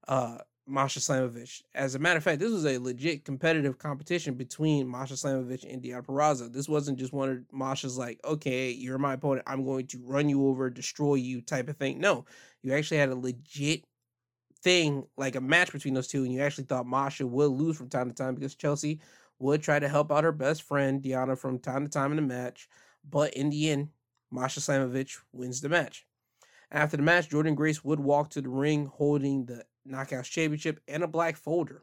[0.08, 1.60] uh, Masha Slamovich.
[1.74, 5.82] As a matter of fact, this was a legit competitive competition between Masha Slamovich and
[5.82, 6.50] Deonna Purrazzo.
[6.50, 10.30] This wasn't just one of Masha's like, okay, you're my opponent, I'm going to run
[10.30, 12.00] you over, destroy you type of thing.
[12.00, 12.24] No,
[12.62, 13.84] you actually had a legit
[14.62, 17.90] thing, like a match between those two, and you actually thought Masha would lose from
[17.90, 18.98] time to time because Chelsea
[19.42, 22.22] would try to help out her best friend Deonna, from time to time in the
[22.22, 22.68] match.
[23.08, 23.88] But in the end,
[24.30, 26.06] Masha Slamovich wins the match.
[26.70, 31.02] After the match, Jordynne Grace would walk to the ring holding the Knockouts Championship and
[31.02, 31.82] a black folder.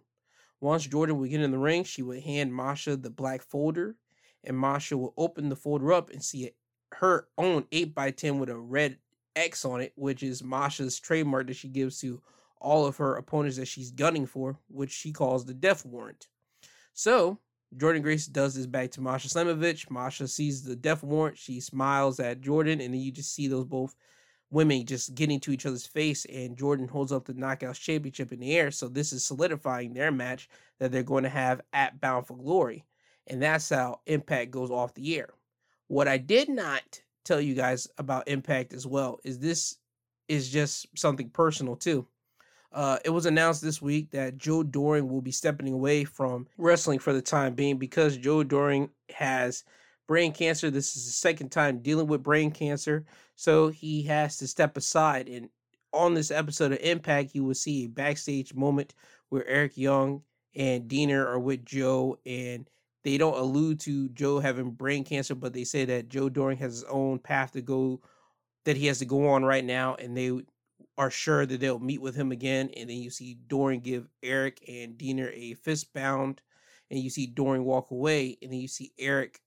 [0.62, 3.98] Once Jordynne would get in the ring, she would hand Masha the black folder,
[4.44, 6.52] and Masha would open the folder up and see
[6.94, 8.98] her own 8x10 with a red
[9.36, 12.22] X on it, which is Masha's trademark that she gives to
[12.62, 16.28] all of her opponents that she's gunning for, which she calls the death warrant.
[16.94, 17.40] So
[17.78, 19.90] Jordynne Grace does this back to Masha Slamovich.
[19.90, 21.38] Masha sees the death warrant.
[21.38, 23.96] She smiles at Jordynne, and then you just see those both
[24.52, 26.26] women just getting to each other's face.
[26.26, 28.72] And Jordynne holds up the Knockouts Championship in the air.
[28.72, 30.50] So this is solidifying their match
[30.80, 32.86] that they're going to have at Bound for Glory.
[33.28, 35.30] And that's how Impact goes off the air.
[35.88, 39.76] What I did not tell you guys about Impact as well is this
[40.28, 42.08] is just something personal too.
[42.72, 47.00] Uh, it was announced this week that Joe Doering will be stepping away from wrestling
[47.00, 49.64] for the time being because Joe Doering has
[50.08, 50.70] brain cancer.
[50.70, 53.06] This is the second time dealing with brain cancer,
[53.36, 55.28] so he has to step aside.
[55.28, 55.50] And
[55.94, 58.94] on this episode of Impact, you will see a backstage moment
[59.30, 60.22] where Eric Young
[60.56, 62.70] and Deaner are with Joe, and
[63.04, 66.74] they don't allude to Joe having brain cancer, but they say that Joe Doering has
[66.74, 68.02] his own path to go
[68.66, 70.32] that he has to go on right now, and they
[71.00, 72.70] are sure that they'll meet with him again.
[72.78, 76.42] And then you see Doering give Eric and Deaner a fist bound,
[76.92, 79.40] and you see Doering walk away, and then you see Eric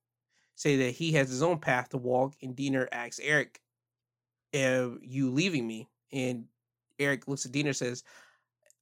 [0.55, 3.61] say that he has his own path to walk, and Deaner asks Eric,
[4.55, 6.47] "Are you leaving me?" And
[6.99, 8.03] Eric looks at and says,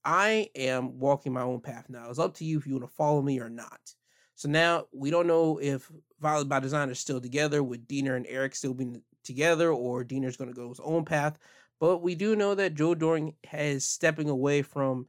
[0.04, 2.08] "I am walking my own path now.
[2.08, 3.94] It's up to you if you want to follow me or not."
[4.36, 5.90] So now we don't know if
[6.20, 10.36] Violent by Design is still together with Deaner and Eric still being together, or Deaner's
[10.36, 11.38] going to go his own path.
[11.80, 15.06] But we do know that Joe Doering is stepping away from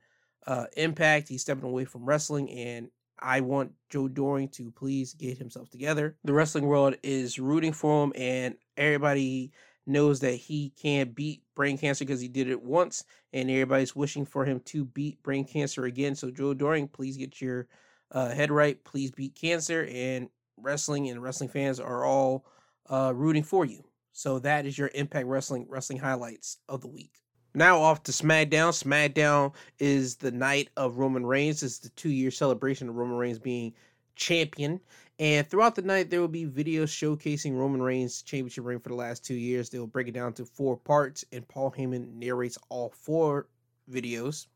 [0.48, 1.28] uh, Impact.
[1.28, 6.16] He's stepping away from wrestling, and I want Joe Doering to please get himself together.
[6.24, 9.52] The wrestling world is rooting for him, and everybody
[9.86, 13.04] knows that he can't beat brain cancer because he did it once,
[13.34, 16.16] and everybody's wishing for him to beat brain cancer again.
[16.16, 17.68] So, Joe Doering, please get your
[18.12, 22.46] uh, head right, please beat cancer, and wrestling and wrestling fans are all
[22.90, 23.84] uh, rooting for you.
[24.12, 27.12] So that is your Impact Wrestling wrestling highlights of the week.
[27.54, 28.72] Now off to SmackDown.
[28.72, 31.64] SmackDown is the night of Roman Reigns.
[31.64, 33.74] It's the two year celebration of Roman Reigns being
[34.16, 34.80] champion.
[35.20, 38.96] And throughout the night, there will be videos showcasing Roman Reigns' championship reign for the
[38.96, 39.70] last two years.
[39.70, 43.48] They will break it down to four parts, and Paul Heyman narrates all four
[43.92, 44.48] videos.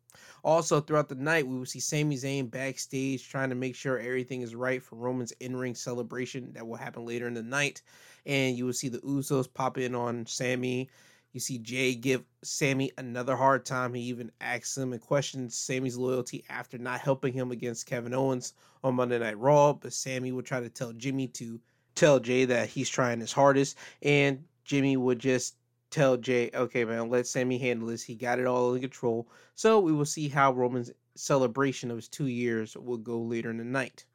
[0.44, 4.42] Also, throughout the night, we will see Sami Zayn backstage trying to make sure everything
[4.42, 7.82] is right for Roman's in ring celebration that will happen later in the night.
[8.26, 10.90] And you will see the Usos pop in on Sami
[11.36, 13.94] you see Jey give Sami another hard time.
[13.94, 18.54] He even asks him and questions Sami's loyalty after not helping him against Kevin Owens
[18.86, 19.74] on Monday Night Raw.
[19.74, 21.60] But Sami would try to tell Jimmy to
[21.94, 23.78] tell Jey that he's trying his hardest.
[24.02, 25.58] And Jimmy would just
[25.96, 28.04] tell Jey, okay, man, let Sami handle this.
[28.04, 29.30] He got it all in control.
[29.56, 33.58] So we will see how Roman's celebration of his two years will go later in
[33.58, 34.06] the night.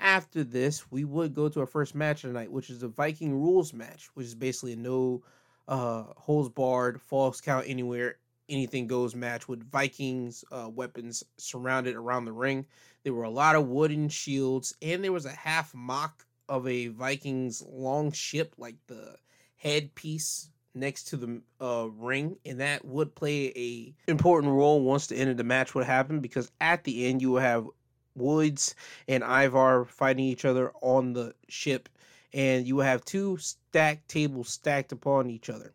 [0.00, 2.88] After this, we would go to our first match of the night, which is the
[2.88, 5.22] Viking Rules match, which is basically a no
[5.68, 8.16] uh, holds barred, false count anywhere,
[8.48, 12.66] anything goes match with Vikings uh, weapons surrounded around the ring.
[13.04, 16.88] There were a lot of wooden shields, and there was a half mock of a
[16.88, 19.14] Vikings long ship, like the
[19.56, 25.16] headpiece next to the uh, ring, and that would play a important role once the
[25.16, 27.66] end of the match would happen because at the end you will have
[28.14, 28.74] Woods
[29.08, 31.88] and Ivar fighting each other on the ship
[32.32, 35.72] and you will have two stacked tables stacked upon each other.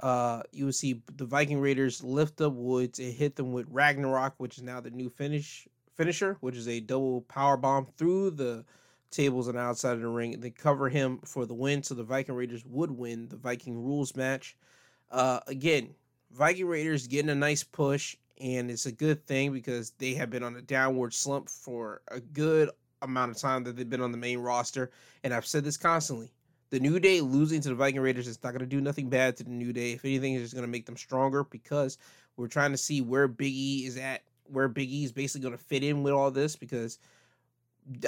[0.00, 4.34] Uh, you will see the Viking Raiders lift up Woods and hit them with Ragnarok,
[4.38, 8.64] which is now the new finish finisher, which is a double power bomb through the
[9.14, 10.40] tables and outside of the ring.
[10.40, 14.14] They cover him for the win, so the Viking Raiders would win the Viking rules
[14.16, 14.56] match.
[15.10, 15.94] Uh, again,
[16.32, 20.42] Viking Raiders getting a nice push, and it's a good thing because they have been
[20.42, 22.70] on a downward slump for a good
[23.02, 24.90] amount of time that they've been on the main roster.
[25.22, 26.32] And I've said this constantly.
[26.70, 29.36] The New Day losing to the Viking Raiders is not going to do nothing bad
[29.36, 29.92] to the New Day.
[29.92, 31.98] If anything, it's just going to make them stronger because
[32.36, 35.56] we're trying to see where Big E is at, where Big E is basically going
[35.56, 36.98] to fit in with all this because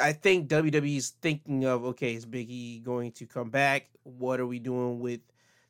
[0.01, 3.89] I think WWE is thinking of okay, is Big E going to come back?
[4.03, 5.21] What are we doing with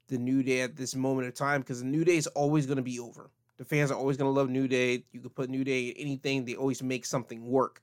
[0.08, 1.60] the New Day at this moment of time?
[1.60, 3.30] Because the New Day is always going to be over.
[3.56, 5.04] The fans are always going to love New Day.
[5.12, 7.82] You could put New Day in anything, they always make something work.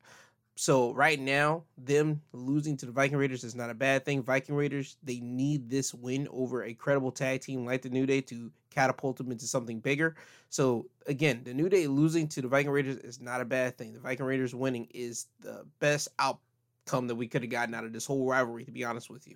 [0.56, 4.22] So right now, them losing to the Viking Raiders is not a bad thing.
[4.22, 8.22] Viking Raiders, they need this win over a credible tag team like the New Day
[8.22, 10.16] to catapult them into something bigger.
[10.50, 13.94] So again, the New Day losing to the Viking Raiders is not a bad thing.
[13.94, 17.94] The Viking Raiders winning is the best outcome that we could have gotten out of
[17.94, 19.36] this whole rivalry, to be honest with you.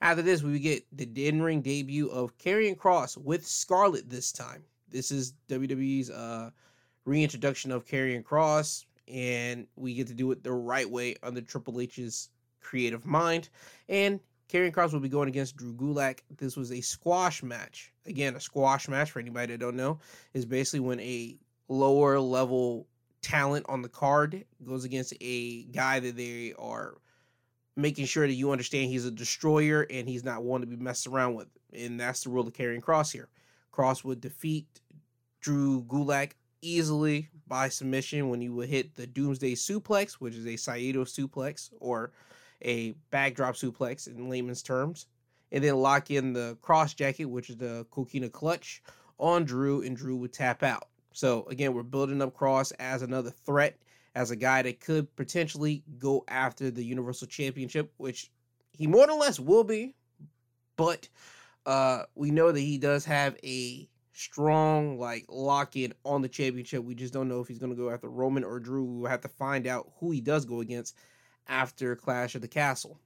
[0.00, 4.64] After this, we get the in ring debut of Karrion Kross with Scarlett this time.
[4.90, 6.50] This is WWE's uh,
[7.04, 11.80] reintroduction of Karrion Kross, and we get to do it the right way under Triple
[11.80, 12.28] H's
[12.60, 13.48] creative mind.
[13.88, 16.20] And Karrion Kross will be going against Drew Gulak.
[16.36, 17.92] This was a squash match.
[18.06, 19.98] Again, a squash match for anybody that don't know
[20.32, 21.36] is basically when a
[21.68, 22.86] lower level
[23.22, 26.94] talent on the card goes against a guy that they are
[27.76, 31.06] making sure that you understand he's a destroyer and he's not one to be messed
[31.06, 31.48] around with.
[31.72, 33.28] And that's the rule of Karrion Kross here.
[33.72, 34.66] Kross would defeat
[35.40, 36.32] Drew Gulak
[36.62, 41.70] easily by submission when he would hit the Doomsday Suplex, which is a Saito suplex
[41.80, 42.12] or
[42.64, 45.06] a backdrop suplex in layman's terms,
[45.52, 48.82] and then lock in the cross jacket, which is the Coquina clutch
[49.18, 50.88] on Drew, and Drew would tap out.
[51.12, 53.78] So again, we're building up Kross as another threat,
[54.14, 58.30] as a guy that could potentially go after the Universal Championship, which
[58.72, 59.94] he more or less will be,
[60.76, 61.08] but
[61.66, 66.84] uh, we know that he does have a strong like lock in on the championship.
[66.84, 68.84] We just don't know if he's going to go after Roman or Drew.
[68.84, 70.96] We'll have to find out who he does go against
[71.48, 72.98] after Clash of the Castle.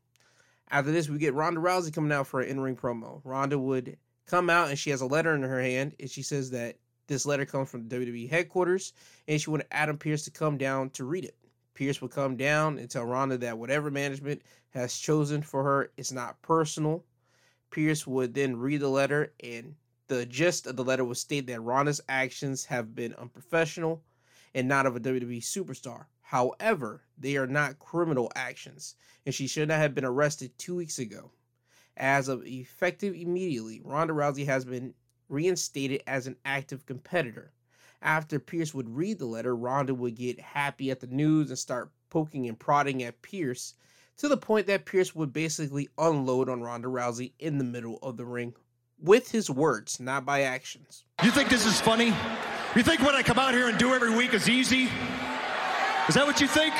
[0.70, 3.20] After this, we get Ronda Rousey coming out for an in ring promo.
[3.24, 6.51] Ronda would come out and she has a letter in her hand, and she says
[6.51, 6.76] that
[7.07, 8.93] this letter comes from the WWE headquarters,
[9.26, 11.36] and she wanted Adam Pearce to come down to read it.
[11.74, 16.12] Pearce would come down and tell Ronda that whatever management has chosen for her is
[16.12, 17.05] not personal.
[17.70, 19.74] Pearce would then read the letter and
[20.09, 24.03] the gist of the letter would state that Ronda's actions have been unprofessional
[24.55, 26.07] and not of a WWE superstar.
[26.29, 30.99] However, they are not criminal actions, and she should not have been arrested two weeks
[30.99, 31.31] ago.
[31.97, 34.93] As of effective immediately, Ronda Rousey has been
[35.31, 37.55] reinstated as an active competitor.
[38.03, 41.93] After Pearce would read the letter, Ronda would get happy at the news and start
[42.11, 43.72] poking and prodding at Pearce
[44.18, 48.18] to the point that Pearce would basically unload on Ronda Rousey in the middle of
[48.18, 48.53] the ring
[49.01, 51.05] with his words, not by actions.
[51.24, 52.12] You think this is funny?
[52.76, 54.91] You think what I come out here and do every week is easy?
[56.09, 56.72] Is that what you think?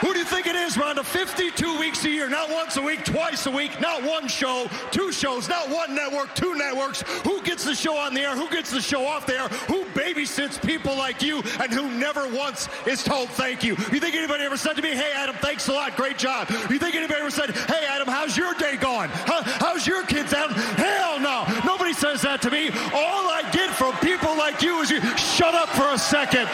[0.00, 1.02] Who do you think it is, Ronda?
[1.02, 5.10] 52 weeks a year, not once a week, twice a week, not one show, two
[5.12, 7.02] shows, not one network, two networks.
[7.22, 8.36] Who gets the show on the air?
[8.36, 9.48] Who gets the show off the air?
[9.48, 13.76] Who babysits people like you and who never once is told thank you?
[13.92, 16.48] You think anybody ever said to me, hey, Adam, thanks a lot, great job?
[16.70, 19.10] You think anybody ever said, hey, Adam, how's your day going?
[19.10, 20.54] How's your kids, Adam?
[20.76, 21.46] Hell no.
[21.64, 22.68] Nobody says that to me.
[22.92, 26.46] All I get from people like you is you shut up for a second.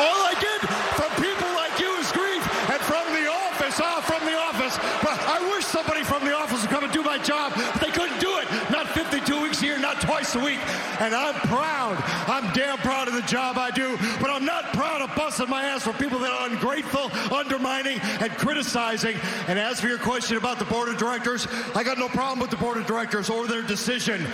[0.00, 0.60] All I get
[0.96, 2.42] from people like you is grief.
[2.70, 4.78] And from the office, ah, from the office.
[5.04, 7.90] But I wish somebody from the office would come and do my job, but they
[7.90, 8.48] couldn't do it.
[8.70, 9.78] Not 52 weeks a year,
[10.34, 10.60] a week.
[11.00, 12.02] And I'm proud.
[12.28, 15.64] I'm damn proud of the job I do, but I'm not proud of busting my
[15.64, 19.16] ass for people that are ungrateful, undermining, and criticizing.
[19.48, 22.50] And as for your question about the board of directors, I got no problem with
[22.50, 24.26] the board of directors or their decision.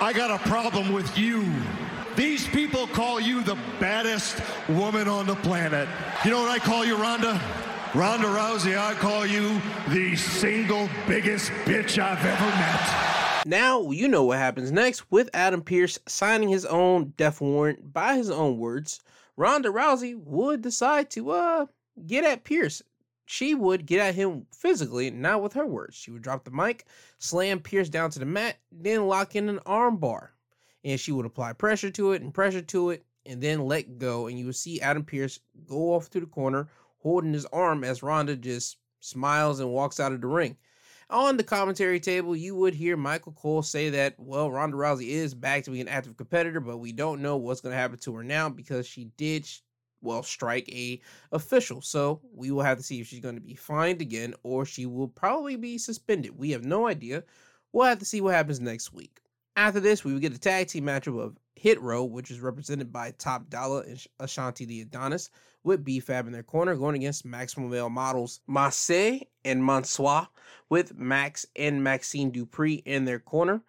[0.00, 1.52] I got a problem with you.
[2.16, 5.88] These people call you the baddest woman on the planet.
[6.24, 7.40] You know what I call you, Ronda?
[7.94, 13.44] Ronda Rousey, I call you the single biggest bitch I've ever met.
[13.44, 18.16] Now you know what happens next with Adam Pearce signing his own death warrant by
[18.16, 19.00] his own words.
[19.36, 21.66] Ronda Rousey would decide to uh
[22.06, 22.80] get at Pearce.
[23.26, 25.94] She would get at him physically, not with her words.
[25.94, 26.86] She would drop the mic,
[27.18, 30.28] slam Pearce down to the mat, then lock in an armbar
[30.82, 34.28] and she would apply pressure to it and pressure to it and then let go.
[34.28, 36.68] And you would see Adam Pearce go off to the corner
[37.02, 40.56] holding his arm as Ronda just smiles and walks out of the ring.
[41.10, 45.34] On the commentary table, you would hear Michael Cole say that, well, Ronda Rousey is
[45.34, 48.14] back to be an active competitor, but we don't know what's going to happen to
[48.14, 49.46] her now because she did,
[50.00, 51.00] well, strike a
[51.32, 51.82] official.
[51.82, 54.86] So we will have to see if she's going to be fined again or she
[54.86, 56.38] will probably be suspended.
[56.38, 57.24] We have no idea.
[57.72, 59.20] We'll have to see what happens next week.
[59.56, 62.90] After this, we would get a tag team matchup of Hit Row, which is represented
[62.90, 65.28] by Top Dollar and Ashante the Adonis,
[65.64, 70.28] with B-Fab in their corner, going against Maximum Male models Mace and Mansoor,
[70.68, 73.62] with Max and Maxxine Dupri in their corner.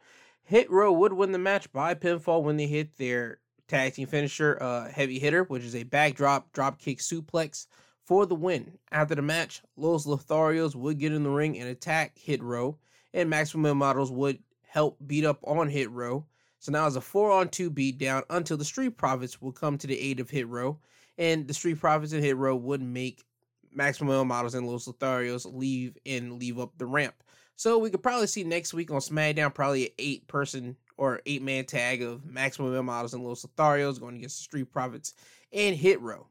[0.44, 4.58] Hit Row would win the match by pinfall when they hit their tag team finisher,
[4.62, 7.68] uh, Heavy Hitter, which is a backdrop dropkick suplex
[8.04, 8.78] for the win.
[8.92, 12.78] After the match, Los Lotharios would get in the ring and attack Hit Row,
[13.14, 16.26] and Maximum Male models would help beat up on Hit Row.
[16.60, 19.78] So now it's a four on two beat down until the Street Profits will come
[19.78, 20.80] to the aid of Hit Row.
[21.18, 23.24] And the Street Profits and Hit Row would make
[23.72, 27.16] Maximum Models and Los Lotharios leave and leave up the ramp.
[27.56, 31.42] So we could probably see next week on SmackDown probably an eight person or eight
[31.42, 35.14] man tag of Maximum Models and Los Lotharios going against the Street Profits
[35.52, 36.28] and Hit Row.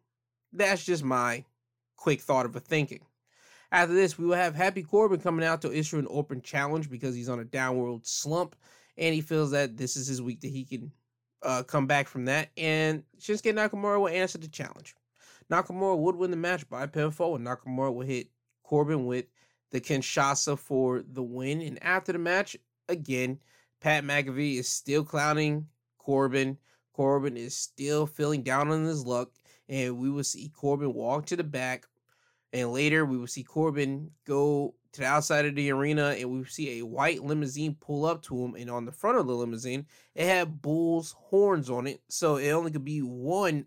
[0.52, 1.44] That's just my
[1.96, 3.00] quick thought of a thinking.
[3.70, 7.14] After this, we will have Happy Corbin coming out to issue an open challenge because
[7.14, 8.54] he's on a downward slump
[8.98, 10.92] and he feels that this is his week that he can
[11.42, 12.50] uh, come back from that.
[12.56, 14.94] And Shinsuke Nakamura will answer the challenge.
[15.50, 18.28] Nakamura would win the match by pinfall, and Nakamura will hit
[18.62, 19.26] Corbin with
[19.70, 21.60] the Kinshasa for the win.
[21.60, 22.56] And after the match,
[22.88, 23.38] again,
[23.80, 25.66] Pat McAfee is still clowning
[25.98, 26.56] Corbin.
[26.92, 29.30] Corbin is still feeling down on his luck,
[29.68, 31.86] and we will see Corbin walk to the back,
[32.52, 36.44] and later we will see Corbin go to the outside of the arena and we
[36.44, 38.54] see a white limousine pull up to him.
[38.54, 42.00] And on the front of the limousine, it had bull's horns on it.
[42.08, 43.66] So it only could be one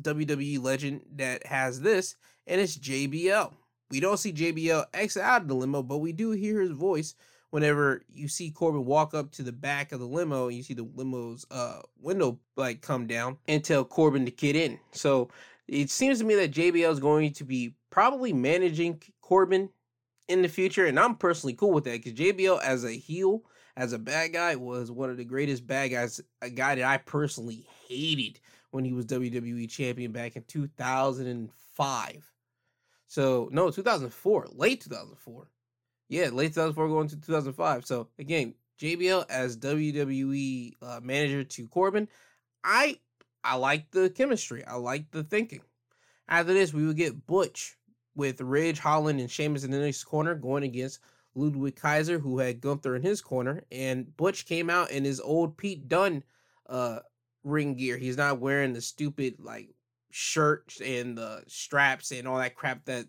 [0.00, 2.16] WWE legend that has this,
[2.46, 3.52] and it's JBL.
[3.90, 7.14] We don't see JBL exit out of the limo, but we do hear his voice
[7.50, 10.74] whenever you see Corbin walk up to the back of the limo and you see
[10.74, 14.80] the limo's uh window like come down and tell Corbin to get in.
[14.90, 15.28] So
[15.68, 19.68] it seems to me that JBL is going to be probably managing Corbin
[20.28, 23.42] in the future, and I'm personally cool with that because JBL as a heel,
[23.76, 26.20] as a bad guy, was one of the greatest bad guys.
[26.42, 28.40] A guy that I personally hated
[28.70, 32.32] when he was WWE champion back in 2005.
[33.06, 35.48] So no, 2004, late 2004.
[36.08, 37.86] Yeah, late 2004 going to 2005.
[37.86, 42.08] So again, JBL as WWE uh, manager to Corbin,
[42.62, 42.98] I
[43.42, 44.64] I like the chemistry.
[44.64, 45.60] I like the thinking.
[46.28, 47.76] After this, we would get Butch
[48.14, 51.00] with Ridge Holland and Sheamus in the next corner going against
[51.34, 53.64] Ludwig Kaiser, who had Gunther in his corner.
[53.72, 56.22] And Butch came out in his old Pete Dunne
[56.68, 57.00] uh,
[57.42, 57.96] ring gear.
[57.96, 59.70] He's not wearing the stupid like
[60.10, 63.06] shirts and the straps and all that crap that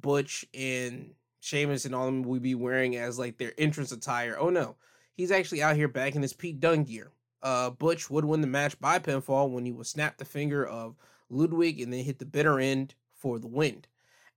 [0.00, 4.36] Butch and Sheamus and all them would be wearing as like their entrance attire.
[4.38, 4.76] Oh no,
[5.14, 7.12] he's actually out here back in his Pete Dunne gear.
[7.42, 10.96] Uh, Butch would win the match by pinfall when he would snap the finger of
[11.28, 13.84] Ludwig and then hit the bitter end for the win.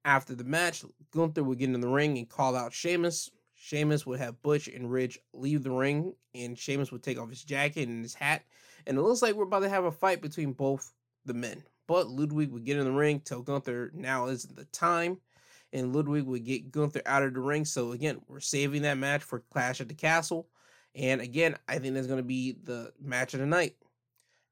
[0.06, 3.30] After the match, Gunther would get in the ring and call out Sheamus.
[3.54, 7.44] Sheamus would have Butch and Ridge leave the ring, and Sheamus would take off his
[7.44, 8.44] jacket and his hat.
[8.88, 10.94] And it looks like we're about to have a fight between both
[11.26, 11.64] the men.
[11.86, 15.20] But Ludwig would get in the ring, tell Gunther now isn't the time.
[15.74, 17.66] and Ludwig would get Gunther out of the ring.
[17.66, 20.48] So again, we're saving that match for Clash at the Castle.
[20.96, 23.76] And again, I think that's going to be the match of the night.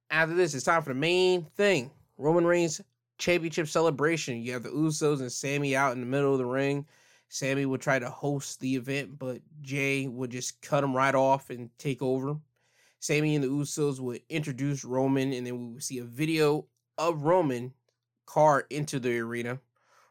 [0.10, 2.82] After this, it's time for the main thing Roman Reigns
[3.18, 4.42] championship celebration.
[4.42, 6.86] You have the Usos and Sami out in the middle of the ring.
[7.30, 11.50] Sami would try to host the event, but Jey would just cut him right off
[11.50, 12.38] and take over.
[13.00, 16.66] Sami and the Usos would introduce Roman, and then we would see a video
[16.98, 17.74] of Roman
[18.26, 19.60] car into the arena.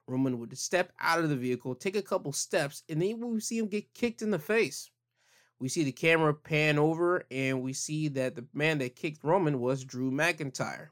[0.06, 3.42] Roman would step out of the vehicle, take a couple steps, and then we would
[3.42, 4.90] see him get kicked in the face.
[5.58, 9.58] We see the camera pan over, and we see that the man that kicked Roman
[9.58, 10.88] was Drew McIntyre.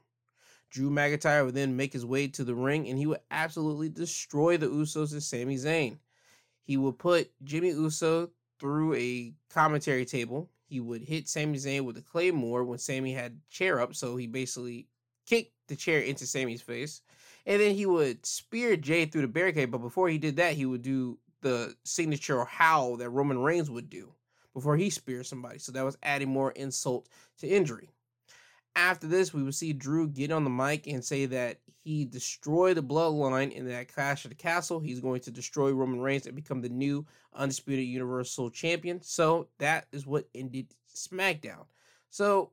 [0.75, 4.57] Drew McIntyre would then make his way to the ring, and he would absolutely destroy
[4.57, 5.99] the Usos and Sami Zayn.
[6.65, 8.29] He would put Jimmy Uso
[8.59, 10.49] through a commentary table.
[10.67, 14.27] He would hit Sami Zayn with a claymore when Sami had chair up, so he
[14.27, 14.89] basically
[15.25, 16.99] kicked the chair into Sami's face.
[17.45, 20.65] And then he would spear Jey through the barricade, but before he did that, he
[20.65, 24.11] would do the signature howl that Roman Reigns would do
[24.53, 25.57] before he spears somebody.
[25.57, 27.07] So that was adding more insult
[27.37, 27.94] to injury.
[28.75, 32.77] After this, we will see Drew get on the mic and say that he destroyed
[32.77, 34.79] the bloodline in that clash of the castle.
[34.79, 39.01] He's going to destroy Roman Reigns and become the new undisputed universal champion.
[39.01, 41.65] So that is what ended SmackDown.
[42.09, 42.51] So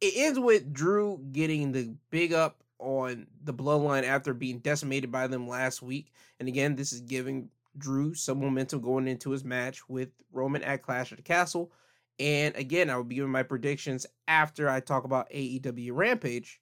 [0.00, 5.26] it ends with Drew getting the big up on the bloodline after being decimated by
[5.26, 6.12] them last week.
[6.40, 7.48] And again, this is giving
[7.78, 11.72] Drew some momentum going into his match with Roman at Clash of the Castle.
[12.18, 16.60] And again, I will be giving my predictions after I talk about AEW Rampage.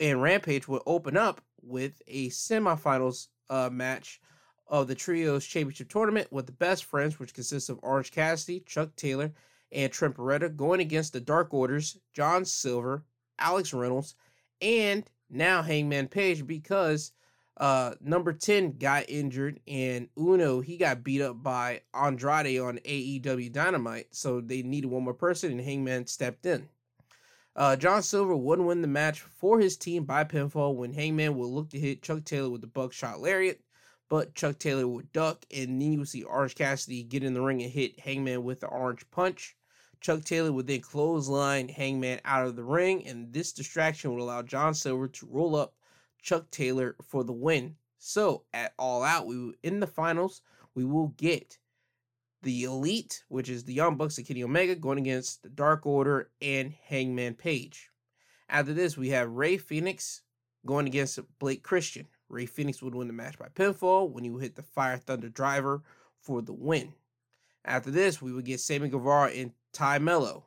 [0.00, 4.20] And Rampage will open up with a semifinals uh, match
[4.66, 8.96] of the Trios Championship Tournament with the best friends, which consists of Orange Cassidy, Chuck
[8.96, 9.32] Taylor,
[9.70, 13.04] and Trent Beretta, going against the Dark Orders, John Silver,
[13.38, 14.14] Alex Reynolds,
[14.60, 17.12] and now Hangman Page because
[17.56, 23.52] uh number 10 got injured and Uno he got beat up by Andrade on AEW
[23.52, 26.68] Dynamite so they needed one more person and Hangman stepped in.
[27.54, 31.46] Uh John Silver would win the match for his team by pinfall when Hangman would
[31.46, 33.60] look to hit Chuck Taylor with the buckshot lariat
[34.08, 37.42] but Chuck Taylor would duck and then you would see Orange Cassidy get in the
[37.42, 39.56] ring and hit Hangman with the orange punch.
[40.00, 44.42] Chuck Taylor would then clothesline Hangman out of the ring and this distraction would allow
[44.42, 45.74] John Silver to roll up
[46.24, 47.76] Chuck Taylor for the win.
[47.98, 50.40] So at All Out, we in the finals,
[50.74, 51.58] we will get
[52.42, 56.30] the Elite, which is the Young Bucks and Kenny Omega, going against the Dark Order
[56.42, 57.90] and Hangman Page.
[58.48, 60.22] After this, we have Rey Fenix
[60.66, 62.06] going against Blake Christian.
[62.28, 65.28] Rey Fenix would win the match by pinfall when he would hit the Fire Thunder
[65.28, 65.82] Driver
[66.20, 66.94] for the win.
[67.66, 70.46] After this, we would get Sammy Guevara and Tay Melo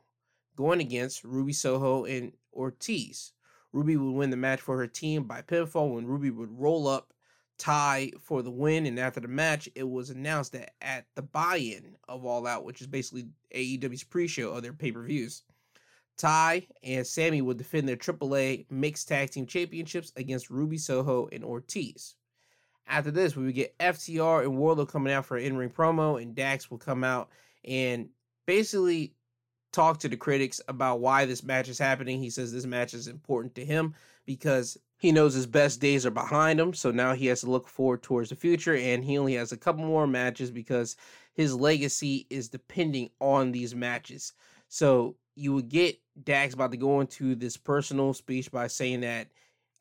[0.55, 3.33] going against Ruby Soho and Ortiz.
[3.73, 7.13] Ruby would win the match for her team by pinfall when Ruby would roll up
[7.57, 8.85] Tay for the win.
[8.85, 12.63] And after the match, it was announced that at the buy in of All Out,
[12.63, 15.43] which is basically AEW's pre show of their pay per views,
[16.17, 21.43] Tay and Sammy would defend their AAA mixed tag team championships against Ruby Soho and
[21.43, 22.15] Ortiz.
[22.87, 26.21] After this, we would get FTR and Wardlow coming out for an in ring promo,
[26.21, 27.29] and Dax will come out
[27.65, 28.09] and
[28.45, 29.13] basically
[29.77, 32.19] talk to the critics about why this match is happening.
[32.19, 33.93] He says this match is important to him
[34.25, 36.73] because he knows his best days are behind him.
[36.73, 38.75] So now he has to look forward towards the future.
[38.75, 40.95] And he only has a couple more matches because
[41.35, 44.33] his legacy is depending on these matches.
[44.67, 49.27] So you would get Dax about to go into this personal speech by saying that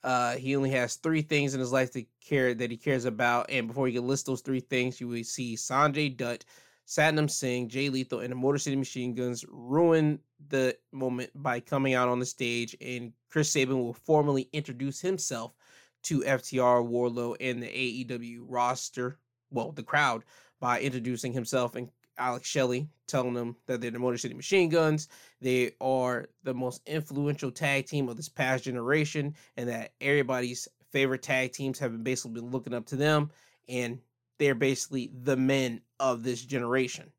[0.05, 3.47] uh, he only has three things in his life to care that he cares about.
[3.49, 6.45] And before he can list those three things, you would see Sanjay Dutt
[6.87, 11.95] Satnam Singh, Jay Lethal, and the Motor City Machine Guns ruin the moment by coming
[11.95, 15.53] out on the stage, and Chris Sabin will formally introduce himself
[16.05, 19.19] to FTR, Wardlow, and the AEW roster,
[19.51, 20.25] well, the crowd,
[20.61, 25.09] by introducing himself and Alex Shelley, telling them that they're the Motor City Machine Guns.
[25.41, 31.23] They are the most influential tag team of this past generation, and that everybody's favorite
[31.23, 33.31] tag teams have basically been looking up to them.
[33.69, 33.99] And
[34.39, 37.11] they're basically the men of this generation.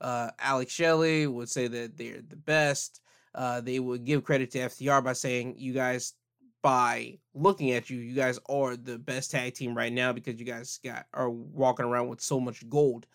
[0.00, 3.00] Uh, Alex Shelley would say that they're the best.
[3.34, 6.14] Uh, they would give credit to FTR by saying, "You guys,
[6.62, 10.46] by looking at you, you guys are the best tag team right now because you
[10.46, 13.06] guys got are walking around with so much gold."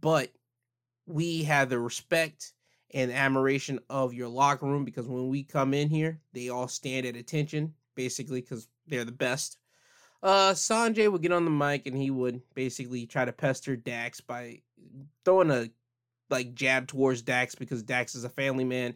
[0.00, 0.30] But
[1.06, 2.52] we have the respect
[2.94, 7.06] and admiration of your locker room because when we come in here, they all stand
[7.06, 9.58] at attention, basically because they're the best.
[10.22, 14.20] Uh, Sanjay would get on the mic and he would basically try to pester Dax
[14.20, 14.60] by
[15.24, 15.68] throwing a
[16.30, 18.94] like jab towards Dax because Dax is a family man.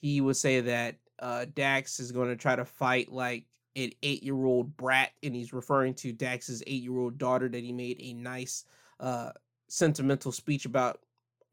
[0.00, 3.44] He would say that uh, Dax is going to try to fight like
[3.76, 7.62] an eight year old brat, and he's referring to Dax's eight year old daughter that
[7.62, 8.64] he made a nice
[8.98, 9.30] uh,
[9.68, 11.00] sentimental speech about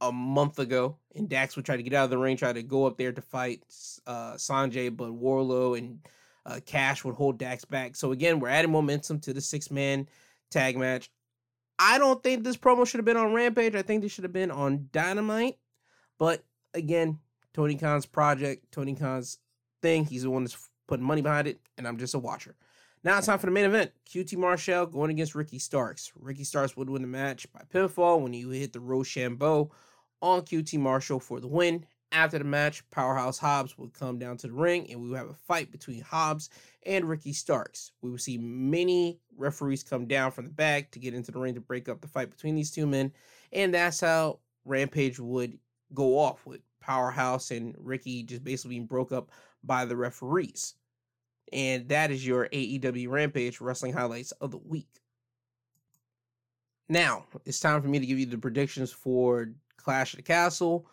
[0.02, 0.98] a month ago.
[1.16, 3.12] And Dax would try to get out of the ring, try to go up there
[3.12, 3.64] to fight
[4.06, 6.00] uh, Sanjay, but Wardlow and
[6.48, 7.96] uh, Cash would hold Dax back.
[7.96, 10.08] So again, we're adding momentum to the six man
[10.50, 11.12] tag match.
[11.78, 13.76] I don't think this promo should have been on Rampage.
[13.76, 15.58] I think this should have been on Dynamite.
[16.18, 16.44] But
[16.74, 17.20] again,
[17.54, 19.38] Tony Khan's project, Tony Khan's
[19.82, 20.06] thing.
[20.06, 22.56] He's the one that's putting money behind it, and I'm just a watcher.
[23.04, 23.92] Now it's time for the main event.
[24.10, 26.12] QT Marshall going against Ricky Starks.
[26.16, 29.70] Ricky Starks would win the match by pinfall when he hit the Roshambo
[30.22, 31.86] on QT Marshall for the win.
[32.12, 35.30] After the match, Powerhouse Hobbs would come down to the ring and we would have
[35.30, 36.50] a fight between Hobbs
[36.86, 37.92] and Ricky Starks.
[38.02, 41.56] We would see many referees come down from the back to get into the ring
[41.56, 43.12] to break up the fight between these two men.
[43.52, 45.60] And that's how Rampage would
[45.94, 49.32] go off with Powerhouse and Ricky just basically being broke up
[49.64, 50.76] by the referees.
[51.52, 55.02] And that is your AEW Rampage wrestling highlights of the week.
[56.90, 60.88] Now, it's time for me to give you the predictions for Clash of the Castle,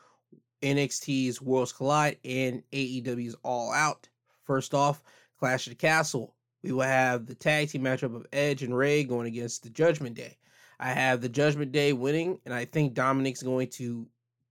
[0.62, 4.09] NXT's Worlds Collide, and AEW's All Out.
[4.44, 5.02] First off,
[5.39, 6.35] Clash of the Castle.
[6.62, 10.16] We will have the tag team matchup of Edge and Ray going against the Judgment
[10.16, 10.39] Day.
[10.81, 14.06] I have the Judgment Day winning, and I think Dominic's going to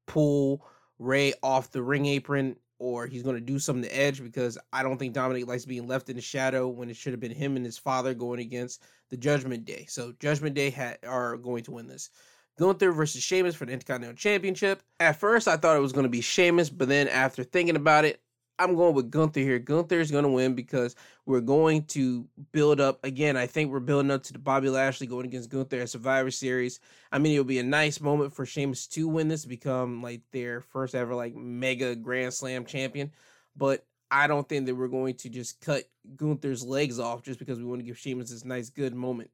[0.05, 0.65] pull
[0.99, 4.83] Ray off the ring apron or he's going to do something to Edge because I
[4.83, 7.55] don't think Dominic likes being left in the shadow when it should have been him
[7.55, 9.85] and his father going against the Judgment Day.
[9.87, 12.09] So Judgment Day ha- are going to win this.
[12.57, 14.83] Gunther versus Sheamus for the Intercontinental Championship.
[14.99, 18.05] At first, I thought it was going to be Sheamus, but then after thinking about
[18.05, 18.21] it,
[18.59, 19.57] I'm going with Gunther here.
[19.57, 23.03] Gunther is going to win because we're going to build up.
[23.03, 26.29] Again, I think we're building up to the Bobby Lashley going against Gunther at Survivor
[26.29, 26.79] Series.
[27.11, 30.61] I mean, it'll be a nice moment for Sheamus to win this, become like their
[30.61, 33.11] first ever like mega Grand Slam champion.
[33.55, 35.85] But I don't think that we're going to just cut
[36.15, 39.31] Gunther's legs off just because we want to give Sheamus this nice good moment.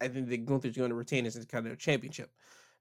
[0.00, 2.30] I think that Gunther's going to retain his Intercontinental Championship.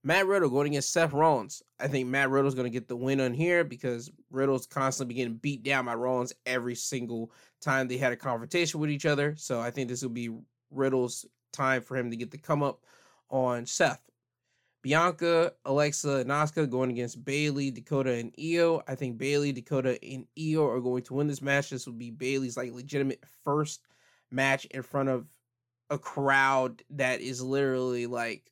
[0.04, 1.62] Matt Riddle going against Seth Rollins.
[1.80, 5.36] I think Matt Riddle's going to get the win on here because Riddle's constantly getting
[5.36, 7.32] beat down by Rollins every single
[7.62, 9.36] time they had a confrontation with each other.
[9.38, 10.32] So I think this will be
[10.72, 12.86] Riddle's time for him to get the come up
[13.30, 14.02] on Seth.
[14.82, 18.82] Bianca, Alexa, and Asuka going against Bayley, Dakota, and Iyo.
[18.88, 21.70] I think Bayley, Dakota, and Iyo are going to win this match.
[21.70, 23.82] This will be Bayley's like legitimate first
[24.32, 25.28] match in front of
[25.90, 28.50] a crowd that is literally like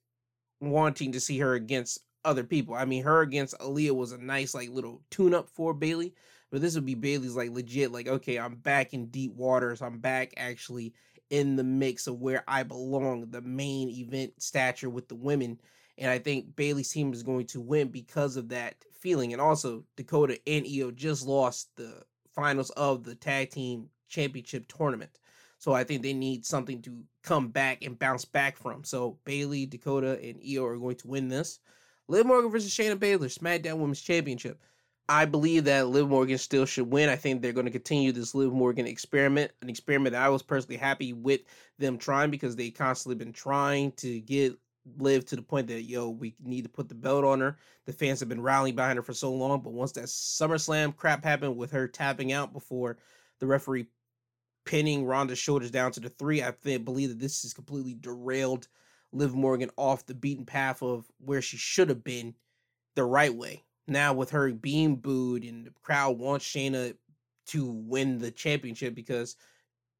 [0.60, 2.76] wanting to see her against other people.
[2.76, 6.14] I mean, her against Aliyah was a nice like little tune up for Bayley,
[6.52, 9.82] but this would be Bayley's like legit like okay, I'm back in deep waters.
[9.82, 10.94] I'm back actually
[11.30, 15.60] in the mix of where I belong, the main event stature with the women.
[15.98, 19.34] And I think Bayley's team is going to win because of that feeling.
[19.34, 22.04] And also, Dakota and Iyo just lost the
[22.36, 25.12] finals of the tag team championship tournament.
[25.58, 28.84] So I think they need something to come back and bounce back from.
[28.84, 31.60] So Bayley, Dakota, and Iyo are going to win this.
[32.08, 34.62] Liv Morgan versus Shayna Baszler, SmackDown Women's Championship.
[35.10, 37.10] I believe that Liv Morgan still should win.
[37.10, 40.44] I think they're going to continue this Liv Morgan experiment, an experiment that I was
[40.44, 41.42] personally happy with
[41.80, 44.58] them trying because they constantly been trying to get
[44.98, 47.58] Liv to the point that yo, we need to put the belt on her.
[47.86, 51.24] The fans have been rallying behind her for so long, but once that SummerSlam crap
[51.24, 52.98] happened with her tapping out before
[53.40, 53.88] the referee
[54.68, 56.44] pinning Ronda's shoulders down to the three.
[56.44, 58.68] I think, believe that this is completely derailed
[59.14, 62.36] Liv Morgan off the beaten path of where she should have been
[62.96, 63.64] the right way.
[63.88, 66.96] Now with her being booed and the crowd wants Shayna
[67.48, 69.38] to win the championship because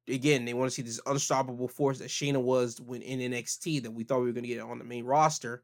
[0.06, 3.90] again they want to see this unstoppable force that Shayna was when in NXT that
[3.90, 5.62] we thought we were going to get on the main roster.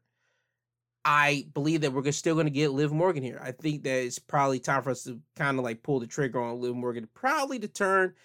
[1.07, 3.39] I believe that we're still going to get Liv Morgan here.
[3.43, 6.41] I think that it's probably time for us to kind of like pull the trigger
[6.41, 8.15] on Liv Morgan, probably to turn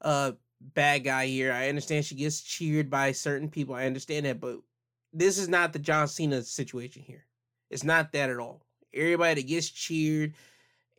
[0.00, 1.52] uh bad guy here.
[1.52, 3.74] I understand she gets cheered by certain people.
[3.74, 4.58] I understand that, but
[5.12, 7.24] this is not the John Cena situation here.
[7.70, 8.62] It's not that at all.
[8.92, 10.34] Everybody that gets cheered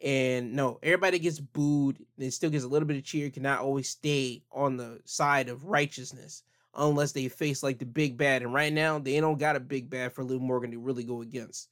[0.04, 3.60] and no, everybody that gets booed and still gets a little bit of cheer cannot
[3.60, 6.44] always stay on the side of righteousness
[6.76, 8.42] unless they face like the big bad.
[8.42, 11.22] And right now, they don't got a big bad for Liv Morgan to really go
[11.22, 11.70] against.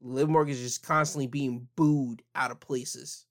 [0.00, 3.25] Liv Morgan is just constantly being booed out of places.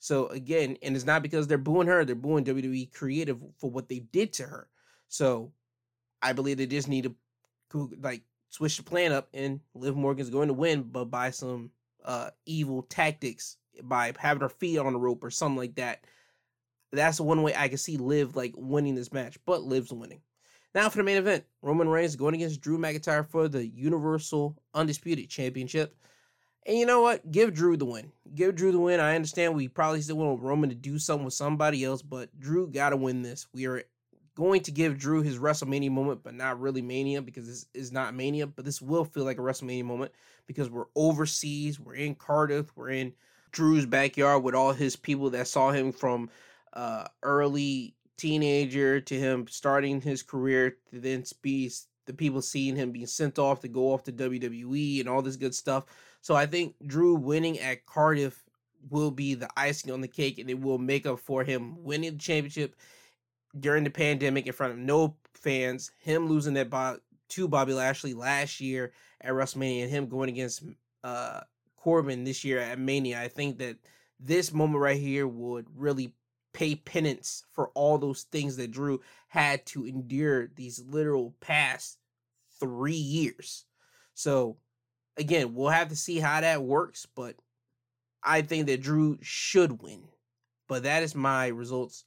[0.00, 3.88] So again, and it's not because they're booing her, they're booing WWE creative for what
[3.88, 4.68] they did to her.
[5.08, 5.52] So
[6.22, 7.14] I believe they just need
[7.72, 11.70] to like switch the plan up and Liv Morgan's going to win, but by some
[12.04, 16.04] uh evil tactics by having her feet on the rope or something like that.
[16.92, 20.22] That's the one way I can see Liv like winning this match, but Liv's winning.
[20.74, 25.28] Now for the main event, Roman Reigns going against Drew McIntyre for the Universal Undisputed
[25.28, 25.94] Championship.
[26.66, 27.30] And you know what?
[27.30, 28.12] Give Drew the win.
[28.34, 29.00] Give Drew the win.
[29.00, 32.68] I understand we probably still want Roman to do something with somebody else, but Drew
[32.68, 33.46] got to win this.
[33.52, 33.82] We are
[34.34, 38.14] going to give Drew his WrestleMania moment, but not really Mania because this is not
[38.14, 38.46] Mania.
[38.46, 40.12] But this will feel like a WrestleMania moment
[40.46, 43.14] because we're overseas, we're in Cardiff, we're in
[43.52, 46.30] Drew's backyard with all his people that saw him from
[46.72, 51.70] uh, early teenager to him starting his career to then be
[52.06, 55.36] the people seeing him being sent off to go off to WWE and all this
[55.36, 55.84] good stuff.
[56.20, 58.42] So I think Drew winning at Cardiff
[58.88, 62.12] will be the icing on the cake and it will make up for him winning
[62.12, 62.76] the championship
[63.58, 66.98] during the pandemic in front of no fans, him losing that bo-
[67.30, 70.62] to Bobby Lashley last year at WrestleMania and him going against
[71.04, 71.40] uh
[71.76, 73.20] Corbin this year at Mania.
[73.20, 73.76] I think that
[74.18, 76.14] this moment right here would really
[76.52, 81.98] pay penance for all those things that Drew had to endure these literal past
[82.58, 83.64] three years.
[84.14, 84.58] So
[85.20, 87.36] again, we'll have to see how that works, but
[88.24, 90.02] I think that Drew should win.
[90.66, 92.04] But that is my results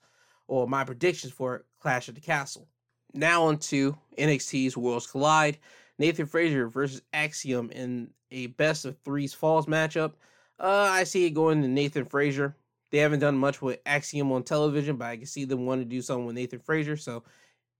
[0.48, 2.68] or my predictions for Clash of the Castle.
[3.14, 5.60] Now on to NXT's Worlds Collide.
[5.99, 10.14] Nathan Frazer versus Axiom in a best of threes falls matchup.
[10.60, 12.56] Uh, I see it going to Nathan Frazer.
[12.90, 15.85] They haven't done much with Axiom on television, but I can see them want to
[15.85, 16.98] do something with Nathan Frazer.
[16.98, 17.23] So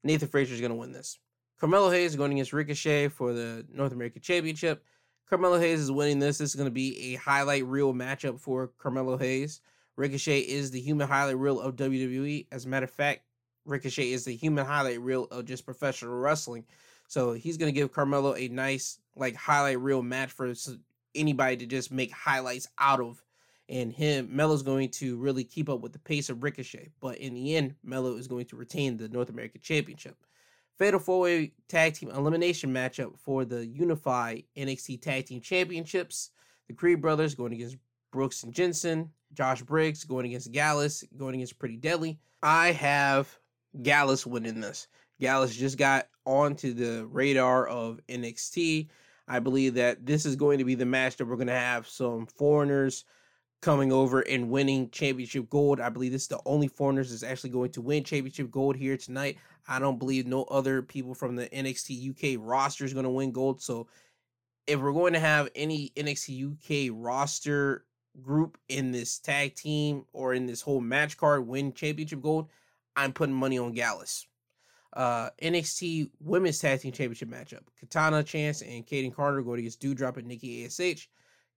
[0.04, 1.18] Nathan Frazer is going to win this.
[1.60, 4.84] Carmelo Hayes going against Ricochet for the North American Championship.
[5.30, 6.38] Carmelo Hayes is winning this.
[6.38, 9.62] This is going to be a highlight reel matchup for Carmelo Hayes.
[9.96, 12.48] Ricochet is the human highlight reel of WWE.
[12.52, 13.22] As a matter of fact,
[13.66, 16.66] Ricochet is the human highlight reel of just professional wrestling.
[17.08, 20.54] So he's going to give Carmelo a nice like highlight reel match for
[21.16, 23.24] anybody to just make highlights out of.
[23.70, 26.90] And him, Melo's going to really keep up with the pace of Ricochet.
[27.00, 30.18] But in the end, Melo is going to retain the North American Championship.
[30.78, 36.32] Fatal four way tag team elimination matchup for the unified NXT Tag Team Championships.
[36.68, 37.78] The Creed brothers going against
[38.12, 39.12] Brooks and Jensen.
[39.34, 42.20] Josh Briggs going against Gallus, going against Pretty Deadly.
[42.42, 43.38] I have
[43.82, 44.88] Gallus winning this.
[45.20, 48.90] Gallus just got onto the radar of NXT.
[49.28, 51.88] I believe that this is going to be the match that we're going to have
[51.88, 53.06] some foreigners
[53.64, 55.80] coming over and winning championship gold.
[55.80, 58.98] I believe this is the only foreigners that's actually going to win championship gold here
[58.98, 59.38] tonight.
[59.68, 63.32] I don't believe no other people from the NXT UK roster is going to win
[63.32, 63.62] gold.
[63.62, 63.88] So
[64.68, 67.86] if we're going to have any NXT UK roster
[68.22, 72.50] group in this tag team or in this whole match card win championship gold,
[72.96, 74.28] I'm putting money on Gallus
[74.96, 77.64] uh, NXT Women's Tag Team Championship matchup.
[77.80, 81.10] Katana Chance and Kayden Carter going against Doudrop and Nikki ASH.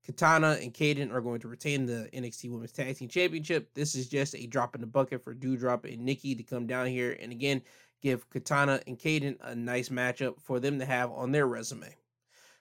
[0.07, 3.75] Katana and Kayden are going to retain the NXT Women's Tag Team Championship.
[3.75, 6.87] This is just a drop in the bucket for Doudrop and Nikki to come down
[6.87, 7.61] here and again
[8.03, 11.93] give Katana and Kayden a nice matchup for them to have on their resume.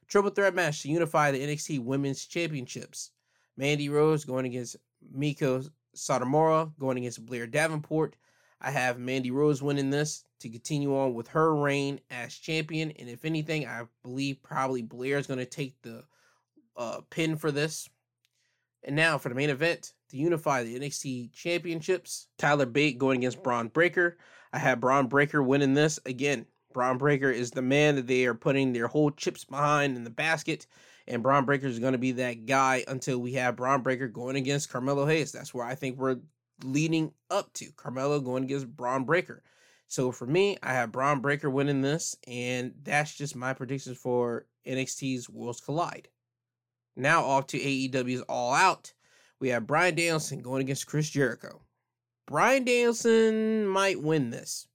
[0.08, 3.12] Triple threat match to unify the NXT Women's Championships.
[3.58, 4.78] Mandy Rose going against
[5.16, 8.16] Meiko Satomura, going against Blair Davenport.
[8.60, 12.90] I have Mandy Rose winning this to continue on with her reign as champion.
[12.98, 16.04] And if anything, I believe probably Blair is going to take the
[16.78, 17.90] uh, pin for this.
[18.84, 23.42] And now for the main event to unify the NXT championships, Tyler Bate going against
[23.42, 24.18] Bron Breakker.
[24.54, 26.46] I have Bron Breakker winning this again.
[26.72, 30.10] Bron Breakker is the man that they are putting their whole chips behind in the
[30.10, 30.68] basket.
[31.08, 34.36] And Bron Breakker is going to be that guy until we have Bron Breakker going
[34.36, 35.32] against Carmelo Hayes.
[35.32, 36.20] That's where I think we're
[36.64, 37.72] leading up to.
[37.76, 39.44] Carmelo going against Bron Breakker.
[39.88, 44.48] So for me, I have Bron Breakker winning this, and that's just my predictions for
[44.66, 46.08] NXT's Worlds Collide.
[46.96, 48.94] Now off to AEW's All Out.
[49.40, 51.62] We have Bryan Danielson going against Chris Jericho.
[52.26, 54.68] Bryan Danielson might win this.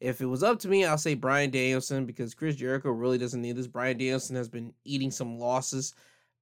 [0.00, 3.40] If it was up to me, I'll say Bryan Danielson because Chris Jericho really doesn't
[3.40, 3.66] need this.
[3.66, 5.94] Bryan Danielson has been eating some losses.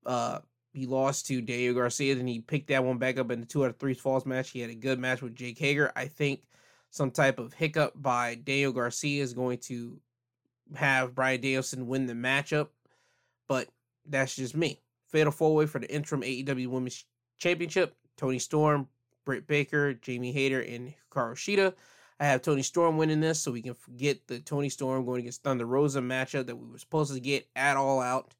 [0.04, 0.40] Uh,
[0.72, 3.64] he lost to Daniel Garcia, then he picked that one back up in the two
[3.64, 4.50] out of three falls match.
[4.50, 5.92] He had a good match with Jake Hager.
[5.94, 6.42] I think
[6.90, 9.98] some type of hiccup by Daniel Garcia is going to
[10.74, 12.68] have Bryan Danielson win the matchup,
[13.48, 13.68] but
[14.06, 14.80] that's just me.
[15.12, 17.04] Fatal four way for the interim AEW Women's
[17.38, 18.88] Championship: Toni Storm,
[19.24, 21.74] Britt Baker, Jamie Hayter, and Hikaru Shida.
[22.18, 25.42] I have Toni Storm winning this, so we can get the Toni Storm going against
[25.42, 28.32] Thunder Rosa matchup that we were supposed to get at All Out.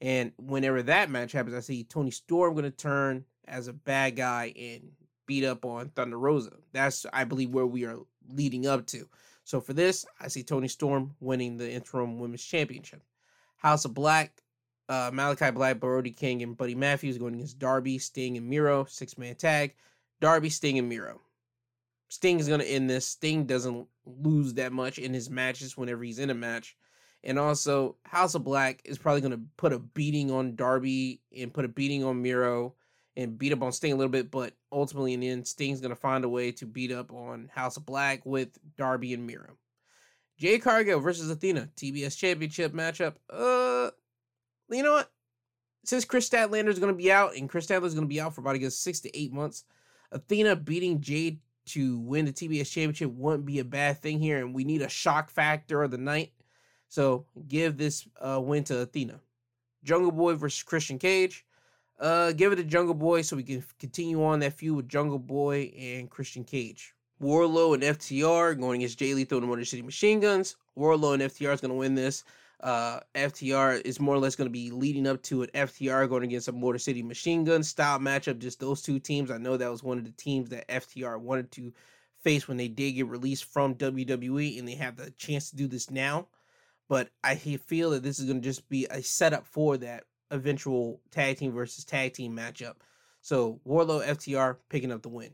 [0.00, 4.16] And whenever that match happens, I see Toni Storm going to turn as a bad
[4.16, 4.90] guy and
[5.26, 6.52] beat up on Thunder Rosa.
[6.72, 7.98] That's, I believe, where we are
[8.28, 9.08] leading up to.
[9.44, 13.02] So for this, I see Toni Storm winning the interim women's championship.
[13.56, 14.42] House of Black,
[14.88, 18.84] uh, Malachi Black, Brody King, and Buddy Matthews going against Darby, Sting, and Miro.
[18.84, 19.74] Six man tag.
[20.20, 21.20] Darby, Sting, and Miro.
[22.08, 23.06] Sting is going to end this.
[23.06, 26.76] Sting doesn't lose that much in his matches whenever he's in a match.
[27.22, 31.52] And also, House of Black is probably going to put a beating on Darby and
[31.52, 32.74] put a beating on Miro
[33.16, 34.30] and beat up on Sting a little bit.
[34.30, 37.50] But ultimately, in the end, Sting's going to find a way to beat up on
[37.52, 39.58] House of Black with Darby and Miro.
[40.38, 43.16] Jade Cargill versus Athena TBS Championship matchup.
[43.28, 43.90] Uh,
[44.70, 45.10] you know what?
[45.84, 48.20] Since Kris Statlander is going to be out, and Kris Statlander is going to be
[48.20, 49.64] out for about I guess six to eight months,
[50.12, 54.54] Athena beating Jade to win the TBS Championship wouldn't be a bad thing here, and
[54.54, 56.32] we need a shock factor of the night.
[56.88, 59.20] So give this uh, win to Athena.
[59.84, 61.44] Jungle Boy versus Christian Cage.
[62.00, 65.18] Uh, give it to Jungle Boy so we can continue on that feud with Jungle
[65.18, 66.94] Boy and Christian Cage.
[67.20, 70.56] Wardlow and FTR going against Jay Lethal and Motor City Machine Guns.
[70.78, 72.24] Wardlow and FTR is going to win this.
[72.60, 76.24] Uh, FTR is more or less going to be leading up to an FTR going
[76.24, 78.38] against a Motor City Machine Gun style matchup.
[78.38, 79.30] Just those two teams.
[79.30, 81.72] I know that was one of the teams that FTR wanted to
[82.24, 85.68] face when they did get released from WWE, and they have the chance to do
[85.68, 86.26] this now.
[86.88, 91.00] But I feel that this is going to just be a setup for that eventual
[91.10, 92.74] tag team versus tag team matchup.
[93.20, 95.32] So Wardlow FTR picking up the win.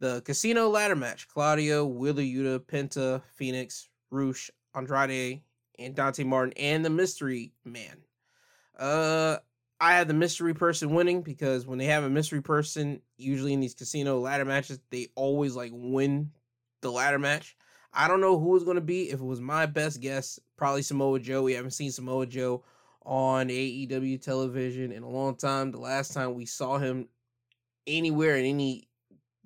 [0.00, 5.42] The casino ladder match: Claudio, Wheeler Yuta, Penta, Fenix, Rush, Andrade,
[5.80, 7.96] and Dante Martin, and the Mystery Man.
[8.78, 9.38] Uh,
[9.80, 13.60] I have the mystery person winning because when they have a mystery person, usually in
[13.60, 16.30] these casino ladder matches, they always like win
[16.82, 17.56] the ladder match.
[17.92, 19.10] I don't know who it's going to be.
[19.10, 21.42] If it was my best guess, probably Samoa Joe.
[21.42, 22.62] We haven't seen Samoa Joe
[23.02, 25.72] on AEW television in a long time.
[25.72, 27.08] The last time we saw him
[27.86, 28.86] anywhere in any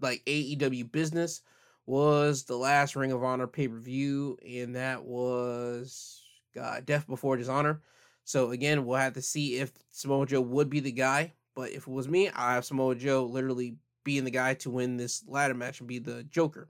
[0.00, 1.42] like AEW business
[1.86, 6.23] was the last Ring of Honor pay per view, and that was
[6.54, 7.80] God Death Before Dishonor.
[8.24, 11.34] So again, we'll have to see if Samoa Joe would be the guy.
[11.54, 14.96] But if it was me, I have Samoa Joe literally being the guy to win
[14.96, 16.68] this ladder match and be the Joker.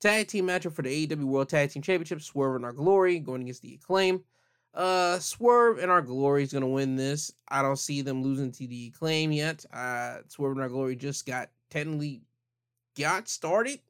[0.00, 3.42] Tag team matchup for the AEW World Tag Team Championship: Swerve and Our Glory going
[3.42, 4.22] against the Acclaim.
[4.74, 7.32] Uh, Swerve and Our Glory is gonna win this.
[7.48, 9.64] I don't see them losing to the Acclaim yet.
[9.72, 12.20] Uh, Swerve and Our Glory just got technically
[12.98, 13.80] got started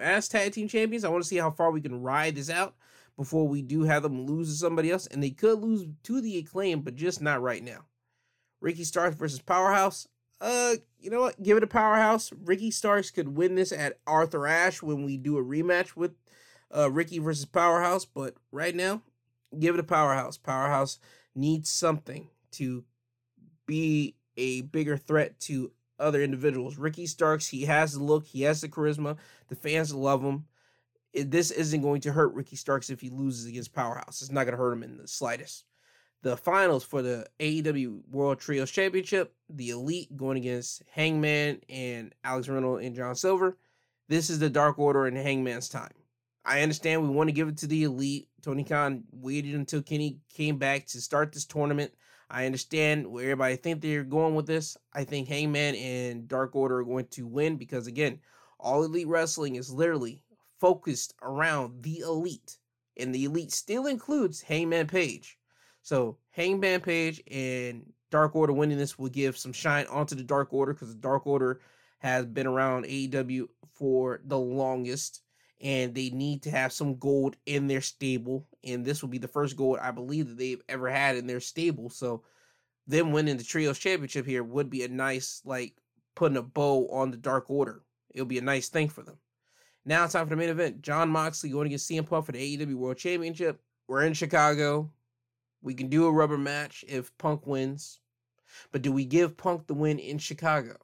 [0.00, 1.04] as tag team champions.
[1.04, 2.74] I want to see how far we can ride this out
[3.16, 5.06] before we do have them lose to somebody else.
[5.06, 7.86] And they could lose to the acclaim, but just not right now.
[8.60, 10.08] Ricky Starks versus Powerhouse.
[10.40, 11.42] Uh, you know what?
[11.42, 12.32] Give it a Powerhouse.
[12.44, 16.12] Ricky Starks could win this at Arthur Ashe when we do a rematch with
[16.74, 18.04] uh Ricky versus Powerhouse.
[18.04, 19.02] But right now,
[19.58, 20.36] give it a Powerhouse.
[20.36, 20.98] Powerhouse
[21.34, 22.84] needs something to
[23.66, 26.76] be a bigger threat to other individuals.
[26.76, 29.16] Ricky Starks, he has the look, he has the charisma.
[29.48, 30.46] The fans love him.
[31.14, 34.20] This isn't going to hurt Ricky Starks if he loses against Powerhouse.
[34.20, 35.64] It's not going to hurt him in the slightest.
[36.22, 42.48] The finals for the AEW World Trios Championship, the Elite going against Hangman and Alex
[42.48, 43.58] Reynolds and John Silver.
[44.08, 45.92] This is the Dark Order and Hangman's time.
[46.44, 48.28] I understand we want to give it to the Elite.
[48.42, 51.92] Tony Khan waited until Kenny came back to start this tournament.
[52.28, 54.76] I understand where everybody think they're going with this.
[54.92, 58.18] I think Hangman and Dark Order are going to win because again,
[58.58, 60.22] all elite wrestling is literally
[60.60, 62.58] focused around the elite.
[62.96, 65.38] And the elite still includes Hangman Page.
[65.82, 70.52] So Hangman Page and Dark Order winning this will give some shine onto the Dark
[70.52, 71.60] Order because the Dark Order
[71.98, 75.22] has been around AEW for the longest
[75.60, 78.46] and they need to have some gold in their stable.
[78.62, 81.40] And this will be the first gold I believe that they've ever had in their
[81.40, 81.90] stable.
[81.90, 82.22] So
[82.86, 85.74] them winning the trios championship here would be a nice like
[86.14, 87.82] putting a bow on the Dark Order.
[88.10, 89.18] It'll be a nice thing for them.
[89.86, 90.80] Now it's time for the main event.
[90.82, 93.60] Jon Moxley going against CM Punk for the AEW World Championship.
[93.86, 94.90] We're in Chicago.
[95.62, 98.00] We can do a rubber match if Punk wins.
[98.72, 100.76] But do we give Punk the win in Chicago?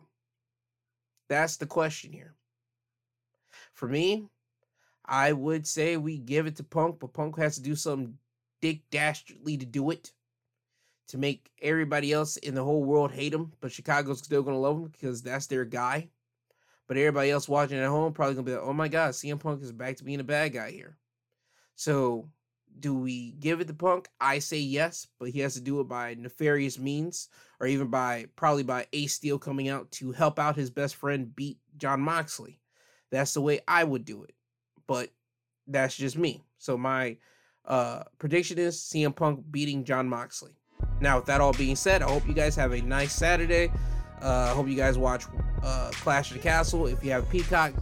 [1.29, 2.35] That's the question here.
[3.73, 4.27] For me,
[5.05, 8.19] I would say we give it to Punk, but Punk has to do something
[8.61, 10.13] dick dastardly to do it
[11.09, 13.53] to make everybody else in the whole world hate him.
[13.61, 16.09] But Chicago's still gonna love him because that's their guy.
[16.91, 19.63] But everybody else watching at home probably gonna be like, "Oh my God, CM Punk
[19.63, 20.99] is back to being a bad guy here."
[21.77, 22.29] So,
[22.81, 24.09] do we give it to Punk?
[24.21, 27.29] I say yes, but he has to do it by nefarious means,
[27.61, 31.33] or even by probably by Ace Steel coming out to help out his best friend
[31.37, 32.59] beat Jon Moxley.
[33.13, 34.35] That's the way I would do it,
[34.89, 35.11] but
[35.69, 36.43] that's just me.
[36.59, 37.19] So my
[37.67, 40.57] uh, prediction is CM Punk beating Jon Moxley.
[41.01, 43.71] Now, with that all being said, I hope you guys have a nice Saturday.
[44.23, 45.25] Uh, I hope you guys watch
[45.63, 46.87] uh, Clash of the Castle.
[46.87, 47.73] If you have Peacock,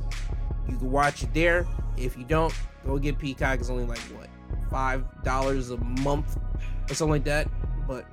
[0.68, 1.66] you can watch it there.
[1.96, 2.54] If you don't,
[2.86, 3.60] go get Peacock.
[3.60, 4.28] It's only like what
[4.70, 6.38] five dollars a month
[6.88, 7.48] or something like that.
[7.86, 8.06] But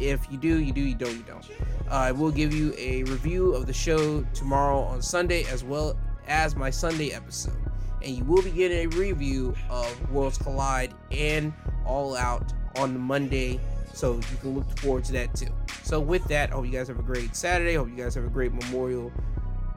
[0.00, 0.80] if you do, you do.
[0.80, 1.48] You don't, you don't.
[1.88, 5.96] Uh, I will give you a review of the show tomorrow on Sunday, as well
[6.26, 7.56] as my Sunday episode,
[8.02, 11.52] and you will be getting a review of Worlds Collide and
[11.84, 13.60] All Out on Monday
[13.92, 15.48] so you can look forward to that too.
[15.82, 17.72] So with that, I hope you guys have a great Saturday.
[17.72, 19.12] I hope you guys have a great Memorial,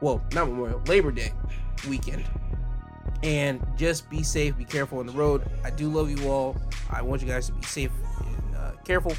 [0.00, 1.32] well, not Memorial, Labor Day
[1.88, 2.24] weekend.
[3.22, 5.42] And just be safe, be careful on the road.
[5.64, 6.56] I do love you all.
[6.90, 9.14] I want you guys to be safe and uh, careful.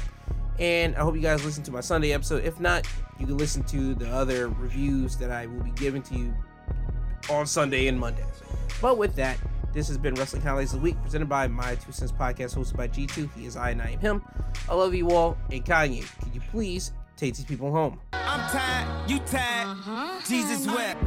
[0.58, 2.44] And I hope you guys listen to my Sunday episode.
[2.44, 2.86] If not,
[3.18, 6.34] you can listen to the other reviews that I will be giving to you
[7.30, 8.24] on Sunday and Monday.
[8.80, 9.38] But with that,
[9.72, 12.76] this has been Wrestling Highlights of the Week, presented by My Two Cents Podcast, hosted
[12.76, 13.28] by G2.
[13.34, 14.22] He is I, and I am him.
[14.68, 15.36] I love you all.
[15.50, 18.00] And Kanye, can you please take these people home?
[18.12, 20.20] I'm tired, you tired, uh-huh.
[20.26, 21.02] Jesus wept.